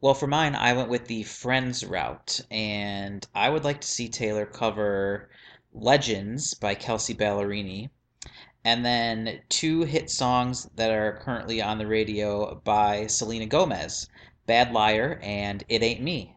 Well, 0.00 0.14
for 0.14 0.26
mine, 0.26 0.54
I 0.56 0.72
went 0.72 0.88
with 0.88 1.06
the 1.06 1.22
Friends 1.22 1.84
route, 1.84 2.40
and 2.50 3.26
I 3.34 3.48
would 3.48 3.64
like 3.64 3.80
to 3.82 3.88
see 3.88 4.08
Taylor 4.08 4.44
cover 4.46 5.30
Legends 5.72 6.54
by 6.54 6.74
Kelsea 6.74 7.14
Ballerini, 7.14 7.88
and 8.64 8.84
then 8.84 9.42
two 9.48 9.82
hit 9.84 10.10
songs 10.10 10.68
that 10.74 10.90
are 10.90 11.18
currently 11.22 11.62
on 11.62 11.78
the 11.78 11.86
radio 11.86 12.56
by 12.64 13.06
Selena 13.06 13.46
Gomez 13.46 14.08
Bad 14.46 14.72
Liar 14.72 15.20
and 15.22 15.64
It 15.68 15.82
Ain't 15.82 16.02
Me. 16.02 16.36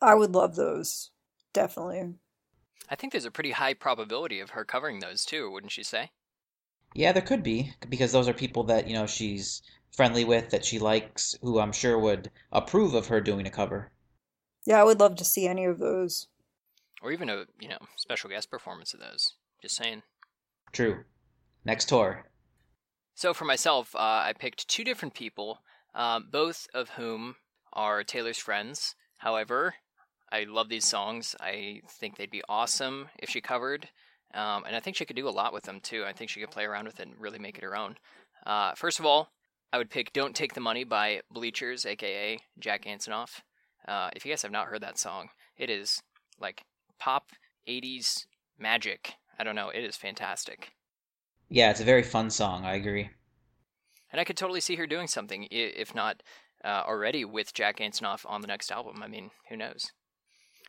I 0.00 0.14
would 0.14 0.34
love 0.34 0.54
those. 0.54 1.10
Definitely. 1.52 2.14
I 2.88 2.96
think 2.96 3.12
there's 3.12 3.24
a 3.24 3.30
pretty 3.30 3.52
high 3.52 3.74
probability 3.74 4.40
of 4.40 4.50
her 4.50 4.64
covering 4.64 5.00
those 5.00 5.24
too, 5.24 5.50
wouldn't 5.50 5.76
you 5.76 5.84
say? 5.84 6.10
Yeah, 6.94 7.12
there 7.12 7.22
could 7.22 7.42
be, 7.42 7.72
because 7.88 8.12
those 8.12 8.28
are 8.28 8.34
people 8.34 8.64
that, 8.64 8.86
you 8.86 8.94
know, 8.94 9.06
she's 9.06 9.62
friendly 9.90 10.24
with, 10.24 10.50
that 10.50 10.64
she 10.64 10.78
likes, 10.78 11.34
who 11.42 11.58
I'm 11.58 11.72
sure 11.72 11.98
would 11.98 12.30
approve 12.52 12.94
of 12.94 13.08
her 13.08 13.20
doing 13.20 13.46
a 13.46 13.50
cover. 13.50 13.90
Yeah, 14.64 14.80
I 14.80 14.84
would 14.84 15.00
love 15.00 15.16
to 15.16 15.24
see 15.24 15.48
any 15.48 15.64
of 15.64 15.78
those 15.78 16.28
or 17.04 17.12
even 17.12 17.28
a 17.28 17.44
you 17.60 17.68
know 17.68 17.78
special 17.96 18.30
guest 18.30 18.50
performance 18.50 18.94
of 18.94 19.00
those. 19.00 19.34
Just 19.60 19.76
saying. 19.76 20.02
True. 20.72 21.04
Next 21.64 21.88
tour. 21.88 22.26
So 23.14 23.32
for 23.32 23.44
myself, 23.44 23.94
uh, 23.94 23.98
I 23.98 24.32
picked 24.36 24.66
two 24.66 24.82
different 24.82 25.14
people, 25.14 25.60
um, 25.94 26.28
both 26.32 26.66
of 26.74 26.90
whom 26.90 27.36
are 27.72 28.02
Taylor's 28.02 28.38
friends. 28.38 28.96
However, 29.18 29.74
I 30.34 30.46
love 30.48 30.68
these 30.68 30.84
songs. 30.84 31.36
I 31.38 31.82
think 31.88 32.16
they'd 32.16 32.28
be 32.28 32.42
awesome 32.48 33.08
if 33.20 33.30
she 33.30 33.40
covered, 33.40 33.88
um, 34.34 34.64
and 34.64 34.74
I 34.74 34.80
think 34.80 34.96
she 34.96 35.04
could 35.04 35.14
do 35.14 35.28
a 35.28 35.30
lot 35.30 35.52
with 35.52 35.62
them 35.62 35.78
too. 35.78 36.04
I 36.04 36.12
think 36.12 36.28
she 36.28 36.40
could 36.40 36.50
play 36.50 36.64
around 36.64 36.86
with 36.86 36.98
it 36.98 37.06
and 37.06 37.20
really 37.20 37.38
make 37.38 37.56
it 37.56 37.62
her 37.62 37.76
own. 37.76 37.94
Uh, 38.44 38.72
first 38.74 38.98
of 38.98 39.06
all, 39.06 39.30
I 39.72 39.78
would 39.78 39.90
pick 39.90 40.12
"Don't 40.12 40.34
Take 40.34 40.54
the 40.54 40.60
Money" 40.60 40.82
by 40.82 41.20
Bleachers, 41.30 41.86
aka 41.86 42.40
Jack 42.58 42.84
Antonoff. 42.84 43.42
Uh, 43.86 44.10
if 44.16 44.26
you 44.26 44.32
guys 44.32 44.42
have 44.42 44.50
not 44.50 44.66
heard 44.66 44.82
that 44.82 44.98
song, 44.98 45.28
it 45.56 45.70
is 45.70 46.02
like 46.40 46.64
pop 46.98 47.28
80s 47.68 48.26
magic. 48.58 49.14
I 49.38 49.44
don't 49.44 49.54
know. 49.54 49.68
It 49.68 49.84
is 49.84 49.96
fantastic. 49.96 50.72
Yeah, 51.48 51.70
it's 51.70 51.80
a 51.80 51.84
very 51.84 52.02
fun 52.02 52.28
song. 52.28 52.64
I 52.64 52.74
agree. 52.74 53.08
And 54.10 54.20
I 54.20 54.24
could 54.24 54.36
totally 54.36 54.60
see 54.60 54.74
her 54.76 54.86
doing 54.88 55.06
something, 55.06 55.46
if 55.52 55.94
not 55.94 56.24
uh, 56.64 56.82
already 56.88 57.24
with 57.24 57.54
Jack 57.54 57.78
Antonoff 57.78 58.24
on 58.28 58.40
the 58.40 58.48
next 58.48 58.72
album. 58.72 59.00
I 59.00 59.06
mean, 59.06 59.30
who 59.48 59.56
knows? 59.56 59.92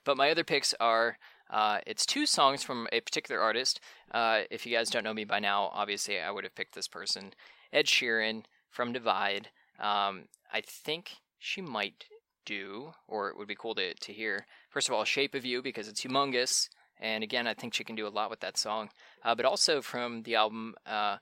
But 0.06 0.18
my 0.18 0.32
other 0.32 0.43
picks 0.43 0.74
are 0.80 1.18
uh, 1.49 1.80
it's 1.86 2.06
two 2.06 2.26
songs 2.26 2.64
from 2.64 2.88
a 2.91 3.01
particular 3.01 3.41
artist. 3.41 3.80
Uh, 4.12 4.41
if 4.49 4.66
you 4.66 4.76
guys 4.76 4.89
don't 4.89 5.03
know 5.03 5.14
me 5.14 5.26
by 5.26 5.39
now, 5.39 5.70
obviously 5.74 6.20
I 6.20 6.32
would 6.32 6.43
have 6.43 6.56
picked 6.56 6.76
this 6.76 6.88
person 6.88 7.34
Ed 7.74 7.86
Sheeran 7.86 8.43
from 8.70 8.93
Divide. 8.93 9.49
Um, 9.80 10.26
I 10.53 10.62
think 10.62 11.18
she 11.38 11.62
might 11.62 12.06
do, 12.45 12.93
or 13.08 13.30
it 13.30 13.38
would 13.38 13.47
be 13.47 13.56
cool 13.56 13.76
to, 13.76 13.93
to 13.93 14.14
hear. 14.14 14.45
First 14.70 14.88
of 14.88 14.93
all, 14.93 15.03
Shape 15.03 15.36
of 15.36 15.45
You, 15.45 15.62
because 15.62 15.88
it's 15.88 16.03
humongous. 16.03 16.70
And 16.99 17.24
again, 17.24 17.47
I 17.47 17.53
think 17.53 17.74
she 17.74 17.84
can 17.84 17.95
do 17.95 18.08
a 18.08 18.10
lot 18.10 18.30
with 18.30 18.39
that 18.39 18.58
song. 18.58 18.89
Uh, 19.24 19.36
but 19.36 19.45
also 19.45 19.82
from 19.82 20.24
the 20.24 20.36
album, 20.36 20.76
uh, 20.86 21.18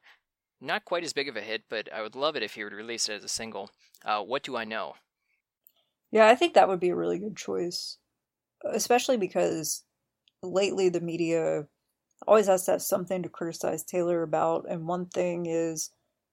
not 0.62 0.86
quite 0.86 1.04
as 1.04 1.14
big 1.14 1.28
of 1.28 1.36
a 1.36 1.42
hit, 1.42 1.64
but 1.70 1.92
I 1.92 2.02
would 2.02 2.16
love 2.16 2.36
it 2.36 2.44
if 2.44 2.54
he 2.54 2.64
would 2.64 2.74
release 2.74 3.10
it 3.10 3.16
as 3.16 3.24
a 3.24 3.30
single. 3.30 3.72
Uh, 4.06 4.22
what 4.22 4.44
Do 4.44 4.56
I 4.56 4.66
Know? 4.66 4.94
Yeah, 6.12 6.28
I 6.28 6.36
think 6.36 6.54
that 6.54 6.68
would 6.68 6.80
be 6.80 6.90
a 6.90 6.96
really 6.96 7.18
good 7.18 7.36
choice. 7.36 7.98
Especially 8.72 9.18
because 9.18 9.84
lately 10.42 10.90
the 10.90 11.02
media 11.02 11.66
always 12.28 12.48
has 12.48 12.66
to 12.66 12.72
have 12.72 12.82
something 12.82 13.24
to 13.24 13.30
criticize 13.30 13.84
Taylor 13.84 14.24
about. 14.24 14.66
And 14.70 14.88
one 14.88 15.08
thing 15.08 15.46
is 15.46 15.90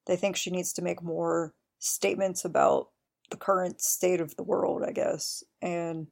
they 0.06 0.16
think 0.16 0.36
she 0.36 0.50
needs 0.50 0.72
to 0.74 0.82
make 0.82 1.02
more 1.02 1.54
statements 1.78 2.44
about 2.44 2.88
the 3.30 3.36
current 3.36 3.80
state 3.80 4.20
of 4.20 4.36
the 4.36 4.42
world, 4.42 4.82
I 4.86 4.92
guess. 4.92 5.42
And 5.62 6.08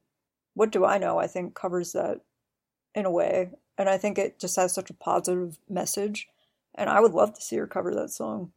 what 0.53 0.71
do 0.71 0.85
I 0.85 0.97
know? 0.97 1.19
I 1.19 1.27
think 1.27 1.55
covers 1.55 1.93
that 1.93 2.21
in 2.95 3.05
a 3.05 3.11
way. 3.11 3.51
And 3.77 3.87
I 3.87 3.97
think 3.97 4.17
it 4.17 4.39
just 4.39 4.55
has 4.55 4.73
such 4.73 4.89
a 4.89 4.95
positive 4.95 5.57
message. 5.69 6.27
And 6.75 6.89
I 6.89 6.99
would 6.99 7.13
love 7.13 7.33
to 7.33 7.41
see 7.41 7.57
her 7.57 7.67
cover 7.67 7.93
that 7.95 8.09
song. 8.09 8.51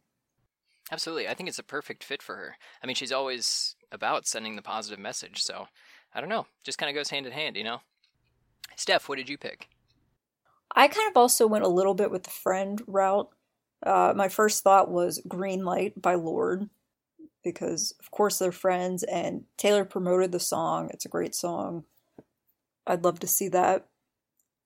Absolutely. 0.91 1.27
I 1.27 1.33
think 1.33 1.49
it's 1.49 1.59
a 1.59 1.63
perfect 1.63 2.03
fit 2.03 2.21
for 2.21 2.35
her. 2.35 2.55
I 2.81 2.87
mean, 2.87 2.95
she's 2.95 3.11
always 3.11 3.75
about 3.91 4.27
sending 4.27 4.55
the 4.55 4.61
positive 4.61 4.99
message. 4.99 5.41
So 5.41 5.67
I 6.13 6.19
don't 6.19 6.29
know. 6.29 6.45
Just 6.63 6.77
kind 6.77 6.89
of 6.89 6.95
goes 6.95 7.09
hand 7.09 7.25
in 7.25 7.31
hand, 7.31 7.55
you 7.55 7.63
know? 7.63 7.81
Steph, 8.75 9.09
what 9.09 9.17
did 9.17 9.29
you 9.29 9.37
pick? 9.37 9.69
I 10.75 10.87
kind 10.87 11.09
of 11.09 11.17
also 11.17 11.47
went 11.47 11.63
a 11.63 11.69
little 11.69 11.93
bit 11.93 12.11
with 12.11 12.23
the 12.23 12.29
friend 12.29 12.81
route. 12.87 13.29
Uh, 13.85 14.13
my 14.15 14.29
first 14.29 14.63
thought 14.63 14.89
was 14.89 15.21
Green 15.27 15.63
Light 15.63 16.01
by 16.01 16.15
Lorde, 16.15 16.69
because, 17.43 17.93
of 17.99 18.09
course, 18.11 18.39
they're 18.39 18.51
friends, 18.51 19.03
and 19.03 19.43
Taylor 19.57 19.85
promoted 19.85 20.31
the 20.31 20.39
song. 20.39 20.89
It's 20.93 21.05
a 21.05 21.09
great 21.09 21.35
song. 21.35 21.83
I'd 22.87 23.03
love 23.03 23.19
to 23.19 23.27
see 23.27 23.49
that. 23.49 23.87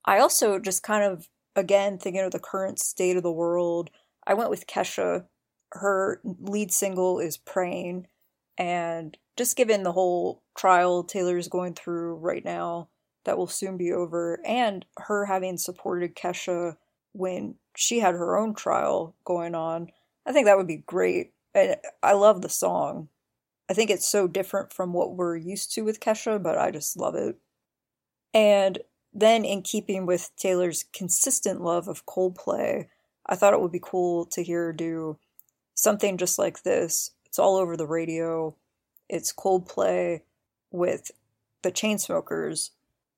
I 0.05 0.19
also 0.19 0.59
just 0.59 0.83
kind 0.83 1.03
of, 1.03 1.27
again, 1.55 1.97
thinking 1.97 2.21
of 2.21 2.31
the 2.31 2.39
current 2.39 2.79
state 2.79 3.17
of 3.17 3.23
the 3.23 3.31
world, 3.31 3.89
I 4.25 4.33
went 4.33 4.49
with 4.49 4.67
Kesha. 4.67 5.25
Her 5.71 6.21
lead 6.23 6.71
single 6.71 7.19
is 7.19 7.37
Praying, 7.37 8.07
and 8.57 9.17
just 9.37 9.55
given 9.55 9.83
the 9.83 9.91
whole 9.91 10.43
trial 10.57 11.03
Taylor's 11.03 11.47
going 11.47 11.73
through 11.73 12.15
right 12.15 12.43
now, 12.43 12.89
that 13.25 13.37
will 13.37 13.47
soon 13.47 13.77
be 13.77 13.91
over, 13.91 14.39
and 14.45 14.85
her 14.97 15.25
having 15.25 15.57
supported 15.57 16.15
Kesha 16.15 16.77
when 17.13 17.55
she 17.75 17.99
had 17.99 18.15
her 18.15 18.37
own 18.37 18.55
trial 18.55 19.15
going 19.25 19.53
on, 19.53 19.87
I 20.25 20.31
think 20.31 20.45
that 20.45 20.57
would 20.57 20.67
be 20.67 20.83
great. 20.85 21.33
And 21.53 21.75
I 22.01 22.13
love 22.13 22.41
the 22.41 22.49
song. 22.49 23.09
I 23.69 23.73
think 23.73 23.89
it's 23.89 24.07
so 24.07 24.27
different 24.27 24.71
from 24.71 24.93
what 24.93 25.15
we're 25.15 25.35
used 25.35 25.73
to 25.73 25.81
with 25.81 25.99
Kesha, 25.99 26.41
but 26.41 26.57
I 26.57 26.71
just 26.71 26.97
love 26.97 27.15
it. 27.15 27.37
And 28.33 28.79
then, 29.13 29.43
in 29.43 29.61
keeping 29.61 30.05
with 30.05 30.31
Taylor's 30.37 30.85
consistent 30.93 31.61
love 31.61 31.87
of 31.87 32.05
Coldplay, 32.05 32.87
I 33.25 33.35
thought 33.35 33.53
it 33.53 33.61
would 33.61 33.71
be 33.71 33.81
cool 33.81 34.25
to 34.27 34.43
hear 34.43 34.65
her 34.65 34.73
do 34.73 35.17
something 35.73 36.17
just 36.17 36.39
like 36.39 36.63
this. 36.63 37.11
It's 37.25 37.39
all 37.39 37.57
over 37.57 37.75
the 37.75 37.87
radio. 37.87 38.55
It's 39.09 39.33
Coldplay 39.33 40.21
with 40.71 41.11
the 41.63 41.71
Chainsmokers. 41.71 42.71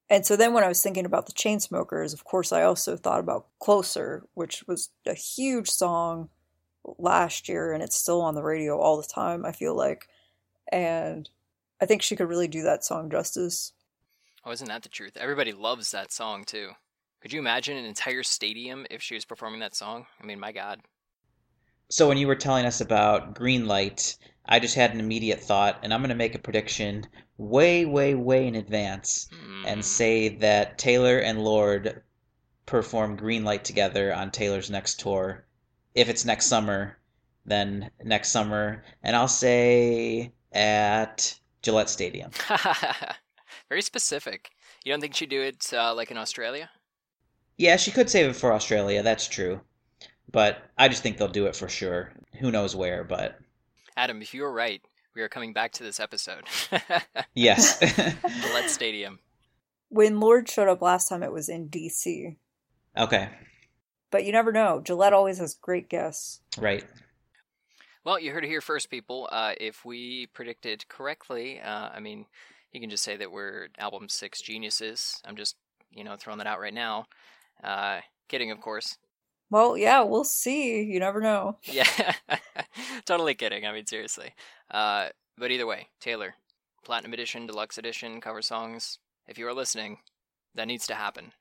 And 0.09 0.25
so 0.25 0.35
then 0.35 0.53
when 0.53 0.63
I 0.63 0.67
was 0.67 0.81
thinking 0.81 1.05
about 1.05 1.27
the 1.27 1.33
Chainsmokers, 1.33 2.13
of 2.13 2.23
course, 2.23 2.51
I 2.51 2.63
also 2.63 2.97
thought 2.97 3.19
about 3.19 3.47
Closer, 3.59 4.25
which 4.33 4.63
was 4.67 4.89
a 5.05 5.13
huge 5.13 5.69
song 5.69 6.29
last 6.97 7.47
year 7.47 7.73
and 7.73 7.83
it's 7.83 7.95
still 7.95 8.21
on 8.21 8.35
the 8.35 8.43
radio 8.43 8.79
all 8.79 8.97
the 8.97 9.07
time, 9.07 9.45
I 9.45 9.51
feel 9.51 9.75
like. 9.75 10.07
And 10.71 11.29
I 11.81 11.85
think 11.85 12.01
she 12.01 12.15
could 12.15 12.29
really 12.29 12.47
do 12.47 12.63
that 12.63 12.83
song 12.83 13.09
justice. 13.09 13.73
Oh, 14.45 14.51
isn't 14.51 14.67
that 14.67 14.83
the 14.83 14.89
truth? 14.89 15.17
Everybody 15.17 15.53
loves 15.53 15.91
that 15.91 16.11
song 16.11 16.43
too. 16.43 16.71
Could 17.21 17.33
you 17.33 17.39
imagine 17.39 17.77
an 17.77 17.85
entire 17.85 18.23
stadium 18.23 18.85
if 18.89 19.01
she 19.01 19.13
was 19.13 19.25
performing 19.25 19.59
that 19.59 19.75
song? 19.75 20.05
I 20.21 20.25
mean, 20.25 20.39
my 20.39 20.51
God. 20.51 20.81
So 21.89 22.07
when 22.07 22.17
you 22.17 22.27
were 22.27 22.35
telling 22.35 22.65
us 22.65 22.81
about 22.81 23.33
Green 23.33 23.65
Light, 23.65 24.15
I 24.49 24.59
just 24.59 24.75
had 24.75 24.93
an 24.93 24.99
immediate 24.99 25.39
thought, 25.39 25.79
and 25.83 25.93
I'm 25.93 26.01
going 26.01 26.09
to 26.09 26.15
make 26.15 26.35
a 26.35 26.39
prediction 26.39 27.05
way, 27.37 27.85
way, 27.85 28.15
way 28.15 28.47
in 28.47 28.55
advance 28.55 29.29
Hmm. 29.31 29.65
and 29.65 29.85
say 29.85 30.29
that 30.29 30.77
Taylor 30.77 31.19
and 31.19 31.43
Lorde 31.43 32.01
perform 32.65 33.15
Green 33.15 33.43
Light 33.45 33.63
together 33.63 34.13
on 34.13 34.31
Taylor's 34.31 34.69
next 34.69 34.99
tour. 34.99 35.45
If 35.95 36.09
it's 36.09 36.25
next 36.25 36.47
summer, 36.47 36.97
then 37.45 37.91
next 38.03 38.29
summer, 38.29 38.83
and 39.03 39.15
I'll 39.15 39.27
say 39.27 40.33
at 40.51 41.39
Gillette 41.61 41.89
Stadium. 41.89 42.31
Very 43.69 43.81
specific. 43.81 44.49
You 44.83 44.91
don't 44.93 45.01
think 45.01 45.15
she'd 45.15 45.29
do 45.29 45.41
it 45.41 45.71
uh, 45.73 45.93
like 45.95 46.11
in 46.11 46.17
Australia? 46.17 46.69
Yeah, 47.57 47.75
she 47.75 47.91
could 47.91 48.09
save 48.09 48.29
it 48.29 48.35
for 48.35 48.53
Australia, 48.53 49.03
that's 49.03 49.27
true. 49.27 49.61
But 50.31 50.63
I 50.77 50.87
just 50.87 51.03
think 51.03 51.17
they'll 51.17 51.27
do 51.27 51.47
it 51.47 51.55
for 51.55 51.67
sure. 51.69 52.13
Who 52.39 52.51
knows 52.51 52.75
where, 52.75 53.03
but 53.03 53.39
Adam, 53.99 54.21
if 54.21 54.33
you 54.33 54.43
were 54.43 54.53
right, 54.53 54.81
we 55.13 55.21
are 55.21 55.27
coming 55.27 55.51
back 55.51 55.73
to 55.73 55.83
this 55.83 55.99
episode. 55.99 56.45
yes. 57.33 57.77
Gillette 58.41 58.69
Stadium. 58.69 59.19
When 59.89 60.21
Lorde 60.21 60.47
showed 60.49 60.69
up 60.69 60.81
last 60.81 61.09
time, 61.09 61.21
it 61.21 61.33
was 61.33 61.49
in 61.49 61.67
DC. 61.67 62.37
okay, 62.95 63.29
But 64.09 64.23
you 64.23 64.31
never 64.31 64.53
know. 64.53 64.79
Gillette 64.81 65.11
always 65.11 65.37
has 65.39 65.53
great 65.53 65.89
guests. 65.89 66.39
right. 66.57 66.85
Well, 68.05 68.21
you 68.21 68.31
heard 68.31 68.45
it 68.45 68.47
here 68.47 68.61
first, 68.61 68.89
people. 68.89 69.27
Uh, 69.29 69.51
if 69.59 69.83
we 69.83 70.27
predicted 70.27 70.87
correctly, 70.87 71.59
uh, 71.59 71.89
I 71.93 71.99
mean, 71.99 72.25
you 72.71 72.79
can 72.79 72.89
just 72.89 73.03
say 73.03 73.17
that 73.17 73.33
we're 73.33 73.67
album 73.77 74.07
six 74.07 74.41
geniuses. 74.41 75.21
I'm 75.25 75.35
just, 75.35 75.57
you 75.91 76.05
know, 76.05 76.15
throwing 76.15 76.37
that 76.37 76.47
out 76.47 76.61
right 76.61 76.73
now. 76.73 77.07
Uh, 77.61 77.99
kidding, 78.29 78.49
of 78.49 78.61
course. 78.61 78.97
Well, 79.49 79.77
yeah, 79.77 80.01
we'll 80.03 80.23
see. 80.23 80.81
You 80.83 80.99
never 80.99 81.21
know. 81.21 81.57
Yeah, 81.71 82.13
totally 83.05 83.35
kidding. 83.35 83.65
I 83.65 83.71
mean, 83.73 83.85
seriously. 83.85 84.33
Uh, 84.69 85.09
but 85.37 85.51
either 85.51 85.65
way, 85.67 85.87
Taylor, 85.99 86.35
Platinum 86.83 87.13
Edition, 87.13 87.47
Deluxe 87.47 87.77
Edition, 87.77 88.21
cover 88.21 88.41
songs. 88.41 88.99
If 89.27 89.37
you 89.37 89.47
are 89.47 89.53
listening, 89.53 89.99
that 90.55 90.67
needs 90.67 90.87
to 90.87 90.95
happen. 90.95 91.33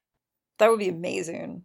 That 0.58 0.70
would 0.70 0.78
be 0.78 0.88
amazing. 0.88 1.64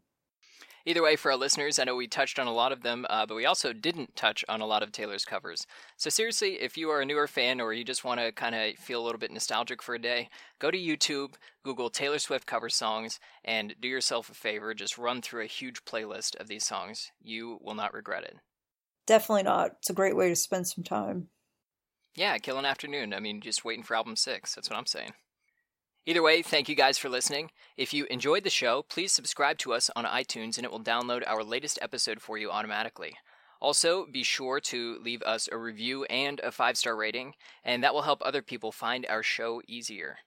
Either 0.86 1.01
way, 1.01 1.15
for 1.15 1.31
our 1.31 1.38
listeners, 1.38 1.79
I 1.79 1.86
know 1.86 1.95
we 1.95 2.07
touched 2.07 2.38
on 2.38 2.47
a 2.47 2.51
lot 2.51 2.73
of 2.73 2.84
them, 2.84 3.05
uh, 3.09 3.25
but 3.25 3.36
we 3.36 3.45
also 3.45 3.71
didn't 3.71 4.17
touch 4.17 4.43
on 4.49 4.59
a 4.59 4.65
lot 4.65 4.84
of 4.84 4.91
Taylor's 4.91 5.23
covers. 5.23 5.65
So, 5.95 6.09
seriously, 6.09 6.61
if 6.61 6.77
you 6.77 6.89
are 6.89 6.99
a 6.99 7.05
newer 7.05 7.25
fan 7.25 7.61
or 7.61 7.71
you 7.71 7.86
just 7.86 8.03
want 8.03 8.19
to 8.19 8.34
kind 8.34 8.53
of 8.53 8.75
feel 8.75 9.01
a 9.01 9.05
little 9.05 9.19
bit 9.19 9.31
nostalgic 9.31 9.81
for 9.81 9.95
a 9.95 10.01
day, 10.01 10.29
go 10.59 10.69
to 10.69 10.77
YouTube, 10.77 11.36
Google 11.63 11.89
Taylor 11.89 12.19
Swift 12.19 12.45
cover 12.45 12.67
songs, 12.67 13.19
and 13.45 13.75
do 13.79 13.88
yourself 13.88 14.29
a 14.29 14.34
favor 14.34 14.73
just 14.73 14.97
run 14.97 15.21
through 15.21 15.43
a 15.43 15.47
huge 15.47 15.86
playlist 15.86 16.36
of 16.36 16.47
these 16.47 16.65
songs. 16.65 17.11
You 17.21 17.59
will 17.61 17.75
not 17.75 17.93
regret 17.93 18.25
it. 18.25 18.36
Definitely 19.07 19.43
not. 19.43 19.77
It's 19.79 19.89
a 19.89 19.93
great 19.93 20.17
way 20.17 20.27
to 20.29 20.36
spend 20.36 20.67
some 20.67 20.84
time. 20.84 21.29
Yeah, 22.15 22.38
kill 22.39 22.59
an 22.59 22.65
afternoon. 22.65 23.13
I 23.13 23.21
mean, 23.21 23.39
just 23.39 23.63
waiting 23.63 23.84
for 23.84 23.95
album 23.95 24.17
six. 24.17 24.53
That's 24.53 24.69
what 24.69 24.77
I'm 24.77 24.86
saying. 24.86 25.13
Either 26.05 26.21
way, 26.21 26.41
thank 26.41 26.67
you 26.67 26.75
guys 26.75 26.97
for 26.97 27.07
listening. 27.07 27.49
If 27.77 27.93
you 27.93 28.05
enjoyed 28.09 28.43
the 28.43 28.49
show, 28.49 28.83
please 28.89 29.13
subscribe 29.13 29.57
to 29.59 29.71
us 29.71 29.89
on 29.95 30.03
iTunes 30.03 30.57
and 30.57 30.65
it 30.65 30.71
will 30.71 30.81
download 30.81 31.23
our 31.25 31.45
latest 31.45 31.79
episode 31.81 32.21
for 32.21 32.37
you 32.37 32.51
automatically. 32.51 33.13
Also, 33.61 34.05
be 34.11 34.23
sure 34.23 34.59
to 34.59 34.99
leave 35.01 35.21
us 35.21 35.47
a 35.49 35.57
review 35.57 36.03
and 36.05 36.41
a 36.41 36.51
five 36.51 36.75
star 36.75 36.97
rating, 36.97 37.35
and 37.63 37.81
that 37.81 37.93
will 37.93 38.01
help 38.01 38.21
other 38.21 38.41
people 38.41 38.73
find 38.73 39.05
our 39.05 39.23
show 39.23 39.61
easier. 39.65 40.17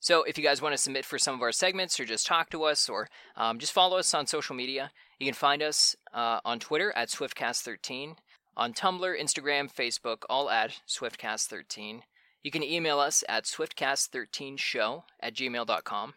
So, 0.00 0.24
if 0.24 0.36
you 0.36 0.42
guys 0.42 0.60
want 0.60 0.72
to 0.72 0.82
submit 0.82 1.04
for 1.04 1.16
some 1.16 1.36
of 1.36 1.42
our 1.42 1.52
segments 1.52 2.00
or 2.00 2.04
just 2.04 2.26
talk 2.26 2.50
to 2.50 2.64
us 2.64 2.88
or 2.88 3.08
um, 3.36 3.60
just 3.60 3.72
follow 3.72 3.98
us 3.98 4.12
on 4.12 4.26
social 4.26 4.56
media, 4.56 4.90
you 5.20 5.26
can 5.26 5.34
find 5.34 5.62
us 5.62 5.94
uh, 6.12 6.40
on 6.44 6.58
Twitter 6.58 6.92
at 6.96 7.10
SwiftCast13, 7.10 8.16
on 8.56 8.72
Tumblr, 8.72 9.20
Instagram, 9.20 9.72
Facebook, 9.72 10.22
all 10.28 10.50
at 10.50 10.80
SwiftCast13. 10.88 12.00
You 12.46 12.52
can 12.52 12.62
email 12.62 13.00
us 13.00 13.24
at 13.28 13.42
swiftcast13show 13.42 15.02
at 15.18 15.34
gmail.com, 15.34 16.14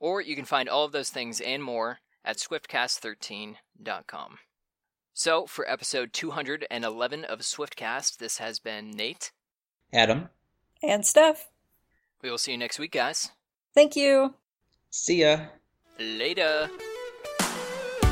or 0.00 0.22
you 0.22 0.34
can 0.34 0.46
find 0.46 0.66
all 0.66 0.86
of 0.86 0.92
those 0.92 1.10
things 1.10 1.42
and 1.42 1.62
more 1.62 1.98
at 2.24 2.38
swiftcast13.com. 2.38 4.38
So, 5.12 5.46
for 5.46 5.70
episode 5.70 6.14
211 6.14 7.24
of 7.26 7.40
Swiftcast, 7.40 8.16
this 8.16 8.38
has 8.38 8.60
been 8.60 8.92
Nate. 8.92 9.30
Adam, 9.92 10.30
And 10.82 11.04
Steph, 11.04 11.50
We 12.22 12.30
will 12.30 12.38
see 12.38 12.52
you 12.52 12.58
next 12.58 12.78
week, 12.78 12.92
guys. 12.92 13.30
thank 13.74 13.94
you. 13.94 14.36
see 14.88 15.20
ya. 15.20 15.48
Later. 15.98 16.70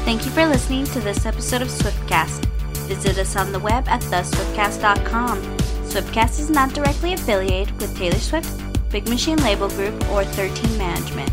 Thank 0.05 0.27
you 0.27 0.31
for 0.31 0.45
listening 0.45 0.85
to 0.85 1.01
this 1.01 1.25
episode 1.25 1.63
of 1.63 1.69
Swiftcast. 1.69 2.45
Visit 2.87 3.17
us 3.17 3.35
on 3.35 3.53
the 3.53 3.61
web 3.61 3.89
at 3.89 4.03
theswiftcast.com. 4.03 5.56
Swiftcast 5.97 6.39
is 6.41 6.51
not 6.51 6.75
directly 6.75 7.15
affiliated 7.15 7.75
with 7.81 7.97
Taylor 7.97 8.19
Swift, 8.19 8.51
Big 8.91 9.09
Machine 9.09 9.39
Label 9.39 9.71
Group, 9.71 9.95
or 10.11 10.27
13 10.27 10.77
Management. 10.77 11.31